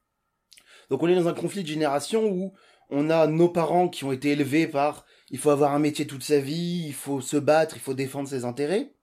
Donc 0.91 1.03
on 1.03 1.09
est 1.09 1.15
dans 1.15 1.29
un 1.29 1.35
conflit 1.35 1.63
de 1.63 1.69
génération 1.69 2.27
où 2.27 2.53
on 2.91 3.11
a 3.11 3.27
nos 3.27 3.49
parents 3.49 3.89
qui 3.89 4.05
ont 4.05 4.13
été 4.13 4.31
élevés 4.31 4.67
par 4.67 5.05
il 5.31 5.39
faut 5.39 5.51
avoir 5.51 5.75
un 5.75 5.79
métier 5.79 6.07
toute 6.07 6.23
sa 6.23 6.41
vie, 6.41 6.85
il 6.87 6.95
faut 6.95 7.21
se 7.21 7.37
battre, 7.37 7.77
il 7.77 7.81
faut 7.81 7.95
défendre 7.95 8.29
ses 8.29 8.45
intérêts. 8.45 8.95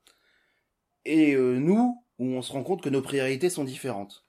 Et 1.06 1.36
euh, 1.36 1.60
nous, 1.60 2.04
où 2.18 2.26
on 2.26 2.42
se 2.42 2.52
rend 2.52 2.64
compte 2.64 2.82
que 2.82 2.90
nos 2.90 3.02
priorités 3.02 3.50
sont 3.50 3.64
différentes. 3.64 4.26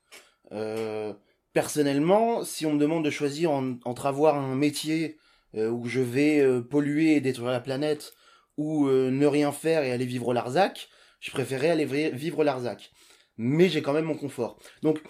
Euh, 0.53 1.15
personnellement, 1.53 2.45
si 2.45 2.67
on 2.67 2.75
me 2.75 2.79
demande 2.79 3.05
de 3.05 3.11
choisir 3.11 3.51
entre 3.51 4.07
avoir 4.07 4.37
un 4.37 4.55
métier 4.55 5.17
euh, 5.55 5.71
où 5.71 5.87
je 5.87 6.01
vais 6.01 6.45
polluer 6.63 7.17
et 7.17 7.21
détruire 7.21 7.51
la 7.51 7.61
planète, 7.61 8.13
ou 8.59 8.89
ne 8.89 9.27
rien 9.27 9.53
faire 9.53 9.83
et 9.83 9.93
aller 9.93 10.07
vivre 10.07 10.29
au 10.29 10.33
Larzac, 10.33 10.89
je 11.21 11.31
préférerais 11.31 11.69
aller 11.69 11.85
vivre 11.85 12.39
au 12.39 12.43
Larzac. 12.43 12.91
Mais 13.37 13.69
j'ai 13.69 13.83
quand 13.83 13.93
même 13.93 14.07
mon 14.07 14.17
confort. 14.17 14.59
Donc, 14.81 15.03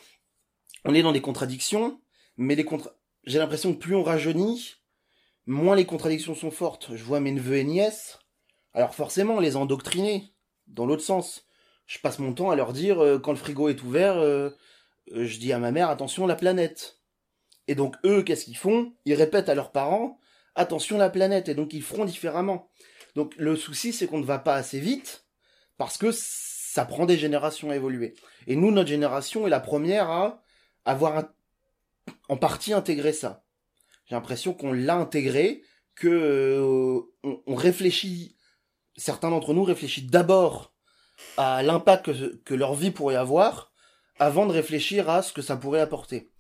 on 0.85 0.95
est 0.95 1.03
dans 1.03 1.13
des 1.13 1.21
contradictions, 1.21 2.01
mais 2.37 2.55
les 2.55 2.67
j'ai 3.25 3.39
l'impression 3.39 3.75
que 3.75 3.79
plus 3.79 3.95
on 3.95 4.03
rajeunit, 4.03 4.77
moins 5.47 5.77
les 5.77 5.87
contradictions 5.87 6.35
sont 6.35 6.51
fortes. 6.51 6.91
Je 6.95 7.03
vois 7.03 7.21
mes 7.21 7.33
neveux 7.33 7.57
et 7.57 7.65
nièces, 7.65 8.19
alors 8.75 8.95
forcément, 8.95 9.41
les 9.41 9.57
endoctriner, 9.57 10.33
dans 10.67 10.87
l'autre 10.87 11.03
sens. 11.03 11.47
Je 11.87 11.99
passe 11.99 12.19
mon 12.19 12.33
temps 12.33 12.51
à 12.51 12.57
leur 12.57 12.73
dire, 12.73 13.01
euh, 13.01 13.19
quand 13.19 13.33
le 13.33 13.39
frigo 13.39 13.69
est 13.69 13.83
ouvert, 13.83 14.17
euh, 14.17 14.51
euh, 15.13 15.25
je 15.25 15.39
dis 15.39 15.53
à 15.53 15.59
ma 15.59 15.73
mère, 15.73 15.89
attention 15.89 16.27
la 16.27 16.35
planète. 16.35 16.99
Et 17.69 17.75
donc 17.75 17.97
eux, 18.05 18.23
qu'est-ce 18.23 18.45
qu'ils 18.45 18.57
font? 18.57 18.93
Ils 19.05 19.15
répètent 19.15 19.49
à 19.49 19.55
leurs 19.55 19.73
parents, 19.73 20.19
attention 20.55 20.99
la 20.99 21.11
planète, 21.11 21.49
et 21.49 21.55
donc 21.55 21.73
ils 21.73 21.83
feront 21.83 22.05
différemment. 22.05 22.71
Donc 23.15 23.35
le 23.37 23.57
souci, 23.57 23.93
c'est 23.93 24.07
qu'on 24.07 24.19
ne 24.19 24.25
va 24.25 24.39
pas 24.39 24.55
assez 24.55 24.81
vite, 24.81 25.27
parce 25.79 25.97
que 25.97 26.11
ça 26.13 26.85
prend 26.85 27.07
des 27.07 27.19
générations 27.19 27.71
à 27.71 27.77
évoluer. 27.77 28.15
Et 28.47 28.57
nous, 28.57 28.71
notre 28.71 28.89
génération 28.89 29.47
est 29.47 29.51
la 29.51 29.61
première 29.61 30.11
à 30.11 30.43
avoir 30.85 31.17
un 31.17 31.29
en 32.29 32.37
partie 32.37 32.73
intégré 32.73 33.13
ça. 33.13 33.45
J'ai 34.07 34.15
l'impression 34.15 34.55
qu'on 34.55 34.73
l'a 34.73 34.97
intégré, 34.97 35.63
que 35.95 36.09
euh, 36.09 37.01
on, 37.47 37.55
réfléchit, 37.55 38.37
certains 38.97 39.31
d'entre 39.31 39.55
nous 39.55 39.65
réfléchissent 39.65 40.11
d'abord 40.11 40.75
à 41.37 41.63
l'impact 41.63 42.07
que, 42.07 42.37
que 42.45 42.55
leur 42.55 42.75
vie 42.75 42.91
pourrait 42.91 43.17
avoir 43.17 43.73
avant 44.19 44.47
de 44.47 44.53
réfléchir 44.53 45.09
à 45.09 45.23
ce 45.23 45.33
que 45.33 45.43
ça 45.43 45.57
pourrait 45.57 45.81
apporter. 45.81 46.31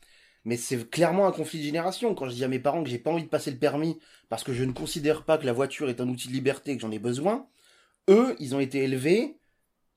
Mais 0.44 0.56
c'est 0.56 0.88
clairement 0.88 1.26
un 1.26 1.32
conflit 1.32 1.58
de 1.58 1.64
génération. 1.64 2.14
Quand 2.14 2.28
je 2.28 2.34
dis 2.34 2.44
à 2.44 2.48
mes 2.48 2.60
parents 2.60 2.84
que 2.84 2.88
j'ai 2.88 2.98
pas 2.98 3.10
envie 3.10 3.24
de 3.24 3.28
passer 3.28 3.50
le 3.50 3.58
permis 3.58 3.98
parce 4.28 4.44
que 4.44 4.52
je 4.52 4.62
ne 4.62 4.72
considère 4.72 5.24
pas 5.24 5.38
que 5.38 5.46
la 5.46 5.52
voiture 5.52 5.88
est 5.88 6.00
un 6.00 6.08
outil 6.08 6.28
de 6.28 6.32
liberté 6.32 6.72
et 6.72 6.76
que 6.76 6.82
j'en 6.82 6.92
ai 6.92 7.00
besoin, 7.00 7.48
eux, 8.08 8.36
ils 8.38 8.54
ont 8.54 8.60
été 8.60 8.84
élevés 8.84 9.38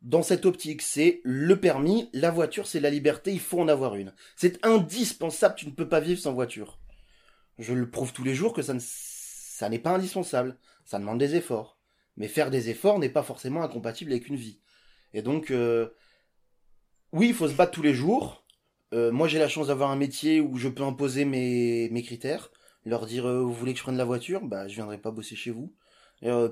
dans 0.02 0.24
cette 0.24 0.46
optique. 0.46 0.82
C'est 0.82 1.22
le 1.24 1.60
permis, 1.60 2.10
la 2.14 2.32
voiture, 2.32 2.68
c'est 2.68 2.80
la 2.80 2.90
liberté, 2.90 3.32
il 3.32 3.40
faut 3.40 3.60
en 3.60 3.68
avoir 3.68 3.96
une. 3.96 4.14
C'est 4.36 4.64
indispensable, 4.66 5.56
tu 5.56 5.66
ne 5.66 5.72
peux 5.72 5.90
pas 5.90 6.00
vivre 6.00 6.20
sans 6.20 6.34
voiture. 6.34 6.80
Je 7.58 7.74
le 7.74 7.90
prouve 7.90 8.14
tous 8.14 8.24
les 8.24 8.36
jours 8.36 8.54
que 8.54 8.62
ça 8.62 8.74
ne, 8.74 9.70
n'est 9.70 9.80
pas 9.80 9.96
indispensable. 9.96 10.58
Ça 10.86 10.98
demande 10.98 11.20
des 11.20 11.36
efforts. 11.36 11.78
Mais 12.18 12.28
faire 12.28 12.50
des 12.50 12.70
efforts 12.70 13.00
n'est 13.00 13.10
pas 13.10 13.24
forcément 13.24 13.62
incompatible 13.62 14.12
avec 14.12 14.28
une 14.28 14.36
vie. 14.36 14.60
Et 15.14 15.22
donc, 15.22 15.52
euh, 15.52 15.90
oui, 17.12 17.30
il 17.30 17.34
faut 17.34 17.48
se 17.48 17.54
battre 17.54 17.72
tous 17.72 17.82
les 17.82 17.94
jours. 17.94 18.46
Euh, 18.94 19.12
moi, 19.12 19.28
j'ai 19.28 19.40
la 19.40 19.48
chance 19.48 19.68
d'avoir 19.68 19.92
un 19.92 19.96
métier 19.96 20.42
où 20.42 20.58
je 20.58 20.70
peux 20.70 20.84
imposer 20.84 21.26
mes, 21.26 22.04
critères. 22.04 22.52
Leur 22.86 23.06
dire, 23.06 23.28
euh, 23.28 23.42
vous 23.42 23.54
voulez 23.54 23.74
que 23.74 23.80
je 23.80 23.84
prenne 23.84 23.98
la 23.98 24.06
voiture? 24.06 24.42
Bah, 24.42 24.68
je 24.68 24.76
viendrai 24.76 24.98
pas 24.98 25.12
bosser 25.12 25.36
chez 25.36 25.52
vous. 25.52 25.74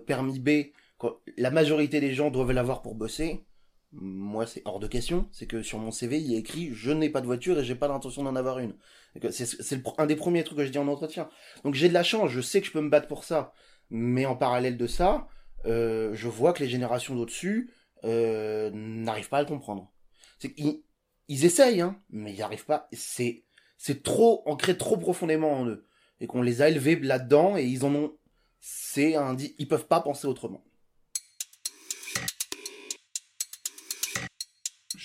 Permis 0.05 0.39
B, 0.39 0.71
quand 0.97 1.17
la 1.37 1.51
majorité 1.51 1.99
des 1.99 2.13
gens 2.13 2.31
doivent 2.31 2.51
l'avoir 2.51 2.81
pour 2.81 2.95
bosser. 2.95 3.45
Moi, 3.93 4.45
c'est 4.45 4.61
hors 4.65 4.79
de 4.79 4.87
question. 4.87 5.27
C'est 5.31 5.47
que 5.47 5.63
sur 5.63 5.79
mon 5.79 5.91
CV, 5.91 6.19
il 6.19 6.31
y 6.31 6.35
a 6.35 6.39
écrit 6.39 6.71
je 6.73 6.91
n'ai 6.91 7.09
pas 7.09 7.21
de 7.21 7.25
voiture 7.25 7.57
et 7.59 7.63
j'ai 7.63 7.75
pas 7.75 7.87
l'intention 7.87 8.23
d'en 8.23 8.35
avoir 8.35 8.59
une. 8.59 8.75
C'est 9.31 9.81
un 9.97 10.05
des 10.05 10.15
premiers 10.15 10.43
trucs 10.43 10.57
que 10.57 10.65
je 10.65 10.71
dis 10.71 10.77
en 10.77 10.87
entretien. 10.87 11.29
Donc 11.63 11.73
j'ai 11.73 11.89
de 11.89 11.93
la 11.93 12.03
chance, 12.03 12.29
je 12.31 12.41
sais 12.41 12.61
que 12.61 12.67
je 12.67 12.71
peux 12.71 12.81
me 12.81 12.89
battre 12.89 13.07
pour 13.07 13.23
ça. 13.23 13.53
Mais 13.89 14.25
en 14.25 14.35
parallèle 14.35 14.77
de 14.77 14.87
ça, 14.87 15.27
euh, 15.65 16.13
je 16.13 16.27
vois 16.27 16.53
que 16.53 16.61
les 16.63 16.69
générations 16.69 17.15
d'au-dessus 17.15 17.71
euh, 18.03 18.69
n'arrivent 18.73 19.29
pas 19.29 19.37
à 19.39 19.41
le 19.41 19.47
comprendre. 19.47 19.91
C'est 20.39 20.53
qu'ils 20.53 20.83
ils 21.29 21.45
essayent, 21.45 21.81
hein, 21.81 21.99
mais 22.09 22.31
ils 22.31 22.35
n'y 22.35 22.41
arrivent 22.41 22.65
pas. 22.65 22.87
C'est 22.93 23.43
c'est 23.77 24.03
trop 24.03 24.43
ancré 24.45 24.77
trop 24.77 24.97
profondément 24.97 25.53
en 25.53 25.65
eux 25.67 25.85
et 26.19 26.27
qu'on 26.27 26.41
les 26.41 26.61
a 26.61 26.69
élevés 26.69 26.95
là-dedans 26.99 27.57
et 27.57 27.65
ils 27.65 27.85
en 27.85 27.93
ont. 27.95 28.17
C'est 28.59 29.15
un, 29.15 29.33
di- 29.35 29.55
ils 29.59 29.67
peuvent 29.67 29.87
pas 29.87 30.01
penser 30.01 30.27
autrement. 30.27 30.63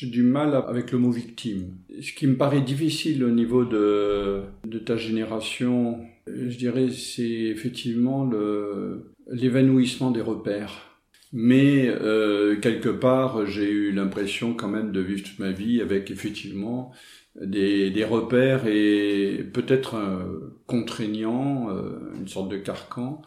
J'ai 0.03 0.09
du 0.09 0.25
mal 0.25 0.53
avec 0.67 0.91
le 0.91 0.99
mot 0.99 1.13
victime. 1.13 1.77
Ce 2.01 2.13
qui 2.13 2.27
me 2.27 2.37
paraît 2.37 2.61
difficile 2.61 3.23
au 3.23 3.31
niveau 3.31 3.65
de, 3.65 4.41
de 4.67 4.81
ta 4.81 4.97
génération, 4.97 6.01
je 6.27 6.57
dirais, 6.57 6.91
c'est 6.91 7.23
effectivement 7.23 8.29
l'évanouissement 9.31 10.11
des 10.11 10.21
repères. 10.21 10.99
Mais 11.33 11.87
euh, 11.87 12.57
quelque 12.57 12.89
part, 12.89 13.47
j'ai 13.47 13.71
eu 13.71 13.93
l'impression 13.93 14.55
quand 14.55 14.67
même 14.67 14.91
de 14.91 14.99
vivre 14.99 15.23
toute 15.23 15.39
ma 15.39 15.53
vie 15.53 15.81
avec 15.81 16.11
effectivement 16.11 16.91
des, 17.41 17.91
des 17.91 18.05
repères 18.05 18.67
et 18.67 19.47
peut-être 19.53 19.95
euh, 19.95 20.57
contraignants, 20.67 21.71
euh, 21.71 22.13
une 22.19 22.27
sorte 22.27 22.51
de 22.51 22.57
carcan, 22.57 23.23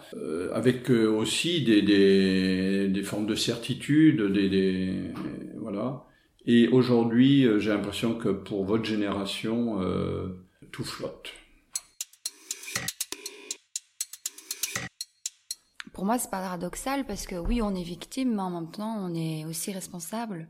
avec 0.51 0.89
aussi 0.89 1.63
des, 1.63 1.82
des, 1.82 2.89
des 2.89 3.03
formes 3.03 3.28
de 3.28 3.36
certitude, 3.36 4.21
des, 4.34 4.49
des 4.49 4.93
voilà. 5.57 6.05
Et 6.47 6.67
aujourd'hui, 6.67 7.43
euh, 7.43 7.59
j'ai 7.59 7.71
l'impression 7.71 8.15
que 8.15 8.29
pour 8.29 8.65
votre 8.65 8.85
génération, 8.85 9.81
euh, 9.81 10.45
tout 10.71 10.83
flotte. 10.83 11.31
Pour 15.91 16.05
moi, 16.05 16.19
c'est 16.19 16.29
paradoxal 16.29 17.05
parce 17.07 17.25
que 17.25 17.35
oui, 17.35 17.61
on 17.63 17.73
est 17.73 17.81
victime, 17.81 18.35
mais 18.35 18.41
en 18.41 18.51
même 18.51 18.69
temps, 18.69 18.95
on 18.99 19.15
est 19.15 19.45
aussi 19.45 19.71
responsable. 19.71 20.47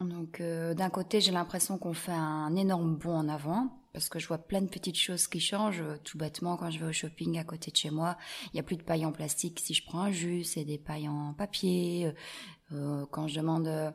Donc, 0.00 0.40
euh, 0.40 0.72
d'un 0.72 0.88
côté, 0.88 1.20
j'ai 1.20 1.32
l'impression 1.32 1.76
qu'on 1.76 1.92
fait 1.92 2.12
un 2.12 2.56
énorme 2.56 2.96
bond 2.96 3.16
en 3.16 3.28
avant 3.28 3.82
parce 3.92 4.08
que 4.08 4.18
je 4.18 4.26
vois 4.26 4.38
plein 4.38 4.62
de 4.62 4.68
petites 4.68 4.98
choses 4.98 5.26
qui 5.26 5.40
changent. 5.40 5.84
Tout 6.04 6.16
bêtement, 6.16 6.56
quand 6.56 6.70
je 6.70 6.78
vais 6.78 6.86
au 6.86 6.92
shopping 6.92 7.38
à 7.38 7.44
côté 7.44 7.70
de 7.70 7.76
chez 7.76 7.90
moi, 7.90 8.16
il 8.54 8.56
y 8.56 8.60
a 8.60 8.62
plus 8.62 8.76
de 8.76 8.82
pailles 8.82 9.04
en 9.04 9.12
plastique 9.12 9.60
si 9.60 9.74
je 9.74 9.84
prends 9.84 10.00
un 10.00 10.10
jus, 10.10 10.44
c'est 10.44 10.64
des 10.64 10.78
pailles 10.78 11.08
en 11.08 11.34
papier. 11.34 12.10
Quand 12.70 13.28
je 13.28 13.38
demande, 13.38 13.92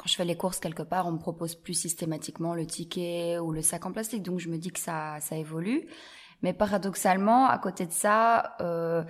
quand 0.00 0.08
je 0.08 0.16
fais 0.16 0.24
les 0.24 0.36
courses 0.36 0.60
quelque 0.60 0.82
part, 0.82 1.06
on 1.06 1.12
me 1.12 1.18
propose 1.18 1.54
plus 1.54 1.74
systématiquement 1.74 2.54
le 2.54 2.64
ticket 2.64 3.38
ou 3.38 3.52
le 3.52 3.60
sac 3.60 3.84
en 3.84 3.92
plastique. 3.92 4.22
Donc, 4.22 4.38
je 4.38 4.48
me 4.48 4.56
dis 4.56 4.70
que 4.70 4.80
ça, 4.80 5.20
ça 5.20 5.36
évolue. 5.36 5.88
Mais 6.40 6.54
paradoxalement, 6.54 7.46
à 7.46 7.58
côté 7.58 7.84
de 7.84 7.92
ça, 7.92 8.56
euh, 8.62 9.04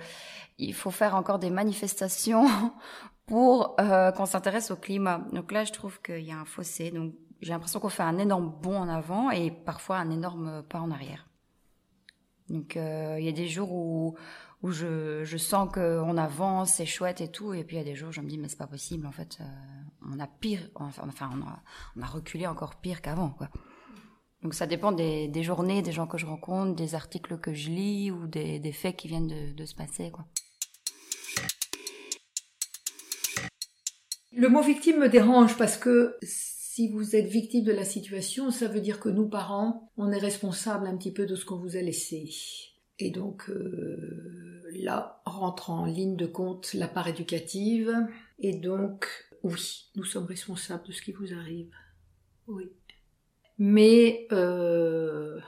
il 0.57 0.73
faut 0.73 0.91
faire 0.91 1.15
encore 1.15 1.39
des 1.39 1.49
manifestations 1.49 2.45
pour 3.25 3.77
euh, 3.79 4.11
qu'on 4.11 4.25
s'intéresse 4.25 4.69
au 4.69 4.75
climat. 4.75 5.21
Donc 5.31 5.53
là, 5.53 5.63
je 5.63 5.71
trouve 5.71 6.01
qu'il 6.01 6.25
y 6.25 6.31
a 6.33 6.37
un 6.37 6.43
fossé. 6.43 6.91
Donc 6.91 7.13
j'ai 7.39 7.53
l'impression 7.53 7.79
qu'on 7.79 7.87
fait 7.87 8.03
un 8.03 8.17
énorme 8.17 8.53
bond 8.61 8.75
en 8.75 8.89
avant 8.89 9.31
et 9.31 9.49
parfois 9.49 9.95
un 9.95 10.09
énorme 10.09 10.61
pas 10.63 10.81
en 10.81 10.91
arrière. 10.91 11.25
Donc 12.49 12.75
euh, 12.75 13.15
il 13.17 13.23
y 13.23 13.29
a 13.29 13.31
des 13.31 13.47
jours 13.47 13.71
où 13.71 14.17
où 14.61 14.71
je, 14.71 15.23
je 15.23 15.37
sens 15.37 15.69
qu'on 15.73 16.17
avance, 16.17 16.73
c'est 16.73 16.85
chouette 16.85 17.19
et 17.19 17.29
tout, 17.29 17.53
et 17.53 17.63
puis 17.63 17.77
il 17.77 17.79
y 17.79 17.81
a 17.81 17.85
des 17.85 17.95
jours 17.95 18.09
où 18.09 18.11
je 18.11 18.21
me 18.21 18.29
dis 18.29 18.37
mais 18.37 18.47
c'est 18.47 18.57
pas 18.57 18.67
possible 18.67 19.07
en 19.07 19.11
fait, 19.11 19.39
euh, 19.41 19.45
on 20.09 20.19
a 20.19 20.27
pire, 20.27 20.69
enfin 20.75 21.29
on 21.95 22.01
a, 22.01 22.05
reculé 22.05 22.47
encore 22.47 22.75
pire 22.75 23.01
qu'avant 23.01 23.29
quoi. 23.29 23.49
Donc 24.43 24.55
ça 24.55 24.65
dépend 24.65 24.91
des, 24.91 25.43
journées, 25.43 25.81
des 25.81 25.91
gens 25.91 26.07
que 26.07 26.17
je 26.17 26.25
rencontre, 26.25 26.75
des 26.75 26.95
articles 26.95 27.37
que 27.37 27.53
je 27.53 27.69
lis 27.69 28.11
ou 28.11 28.27
des, 28.27 28.71
faits 28.71 28.95
qui 28.95 29.07
viennent 29.07 29.27
de, 29.27 29.53
de 29.53 29.65
se 29.65 29.75
passer 29.75 30.11
quoi. 30.11 30.25
Le 34.33 34.47
mot 34.47 34.61
victime 34.61 34.97
me 34.97 35.09
dérange 35.09 35.57
parce 35.57 35.77
que 35.77 36.17
si 36.23 36.87
vous 36.87 37.17
êtes 37.17 37.27
victime 37.27 37.65
de 37.65 37.73
la 37.73 37.83
situation, 37.83 38.49
ça 38.49 38.69
veut 38.69 38.79
dire 38.79 39.01
que 39.01 39.09
nous, 39.09 39.27
parents, 39.27 39.91
on 39.97 40.09
est 40.11 40.17
responsable 40.17 40.87
un 40.87 40.95
petit 40.95 41.11
peu 41.11 41.25
de 41.25 41.35
ce 41.35 41.43
qu'on 41.43 41.57
vous 41.57 41.75
a 41.75 41.81
laissé. 41.81 42.29
Et 42.97 43.09
donc 43.11 43.49
euh, 43.49 44.61
là 44.73 45.21
rentre 45.25 45.69
en 45.69 45.85
ligne 45.85 46.15
de 46.15 46.25
compte 46.25 46.73
la 46.73 46.87
part 46.87 47.09
éducative. 47.09 47.93
Et 48.39 48.53
donc, 48.53 49.05
oui, 49.43 49.89
nous 49.95 50.03
sommes 50.03 50.25
responsables 50.25 50.87
de 50.87 50.91
ce 50.91 51.01
qui 51.01 51.11
vous 51.11 51.33
arrive. 51.33 51.71
Oui. 52.47 52.69
Mais 53.57 54.27
euh, 54.31 55.39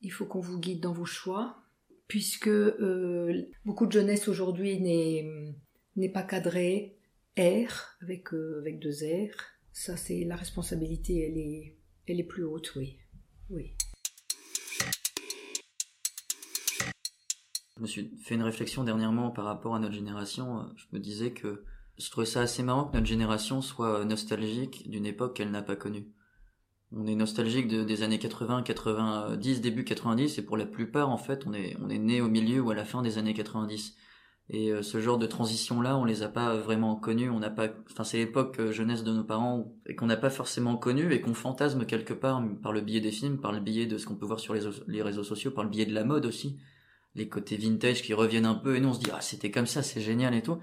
il 0.00 0.10
faut 0.10 0.26
qu'on 0.26 0.40
vous 0.40 0.58
guide 0.58 0.80
dans 0.80 0.92
vos 0.92 1.04
choix, 1.04 1.62
puisque 2.08 2.48
euh, 2.48 3.42
beaucoup 3.64 3.86
de 3.86 3.92
jeunesse 3.92 4.28
aujourd'hui 4.28 4.80
n'est 4.80 6.08
pas 6.08 6.22
cadrée 6.22 6.98
R 7.38 7.96
avec 8.00 8.32
euh, 8.32 8.60
avec 8.60 8.78
deux 8.78 9.04
R. 9.04 9.34
Ça 9.72 9.96
c'est 9.96 10.24
la 10.24 10.36
responsabilité, 10.36 11.26
elle 11.26 11.38
est 11.38 11.76
elle 12.06 12.20
est 12.20 12.24
plus 12.24 12.44
haute, 12.44 12.74
oui, 12.76 12.98
oui. 13.50 13.74
Je 17.76 17.82
me 17.82 17.86
suis 17.86 18.16
fait 18.22 18.36
une 18.36 18.42
réflexion 18.42 18.84
dernièrement 18.84 19.30
par 19.30 19.46
rapport 19.46 19.74
à 19.74 19.80
notre 19.80 19.94
génération. 19.94 20.72
Je 20.76 20.86
me 20.92 21.00
disais 21.00 21.32
que 21.32 21.64
je 21.98 22.10
trouvais 22.10 22.26
ça 22.26 22.40
assez 22.40 22.62
marrant 22.62 22.84
que 22.84 22.94
notre 22.94 23.06
génération 23.06 23.62
soit 23.62 24.04
nostalgique 24.04 24.88
d'une 24.90 25.06
époque 25.06 25.36
qu'elle 25.36 25.50
n'a 25.50 25.62
pas 25.62 25.76
connue. 25.76 26.08
On 26.92 27.06
est 27.06 27.14
nostalgique 27.14 27.68
de- 27.68 27.82
des 27.84 28.02
années 28.02 28.18
80, 28.18 28.62
90, 28.62 29.60
début 29.60 29.84
90, 29.84 30.38
et 30.38 30.42
pour 30.42 30.56
la 30.56 30.66
plupart, 30.66 31.10
en 31.10 31.16
fait, 31.18 31.44
on 31.46 31.52
est, 31.52 31.76
on 31.80 31.88
est 31.88 31.98
né 31.98 32.20
au 32.20 32.28
milieu 32.28 32.60
ou 32.60 32.70
à 32.70 32.74
la 32.74 32.84
fin 32.84 33.02
des 33.02 33.18
années 33.18 33.34
90. 33.34 33.94
Et 34.50 34.70
euh, 34.70 34.82
ce 34.82 35.00
genre 35.00 35.16
de 35.18 35.26
transition-là, 35.26 35.96
on 35.96 36.04
les 36.04 36.22
a 36.22 36.28
pas 36.28 36.54
vraiment 36.56 36.96
connus. 36.96 37.30
On 37.30 37.38
n'a 37.40 37.48
pas, 37.50 37.68
enfin, 37.90 38.04
c'est 38.04 38.18
l'époque 38.18 38.58
euh, 38.60 38.72
jeunesse 38.72 39.02
de 39.02 39.10
nos 39.12 39.24
parents 39.24 39.72
et 39.86 39.94
qu'on 39.96 40.06
n'a 40.06 40.18
pas 40.18 40.28
forcément 40.30 40.76
connu 40.76 41.12
et 41.12 41.20
qu'on 41.22 41.32
fantasme 41.34 41.86
quelque 41.86 42.12
part 42.12 42.42
par 42.62 42.72
le 42.72 42.82
biais 42.82 43.00
des 43.00 43.10
films, 43.10 43.38
par 43.40 43.52
le 43.52 43.60
biais 43.60 43.86
de 43.86 43.96
ce 43.96 44.06
qu'on 44.06 44.16
peut 44.16 44.26
voir 44.26 44.40
sur 44.40 44.52
les, 44.52 44.60
les 44.86 45.02
réseaux 45.02 45.24
sociaux, 45.24 45.50
par 45.50 45.64
le 45.64 45.70
biais 45.70 45.86
de 45.86 45.94
la 45.94 46.04
mode 46.04 46.26
aussi, 46.26 46.58
les 47.14 47.26
côtés 47.28 47.56
vintage 47.56 48.02
qui 48.02 48.12
reviennent 48.12 48.44
un 48.44 48.54
peu. 48.54 48.76
Et 48.76 48.80
nous, 48.80 48.90
on 48.90 48.94
se 48.94 49.00
dit 49.00 49.10
ah 49.14 49.20
c'était 49.22 49.50
comme 49.50 49.66
ça, 49.66 49.82
c'est 49.82 50.02
génial 50.02 50.34
et 50.34 50.42
tout. 50.42 50.58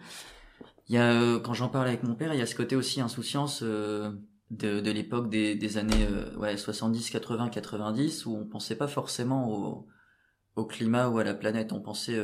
Il 0.91 0.95
y 0.95 0.97
a, 0.97 1.13
euh, 1.13 1.39
quand 1.39 1.53
j'en 1.53 1.69
parle 1.69 1.87
avec 1.87 2.03
mon 2.03 2.15
père, 2.15 2.33
il 2.33 2.37
y 2.37 2.41
a 2.41 2.45
ce 2.45 2.53
côté 2.53 2.75
aussi 2.75 2.99
insouciance 2.99 3.61
euh, 3.63 4.11
de, 4.49 4.81
de 4.81 4.91
l'époque 4.91 5.29
des, 5.29 5.55
des 5.55 5.77
années 5.77 6.05
euh, 6.05 6.35
ouais, 6.35 6.57
70, 6.57 7.11
80, 7.11 7.47
90 7.47 8.25
où 8.25 8.35
on 8.35 8.45
pensait 8.45 8.75
pas 8.75 8.89
forcément 8.89 9.49
au, 9.49 9.87
au 10.57 10.65
climat 10.65 11.07
ou 11.07 11.17
à 11.19 11.23
la 11.23 11.33
planète, 11.33 11.71
on 11.71 11.79
pensait 11.79 12.21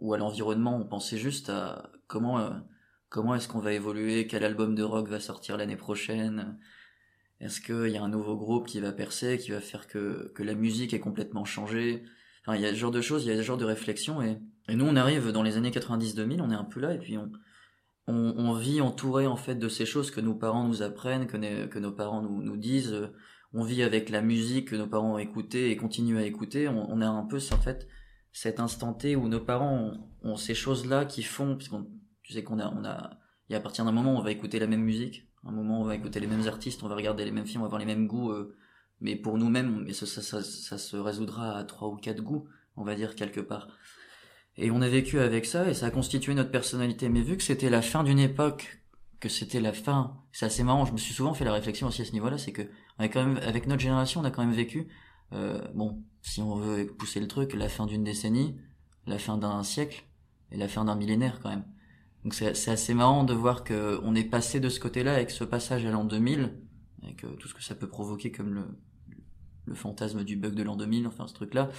ou 0.00 0.14
à 0.14 0.16
l'environnement, 0.16 0.78
on 0.78 0.86
pensait 0.86 1.18
juste 1.18 1.50
à 1.50 1.92
comment 2.06 2.50
comment 3.10 3.34
est-ce 3.34 3.46
qu'on 3.46 3.58
va 3.58 3.74
évoluer, 3.74 4.26
quel 4.26 4.42
album 4.42 4.74
de 4.74 4.82
rock 4.82 5.08
va 5.08 5.20
sortir 5.20 5.58
l'année 5.58 5.76
prochaine, 5.76 6.58
est-ce 7.40 7.60
qu'il 7.60 7.92
y 7.92 7.98
a 7.98 8.02
un 8.02 8.08
nouveau 8.08 8.36
groupe 8.36 8.66
qui 8.66 8.80
va 8.80 8.92
percer, 8.92 9.36
qui 9.36 9.50
va 9.50 9.60
faire 9.60 9.86
que 9.86 10.32
que 10.34 10.42
la 10.42 10.54
musique 10.54 10.94
est 10.94 11.00
complètement 11.00 11.44
changée. 11.44 12.04
Enfin, 12.40 12.56
il 12.56 12.62
y 12.62 12.66
a 12.66 12.70
ce 12.70 12.76
genre 12.76 12.90
de 12.90 13.02
choses, 13.02 13.26
il 13.26 13.28
y 13.28 13.32
a 13.32 13.36
ce 13.36 13.42
genre 13.42 13.58
de 13.58 13.66
réflexion 13.66 14.22
et 14.22 14.38
et 14.68 14.76
nous 14.76 14.86
on 14.86 14.96
arrive 14.96 15.30
dans 15.30 15.42
les 15.42 15.58
années 15.58 15.70
90-2000, 15.70 16.40
on 16.40 16.50
est 16.50 16.54
un 16.54 16.64
peu 16.64 16.80
là 16.80 16.94
et 16.94 16.98
puis 16.98 17.18
on 17.18 17.30
on, 18.10 18.52
vit 18.54 18.80
entouré 18.80 19.26
en 19.26 19.36
fait 19.36 19.54
de 19.54 19.68
ces 19.68 19.86
choses 19.86 20.10
que 20.10 20.20
nos 20.20 20.34
parents 20.34 20.64
nous 20.64 20.82
apprennent, 20.82 21.26
que, 21.26 21.78
nos 21.78 21.92
parents 21.92 22.22
nous, 22.22 22.56
disent. 22.56 23.10
On 23.52 23.64
vit 23.64 23.82
avec 23.82 24.10
la 24.10 24.22
musique 24.22 24.68
que 24.68 24.76
nos 24.76 24.86
parents 24.86 25.14
ont 25.14 25.18
écoutée 25.18 25.70
et 25.70 25.76
continuent 25.76 26.18
à 26.18 26.24
écouter. 26.24 26.68
On, 26.68 27.00
a 27.00 27.08
un 27.08 27.24
peu, 27.24 27.38
en 27.52 27.56
fait, 27.56 27.88
cet 28.32 28.60
instant 28.60 28.92
T 28.92 29.16
où 29.16 29.28
nos 29.28 29.40
parents 29.40 29.92
ont, 30.22 30.36
ces 30.36 30.54
choses-là 30.54 31.04
qui 31.04 31.22
font, 31.22 31.56
tu 31.56 32.32
sais 32.32 32.44
qu'on 32.44 32.60
a, 32.60 32.72
on 32.72 32.84
a, 32.84 33.18
et 33.48 33.56
à 33.56 33.60
partir 33.60 33.84
d'un 33.84 33.92
moment, 33.92 34.16
on 34.16 34.22
va 34.22 34.30
écouter 34.30 34.60
la 34.60 34.68
même 34.68 34.82
musique, 34.82 35.26
un 35.44 35.52
moment, 35.52 35.80
on 35.80 35.84
va 35.84 35.96
écouter 35.96 36.20
les 36.20 36.26
mêmes 36.26 36.46
artistes, 36.46 36.82
on 36.82 36.88
va 36.88 36.94
regarder 36.94 37.24
les 37.24 37.32
mêmes 37.32 37.46
films, 37.46 37.62
on 37.62 37.64
va 37.64 37.68
avoir 37.68 37.80
les 37.80 37.86
mêmes 37.86 38.06
goûts, 38.06 38.30
euh, 38.30 38.54
mais 39.00 39.16
pour 39.16 39.38
nous-mêmes, 39.38 39.84
mais 39.84 39.92
ça, 39.92 40.06
ça, 40.06 40.42
ça 40.42 40.78
se 40.78 40.96
résoudra 40.96 41.58
à 41.58 41.64
trois 41.64 41.88
ou 41.88 41.96
quatre 41.96 42.22
goûts, 42.22 42.46
on 42.76 42.84
va 42.84 42.94
dire 42.94 43.16
quelque 43.16 43.40
part. 43.40 43.68
Et 44.62 44.70
on 44.70 44.82
a 44.82 44.88
vécu 44.88 45.18
avec 45.18 45.46
ça 45.46 45.70
et 45.70 45.74
ça 45.74 45.86
a 45.86 45.90
constitué 45.90 46.34
notre 46.34 46.50
personnalité. 46.50 47.08
Mais 47.08 47.22
vu 47.22 47.38
que 47.38 47.42
c'était 47.42 47.70
la 47.70 47.80
fin 47.80 48.04
d'une 48.04 48.18
époque, 48.18 48.82
que 49.18 49.30
c'était 49.30 49.58
la 49.58 49.72
fin, 49.72 50.18
c'est 50.32 50.44
assez 50.44 50.62
marrant. 50.62 50.84
Je 50.84 50.92
me 50.92 50.98
suis 50.98 51.14
souvent 51.14 51.32
fait 51.32 51.46
la 51.46 51.52
réflexion 51.54 51.88
aussi 51.88 52.02
à 52.02 52.04
ce 52.04 52.12
niveau-là, 52.12 52.36
c'est 52.36 52.52
que 52.52 52.62
avec 52.98 53.66
notre 53.66 53.80
génération, 53.80 54.20
on 54.20 54.24
a 54.24 54.30
quand 54.30 54.44
même 54.44 54.54
vécu, 54.54 54.88
euh, 55.32 55.66
bon, 55.74 56.02
si 56.20 56.42
on 56.42 56.56
veut 56.56 56.86
pousser 56.86 57.20
le 57.20 57.26
truc, 57.26 57.54
la 57.54 57.70
fin 57.70 57.86
d'une 57.86 58.04
décennie, 58.04 58.54
la 59.06 59.18
fin 59.18 59.38
d'un 59.38 59.62
siècle 59.62 60.04
et 60.52 60.58
la 60.58 60.68
fin 60.68 60.84
d'un 60.84 60.94
millénaire 60.94 61.40
quand 61.40 61.48
même. 61.48 61.64
Donc 62.24 62.34
c'est 62.34 62.68
assez 62.68 62.92
marrant 62.92 63.24
de 63.24 63.32
voir 63.32 63.64
que 63.64 63.98
on 64.02 64.14
est 64.14 64.24
passé 64.24 64.60
de 64.60 64.68
ce 64.68 64.78
côté-là 64.78 65.14
avec 65.14 65.30
ce 65.30 65.42
passage 65.42 65.86
à 65.86 65.90
l'an 65.90 66.04
2000, 66.04 66.52
avec 67.02 67.24
tout 67.38 67.48
ce 67.48 67.54
que 67.54 67.62
ça 67.62 67.74
peut 67.74 67.88
provoquer 67.88 68.30
comme 68.30 68.52
le, 68.52 68.64
le 69.64 69.74
fantasme 69.74 70.22
du 70.22 70.36
bug 70.36 70.54
de 70.54 70.62
l'an 70.62 70.76
2000, 70.76 71.06
enfin 71.06 71.26
ce 71.26 71.32
truc-là 71.32 71.70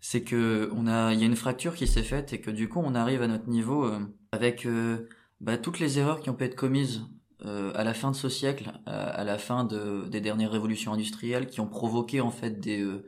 c'est 0.00 0.22
que 0.22 0.70
on 0.74 0.86
a 0.86 1.12
il 1.12 1.20
y 1.20 1.22
a 1.22 1.26
une 1.26 1.36
fracture 1.36 1.74
qui 1.74 1.86
s'est 1.86 2.02
faite 2.02 2.32
et 2.32 2.40
que 2.40 2.50
du 2.50 2.68
coup 2.68 2.80
on 2.84 2.94
arrive 2.94 3.22
à 3.22 3.28
notre 3.28 3.48
niveau 3.48 3.84
euh, 3.84 4.00
avec 4.32 4.66
euh, 4.66 5.08
bah, 5.40 5.58
toutes 5.58 5.78
les 5.78 5.98
erreurs 5.98 6.20
qui 6.20 6.30
ont 6.30 6.34
pu 6.34 6.44
être 6.44 6.56
commises 6.56 7.02
euh, 7.44 7.70
à 7.76 7.84
la 7.84 7.94
fin 7.94 8.10
de 8.10 8.16
ce 8.16 8.28
siècle, 8.28 8.72
à, 8.86 9.22
la 9.22 9.38
fin 9.38 9.62
de, 9.64 10.08
des 10.08 10.20
dernières 10.20 10.50
révolutions 10.50 10.92
industrielles, 10.92 11.46
qui 11.46 11.60
ont 11.60 11.68
provoqué 11.68 12.20
en 12.20 12.30
fait 12.30 12.58
des 12.58 12.80
euh, 12.82 13.06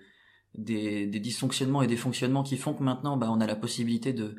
des, 0.55 1.07
des 1.07 1.21
dysfonctionnements 1.21 1.83
et 1.83 1.87
des 1.87 1.97
fonctionnements 1.97 2.43
qui 2.43 2.57
font 2.57 2.75
que 2.75 2.83
maintenant 2.83 3.17
bah, 3.17 3.29
on 3.31 3.41
a 3.41 3.47
la 3.47 3.57
possibilité 3.57 4.13
de 4.13 4.37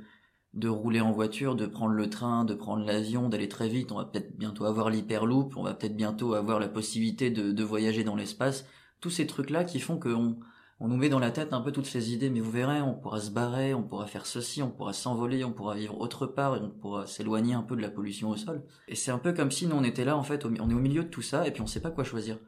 de 0.53 0.67
rouler 0.67 0.99
en 0.99 1.11
voiture, 1.13 1.55
de 1.55 1.65
prendre 1.65 1.93
le 1.93 2.09
train, 2.09 2.43
de 2.43 2.53
prendre 2.53 2.85
l'avion, 2.85 3.29
d'aller 3.29 3.47
très 3.47 3.69
vite. 3.69 3.93
On 3.93 3.95
va 3.95 4.05
peut-être 4.05 4.37
bientôt 4.37 4.65
avoir 4.65 4.89
l'hyperloop, 4.89 5.55
on 5.55 5.63
va 5.63 5.73
peut-être 5.73 5.95
bientôt 5.95 6.33
avoir 6.33 6.59
la 6.59 6.67
possibilité 6.67 7.29
de, 7.29 7.51
de 7.53 7.63
voyager 7.63 8.03
dans 8.03 8.17
l'espace. 8.17 8.65
Tous 8.99 9.09
ces 9.09 9.27
trucs-là 9.27 9.63
qui 9.63 9.79
font 9.79 9.97
qu'on 9.97 10.37
on 10.83 10.87
nous 10.87 10.97
met 10.97 11.09
dans 11.09 11.19
la 11.19 11.29
tête 11.29 11.53
un 11.53 11.61
peu 11.61 11.71
toutes 11.71 11.85
ces 11.85 12.11
idées, 12.11 12.31
mais 12.31 12.39
vous 12.39 12.49
verrez, 12.49 12.81
on 12.81 12.95
pourra 12.95 13.21
se 13.21 13.29
barrer, 13.29 13.75
on 13.75 13.83
pourra 13.83 14.07
faire 14.07 14.25
ceci, 14.25 14.63
on 14.63 14.71
pourra 14.71 14.93
s'envoler, 14.93 15.43
on 15.43 15.51
pourra 15.51 15.75
vivre 15.75 16.01
autre 16.01 16.25
part, 16.25 16.55
et 16.55 16.59
on 16.59 16.71
pourra 16.71 17.05
s'éloigner 17.05 17.53
un 17.53 17.61
peu 17.61 17.75
de 17.75 17.83
la 17.83 17.91
pollution 17.91 18.29
au 18.29 18.35
sol. 18.35 18.63
Et 18.87 18.95
c'est 18.95 19.11
un 19.11 19.19
peu 19.19 19.31
comme 19.31 19.51
si 19.51 19.67
nous 19.67 19.75
on 19.75 19.83
était 19.83 20.05
là, 20.05 20.17
en 20.17 20.23
fait, 20.23 20.43
on 20.43 20.55
est 20.55 20.59
au 20.59 20.79
milieu 20.79 21.03
de 21.03 21.07
tout 21.07 21.21
ça, 21.21 21.47
et 21.47 21.51
puis 21.51 21.61
on 21.61 21.67
sait 21.67 21.81
pas 21.81 21.91
quoi 21.91 22.03
choisir. 22.03 22.39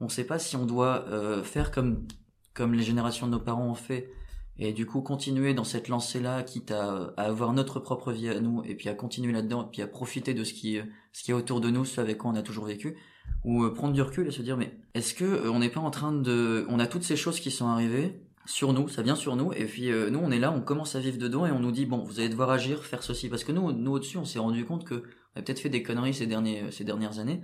On 0.00 0.08
sait 0.08 0.24
pas 0.24 0.38
si 0.38 0.56
on 0.56 0.64
doit 0.64 1.04
euh, 1.08 1.42
faire 1.42 1.70
comme, 1.70 2.06
comme 2.54 2.72
les 2.72 2.82
générations 2.82 3.26
de 3.26 3.32
nos 3.32 3.40
parents 3.40 3.68
ont 3.68 3.74
fait, 3.74 4.10
et 4.56 4.72
du 4.72 4.86
coup 4.86 5.02
continuer 5.02 5.52
dans 5.52 5.64
cette 5.64 5.88
lancée-là, 5.88 6.44
quitte 6.44 6.70
à, 6.70 7.12
à 7.18 7.24
avoir 7.24 7.52
notre 7.52 7.78
propre 7.78 8.10
vie 8.10 8.30
à 8.30 8.40
nous, 8.40 8.62
et 8.64 8.74
puis 8.74 8.88
à 8.88 8.94
continuer 8.94 9.34
là-dedans, 9.34 9.66
et 9.66 9.70
puis 9.70 9.82
à 9.82 9.86
profiter 9.86 10.32
de 10.32 10.44
ce 10.44 10.54
qui, 10.54 10.80
ce 11.12 11.22
qui 11.22 11.30
est 11.30 11.34
autour 11.34 11.60
de 11.60 11.68
nous, 11.68 11.84
ce 11.84 12.00
avec 12.00 12.16
quoi 12.16 12.30
on 12.30 12.36
a 12.36 12.42
toujours 12.42 12.64
vécu, 12.64 12.96
ou 13.44 13.64
euh, 13.64 13.74
prendre 13.74 13.92
du 13.92 14.02
recul 14.02 14.26
et 14.26 14.30
se 14.30 14.42
dire 14.42 14.56
mais 14.56 14.76
est-ce 14.94 15.14
que 15.14 15.24
euh, 15.24 15.50
on 15.50 15.58
n'est 15.58 15.68
pas 15.68 15.80
en 15.80 15.90
train 15.90 16.12
de 16.12 16.64
on 16.68 16.78
a 16.78 16.86
toutes 16.86 17.02
ces 17.02 17.16
choses 17.16 17.40
qui 17.40 17.50
sont 17.50 17.66
arrivées 17.66 18.20
sur 18.44 18.72
nous, 18.72 18.88
ça 18.88 19.02
vient 19.02 19.14
sur 19.14 19.36
nous, 19.36 19.52
et 19.52 19.64
puis 19.66 19.92
euh, 19.92 20.10
nous 20.10 20.18
on 20.18 20.30
est 20.32 20.38
là, 20.40 20.52
on 20.52 20.60
commence 20.60 20.96
à 20.96 21.00
vivre 21.00 21.16
dedans 21.16 21.46
et 21.46 21.52
on 21.52 21.60
nous 21.60 21.70
dit 21.72 21.86
bon 21.86 22.02
vous 22.02 22.18
allez 22.18 22.28
devoir 22.28 22.50
agir, 22.50 22.84
faire 22.84 23.02
ceci, 23.02 23.28
parce 23.28 23.44
que 23.44 23.52
nous 23.52 23.72
nous 23.72 23.92
au-dessus 23.92 24.18
on 24.18 24.24
s'est 24.24 24.38
rendu 24.38 24.64
compte 24.64 24.84
que 24.84 25.04
on 25.34 25.40
a 25.40 25.42
peut-être 25.42 25.60
fait 25.60 25.68
des 25.68 25.82
conneries 25.82 26.14
ces 26.14 26.26
derniers 26.26 26.70
ces 26.70 26.84
dernières 26.84 27.18
années, 27.18 27.40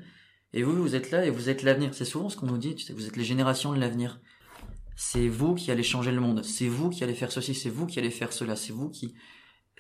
et 0.53 0.63
vous 0.63 0.75
vous 0.75 0.95
êtes 0.95 1.11
là 1.11 1.25
et 1.25 1.31
vous 1.31 1.51
êtes 1.51 1.63
l'avenir. 1.63 1.95
C'est 1.95 2.05
souvent 2.05 2.29
ce 2.29 2.37
qu'on 2.37 2.47
nous 2.47 2.59
dit, 2.59 2.75
vous 2.95 3.07
êtes 3.07 3.17
les 3.17 3.25
générations 3.25 3.73
de 3.73 3.79
l'avenir. 3.79 4.21
C'est 4.97 5.29
vous 5.29 5.55
qui 5.55 5.71
allez 5.71 5.85
changer 5.85 6.11
le 6.11 6.21
monde, 6.21 6.43
c'est 6.43 6.67
vous 6.67 6.91
qui 6.91 7.05
allez 7.05 7.15
faire 7.15 7.31
ceci, 7.31 7.55
c'est 7.55 7.71
vous 7.71 7.87
qui 7.87 8.01
allez 8.01 8.11
faire 8.11 8.33
cela, 8.33 8.57
c'est 8.57 8.73
vous 8.73 8.89
qui 8.89 9.15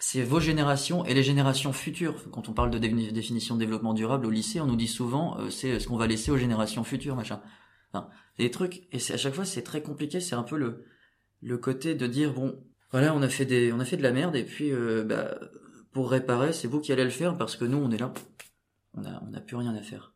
c'est 0.01 0.23
vos 0.23 0.41
générations 0.41 1.05
et 1.05 1.15
les 1.15 1.23
générations 1.23 1.73
futures. 1.73 2.31
Quand 2.31 2.49
on 2.49 2.53
parle 2.53 2.71
de 2.71 2.79
dé- 2.79 3.13
définition 3.13 3.55
de 3.55 3.61
développement 3.61 3.95
durable 3.95 4.27
au 4.27 4.31
lycée, 4.31 4.61
on 4.61 4.67
nous 4.67 4.77
dit 4.77 4.87
souvent 4.89 5.39
euh, 5.39 5.51
c'est 5.51 5.81
ce 5.81 5.89
qu'on 5.89 5.97
va 5.97 6.07
laisser 6.07 6.31
aux 6.31 6.37
générations 6.37 6.85
futures, 6.85 7.17
machin. 7.17 7.41
Enfin, 7.93 8.09
des 8.39 8.51
trucs 8.51 8.87
et 8.93 8.97
à 9.13 9.17
chaque 9.17 9.35
fois 9.35 9.45
c'est 9.45 9.63
très 9.63 9.83
compliqué. 9.83 10.21
C'est 10.21 10.35
un 10.35 10.43
peu 10.43 10.57
le 10.57 10.85
le 11.41 11.57
côté 11.59 11.95
de 11.95 12.07
dire 12.07 12.33
bon 12.35 12.63
voilà 12.91 13.15
on 13.15 13.23
a 13.23 13.29
fait 13.29 13.45
des 13.45 13.73
on 13.73 13.81
a 13.81 13.85
fait 13.85 13.97
de 13.97 14.03
la 14.03 14.13
merde 14.13 14.37
et 14.37 14.45
puis 14.45 14.71
euh, 14.73 15.05
bah, 15.05 15.39
pour 15.93 16.11
réparer 16.11 16.53
c'est 16.53 16.69
vous 16.69 16.81
qui 16.81 16.93
allez 16.93 17.05
le 17.05 17.11
faire 17.11 17.37
parce 17.37 17.57
que 17.57 17.65
nous 17.65 17.79
on 17.79 17.91
est 17.91 17.99
là 17.99 18.13
on 18.95 19.05
a 19.05 19.23
on 19.29 19.35
a 19.35 19.41
plus 19.41 19.57
rien 19.57 19.75
à 19.75 19.83
faire. 19.83 20.15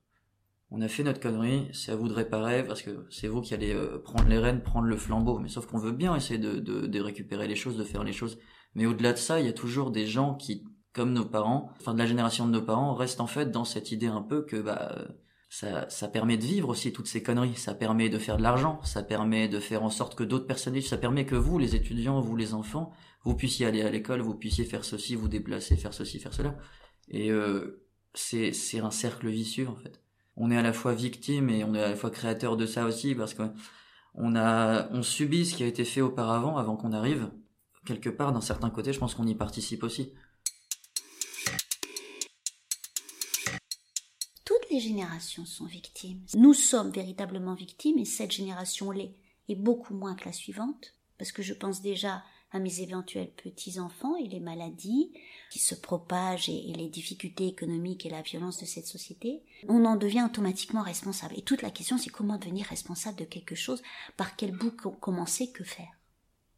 On 0.75 0.81
a 0.81 0.89
fait 0.89 1.03
notre 1.03 1.21
connerie, 1.21 1.69
c'est 1.75 1.93
à 1.93 1.97
vous 1.97 2.09
de 2.09 2.15
réparer 2.15 2.65
parce 2.65 2.81
que 2.81 3.07
c'est 3.11 3.29
vous 3.29 3.43
qui 3.43 3.53
allez 3.53 3.75
euh, 3.75 3.99
prendre 3.99 4.27
les 4.27 4.39
rênes, 4.39 4.63
prendre 4.63 4.87
le 4.87 4.97
flambeau. 4.97 5.39
Mais 5.39 5.49
sauf 5.49 5.67
qu'on 5.67 5.77
veut 5.77 5.93
bien 5.93 6.17
essayer 6.17 6.39
de, 6.39 6.59
de, 6.61 6.87
de 6.87 7.01
récupérer 7.01 7.47
les 7.47 7.57
choses, 7.57 7.77
de 7.77 7.85
faire 7.85 8.05
les 8.05 8.15
choses. 8.15 8.39
Mais 8.75 8.87
au-delà 8.87 9.13
de 9.13 9.19
ça, 9.19 9.41
il 9.41 9.47
y 9.47 9.49
a 9.49 9.53
toujours 9.53 9.91
des 9.91 10.07
gens 10.07 10.35
qui, 10.35 10.65
comme 10.93 11.13
nos 11.13 11.25
parents, 11.25 11.71
enfin 11.81 11.95
de 11.95 11.99
la 11.99 12.07
génération 12.07 12.47
de 12.47 12.53
nos 12.53 12.63
parents, 12.63 12.95
restent 12.95 13.21
en 13.21 13.27
fait 13.27 13.51
dans 13.51 13.65
cette 13.65 13.93
idée 13.93 14.07
un 14.07 14.23
peu 14.23 14.43
que 14.43 14.57
bah 14.57 14.97
ça, 15.51 15.89
ça 15.91 16.09
permet 16.09 16.39
de 16.39 16.45
vivre 16.45 16.71
aussi 16.71 16.95
toutes 16.95 17.09
ces 17.09 17.23
conneries. 17.23 17.57
Ça 17.57 17.75
permet 17.75 18.09
de 18.09 18.19
faire 18.19 18.39
de 18.39 18.43
l'argent, 18.43 18.81
ça 18.85 19.03
permet 19.03 19.49
de 19.49 19.61
faire 19.61 19.83
en 19.83 19.91
sorte 19.91 20.15
que 20.15 20.25
d'autres 20.25 20.47
personnes 20.47 20.73
vivent, 20.73 20.87
ça 20.87 20.97
permet 20.97 21.27
que 21.27 21.35
vous, 21.35 21.59
les 21.59 21.77
étudiants, 21.77 22.21
vous 22.21 22.37
les 22.37 22.55
enfants, 22.55 22.93
vous 23.25 23.35
puissiez 23.35 23.67
aller 23.67 23.83
à 23.83 23.91
l'école, 23.91 24.23
vous 24.23 24.35
puissiez 24.35 24.65
faire 24.65 24.85
ceci, 24.85 25.15
vous 25.15 25.29
déplacer, 25.29 25.77
faire 25.77 25.93
ceci, 25.93 26.19
faire 26.21 26.33
cela. 26.33 26.57
Et 27.09 27.31
euh, 27.31 27.85
c'est 28.15 28.53
c'est 28.53 28.81
un 28.81 28.91
cercle 28.91 29.29
vicieux 29.29 29.69
en 29.69 29.77
fait. 29.77 30.03
On 30.37 30.51
est 30.51 30.57
à 30.57 30.63
la 30.63 30.73
fois 30.73 30.95
victime 30.95 31.51
et 31.51 31.65
on 31.65 31.75
est 31.75 31.83
à 31.83 31.91
la 31.91 31.97
fois 31.97 32.11
créateur 32.11 32.57
de 32.57 32.65
ça 32.65 32.87
aussi 32.87 33.15
parce 33.15 33.35
que 33.35 33.43
on 34.15 34.35
a 34.37 34.89
on 34.91 35.03
subit 35.03 35.45
ce 35.45 35.55
qui 35.55 35.65
a 35.65 35.67
été 35.67 35.85
fait 35.85 36.01
auparavant 36.01 36.57
avant 36.57 36.77
qu'on 36.77 36.93
arrive 36.93 37.31
quelque 37.87 38.09
part 38.11 38.33
d'un 38.33 38.41
certain 38.41 38.71
côté, 38.71 38.93
je 38.93 38.99
pense 38.99 39.15
qu'on 39.15 39.27
y 39.27 39.35
participe 39.35 39.83
aussi. 39.83 40.13
Toutes 44.45 44.71
les 44.71 44.81
générations 44.81 45.47
sont 45.47 45.67
victimes. 45.67 46.21
Nous 46.35 46.55
sommes 46.55 46.91
véritablement 46.91 47.55
victimes 47.55 47.99
et 47.99 48.05
cette 48.05 48.33
génération 48.33 48.91
l'est, 48.91 49.15
et 49.49 49.55
beaucoup 49.55 49.95
moins 49.95 50.15
que 50.15 50.25
la 50.25 50.33
suivante, 50.33 50.95
parce 51.19 51.33
que 51.33 51.43
je 51.43 51.55
pense 51.55 51.83
déjà 51.83 52.23
à 52.55 52.59
mes 52.59 52.81
éventuels 52.81 53.33
petits-enfants 53.33 54.15
et 54.17 54.29
les 54.29 54.41
maladies 54.41 55.11
qui 55.51 55.59
se 55.59 55.75
propagent 55.75 56.51
et, 56.51 56.71
et 56.71 56.75
les 56.75 56.89
difficultés 56.89 57.47
économiques 57.47 58.05
et 58.05 58.11
la 58.11 58.21
violence 58.21 58.61
de 58.61 58.67
cette 58.67 58.87
société. 58.87 59.43
On 59.69 59.87
en 59.87 59.97
devient 59.97 60.25
automatiquement 60.27 60.83
responsable. 60.83 61.39
Et 61.39 61.43
toute 61.43 61.63
la 61.63 61.71
question, 61.71 61.97
c'est 61.97 62.11
comment 62.11 62.37
devenir 62.37 62.67
responsable 62.67 63.19
de 63.19 63.25
quelque 63.25 63.55
chose, 63.55 63.83
par 64.19 64.37
quel 64.37 64.53
bout 64.53 64.73
co- 64.73 64.91
commencer, 64.91 65.51
que 65.51 65.65
faire 65.65 65.89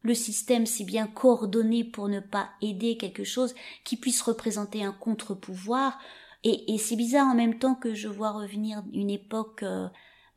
le 0.05 0.13
système 0.13 0.65
si 0.65 0.85
bien 0.85 1.07
coordonné 1.07 1.83
pour 1.83 2.07
ne 2.07 2.19
pas 2.19 2.49
aider 2.61 2.97
quelque 2.97 3.23
chose 3.23 3.55
qui 3.83 3.97
puisse 3.97 4.21
représenter 4.21 4.83
un 4.83 4.93
contre-pouvoir. 4.93 5.99
Et, 6.43 6.73
et 6.73 6.77
c'est 6.77 6.95
bizarre 6.95 7.27
en 7.27 7.35
même 7.35 7.57
temps 7.57 7.75
que 7.75 7.93
je 7.93 8.07
vois 8.07 8.31
revenir 8.31 8.83
une 8.93 9.09
époque 9.09 9.63
euh, 9.63 9.87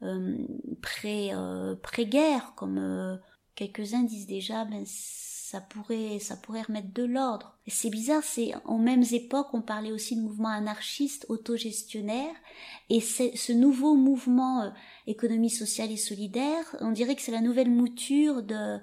euh, 0.02 0.38
pré, 0.80 1.30
euh, 1.34 1.74
pré-guerre, 1.76 2.54
comme 2.56 2.78
euh, 2.78 3.16
quelques-uns 3.54 4.04
disent 4.04 4.26
déjà, 4.26 4.64
ben, 4.64 4.84
ça 4.86 5.60
pourrait, 5.60 6.18
ça 6.18 6.36
pourrait 6.36 6.62
remettre 6.62 6.92
de 6.92 7.04
l'ordre. 7.04 7.58
C'est 7.66 7.90
bizarre, 7.90 8.22
c'est 8.22 8.52
en 8.64 8.78
mêmes 8.78 9.04
époques, 9.12 9.52
on 9.52 9.62
parlait 9.62 9.92
aussi 9.92 10.14
de 10.16 10.22
mouvements 10.22 10.48
anarchistes, 10.48 11.26
autogestionnaires, 11.28 12.36
et 12.90 13.00
ce 13.00 13.52
nouveau 13.52 13.94
mouvement 13.94 14.62
euh, 14.62 14.70
économie 15.06 15.50
sociale 15.50 15.90
et 15.90 15.96
solidaire, 15.96 16.76
on 16.80 16.92
dirait 16.92 17.16
que 17.16 17.22
c'est 17.22 17.32
la 17.32 17.40
nouvelle 17.40 17.70
mouture 17.70 18.42
de 18.42 18.78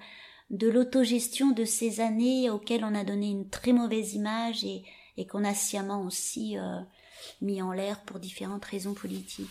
de 0.49 0.69
l'autogestion 0.69 1.51
de 1.51 1.65
ces 1.65 1.99
années 1.99 2.49
auxquelles 2.49 2.85
on 2.85 2.95
a 2.95 3.03
donné 3.03 3.29
une 3.29 3.49
très 3.49 3.73
mauvaise 3.73 4.13
image 4.13 4.63
et, 4.63 4.83
et 5.17 5.25
qu'on 5.25 5.43
a 5.43 5.53
sciemment 5.53 6.03
aussi 6.03 6.57
euh, 6.57 6.79
mis 7.41 7.61
en 7.61 7.71
l'air 7.71 8.01
pour 8.03 8.19
différentes 8.19 8.65
raisons 8.65 8.93
politiques. 8.93 9.49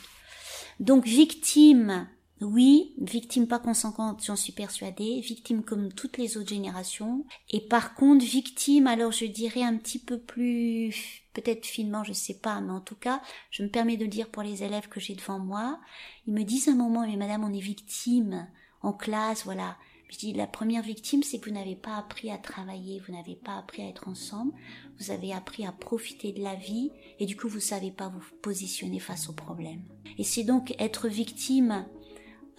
Donc 0.81 1.05
victime, 1.05 2.09
oui, 2.41 2.95
victime 2.99 3.47
pas 3.47 3.59
conséquente, 3.59 4.25
j'en 4.25 4.37
suis 4.37 4.53
persuadée, 4.53 5.21
victime 5.21 5.63
comme 5.63 5.93
toutes 5.93 6.19
les 6.19 6.37
autres 6.37 6.49
générations, 6.49 7.25
et 7.51 7.61
par 7.61 7.95
contre 7.95 8.25
victime, 8.25 8.87
alors 8.87 9.13
je 9.13 9.27
dirais 9.27 9.63
un 9.63 9.77
petit 9.77 9.99
peu 9.99 10.19
plus, 10.19 11.23
peut-être 11.33 11.67
finement, 11.67 12.05
je 12.05 12.13
sais 12.13 12.39
pas, 12.39 12.61
mais 12.61 12.73
en 12.73 12.81
tout 12.81 12.97
cas, 12.97 13.23
je 13.51 13.63
me 13.63 13.69
permets 13.69 13.97
de 13.97 14.07
dire 14.07 14.29
pour 14.29 14.43
les 14.43 14.63
élèves 14.63 14.89
que 14.89 15.01
j'ai 15.01 15.15
devant 15.15 15.39
moi, 15.39 15.81
ils 16.27 16.35
me 16.35 16.43
disent 16.43 16.69
un 16.69 16.77
moment, 16.77 17.07
mais 17.07 17.17
madame, 17.17 17.45
on 17.45 17.53
est 17.53 17.61
victime 17.61 18.49
en 18.83 18.93
classe, 18.93 19.45
voilà. 19.45 19.77
Je 20.09 20.19
dis, 20.19 20.33
la 20.33 20.47
première 20.47 20.83
victime, 20.83 21.23
c'est 21.23 21.39
que 21.39 21.49
vous 21.49 21.57
n'avez 21.57 21.77
pas 21.77 21.97
appris 21.97 22.31
à 22.31 22.39
travailler, 22.39 23.01
vous 23.07 23.13
n'avez 23.13 23.37
pas 23.37 23.57
appris 23.57 23.83
à 23.83 23.89
être 23.89 24.07
ensemble, 24.09 24.53
vous 25.01 25.11
avez 25.11 25.33
appris 25.33 25.67
à 25.67 25.73
profiter 25.73 26.33
de 26.33 26.43
la 26.43 26.55
vie, 26.55 26.91
et 27.19 27.27
du 27.27 27.37
coup, 27.37 27.49
vous 27.49 27.61
savez 27.61 27.91
pas 27.91 28.09
vous 28.09 28.23
positionner 28.43 29.01
face 29.01 29.29
aux 29.29 29.33
problèmes. 29.33 29.83
Et 30.19 30.25
c'est 30.25 30.45
donc 30.45 30.75
être 30.79 31.09
victime 31.09 31.87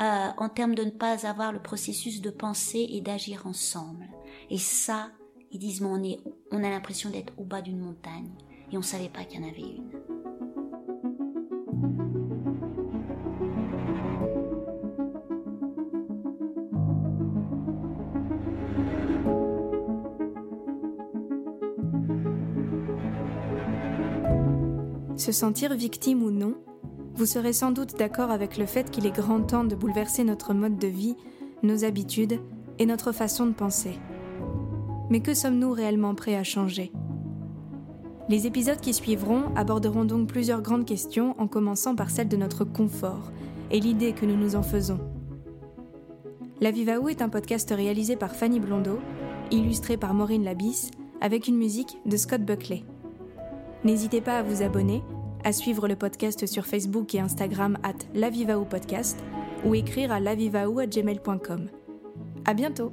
euh, 0.02 0.30
en 0.38 0.50
termes 0.50 0.76
de 0.76 0.84
ne 0.84 0.92
pas 0.92 1.26
avoir 1.26 1.52
le 1.52 1.62
processus 1.62 2.20
de 2.22 2.30
penser 2.30 2.86
et 2.90 3.02
d'agir 3.02 3.48
ensemble. 3.48 4.06
Et 4.50 4.58
ça, 4.58 5.12
ils 5.52 5.60
disent, 5.60 5.82
mais 5.82 6.20
on, 6.22 6.34
on 6.52 6.64
a 6.64 6.70
l'impression 6.70 7.10
d'être 7.10 7.34
au 7.38 7.44
bas 7.44 7.62
d'une 7.62 7.80
montagne, 7.80 8.32
et 8.72 8.78
on 8.78 8.82
savait 8.82 9.10
pas 9.10 9.24
qu'il 9.24 9.40
y 9.40 9.46
en 9.46 9.48
avait 9.48 9.62
une. 9.62 10.15
Se 25.18 25.32
sentir 25.32 25.74
victime 25.74 26.24
ou 26.24 26.32
non, 26.32 26.56
vous 27.16 27.26
serez 27.26 27.54
sans 27.54 27.72
doute 27.72 27.98
d'accord 27.98 28.32
avec 28.32 28.58
le 28.58 28.66
fait 28.66 28.92
qu'il 28.92 29.06
est 29.06 29.16
grand 29.16 29.42
temps 29.42 29.64
de 29.64 29.76
bouleverser 29.76 30.26
notre 30.26 30.54
mode 30.54 30.78
de 30.78 30.88
vie, 30.88 31.16
nos 31.64 31.86
habitudes 31.86 32.40
et 32.80 32.86
notre 32.86 33.14
façon 33.14 33.46
de 33.46 33.54
penser. 33.54 33.98
Mais 35.10 35.22
que 35.22 35.34
sommes-nous 35.34 35.72
réellement 35.72 36.16
prêts 36.16 36.36
à 36.36 36.44
changer? 36.44 36.92
Les 38.28 38.48
épisodes 38.48 38.82
qui 38.82 38.94
suivront 38.94 39.44
aborderont 39.56 40.04
donc 40.04 40.28
plusieurs 40.28 40.62
grandes 40.62 40.86
questions 40.86 41.36
en 41.40 41.48
commençant 41.48 41.96
par 41.96 42.10
celle 42.10 42.28
de 42.28 42.38
notre 42.38 42.66
confort 42.66 43.32
et 43.72 43.80
l'idée 43.80 44.14
que 44.14 44.26
nous 44.26 44.36
nous 44.36 44.56
en 44.56 44.64
faisons. 44.64 45.00
La 46.60 46.72
Viva 46.72 46.96
est 47.10 47.22
un 47.22 47.30
podcast 47.30 47.72
réalisé 47.72 48.16
par 48.16 48.36
Fanny 48.36 48.60
Blondeau, 48.60 49.00
illustré 49.52 49.96
par 49.96 50.14
Maureen 50.14 50.44
Labisse, 50.44 50.92
avec 51.22 51.48
une 51.48 51.58
musique 51.58 51.98
de 52.06 52.18
Scott 52.18 52.42
Buckley. 52.42 52.84
N'hésitez 53.86 54.20
pas 54.20 54.40
à 54.40 54.42
vous 54.42 54.64
abonner, 54.64 55.04
à 55.44 55.54
suivre 55.54 55.88
le 55.88 55.96
podcast 55.96 56.48
sur 56.48 56.66
Facebook 56.66 57.14
et 57.14 57.20
Instagram 57.20 57.78
at 57.84 57.94
lavivaou 58.16 58.66
podcast 58.66 59.24
ou 59.64 59.76
écrire 59.76 60.12
à 60.12 60.20
lavivaou@gmail.com. 60.20 61.70
À 62.46 62.54
bientôt. 62.56 62.92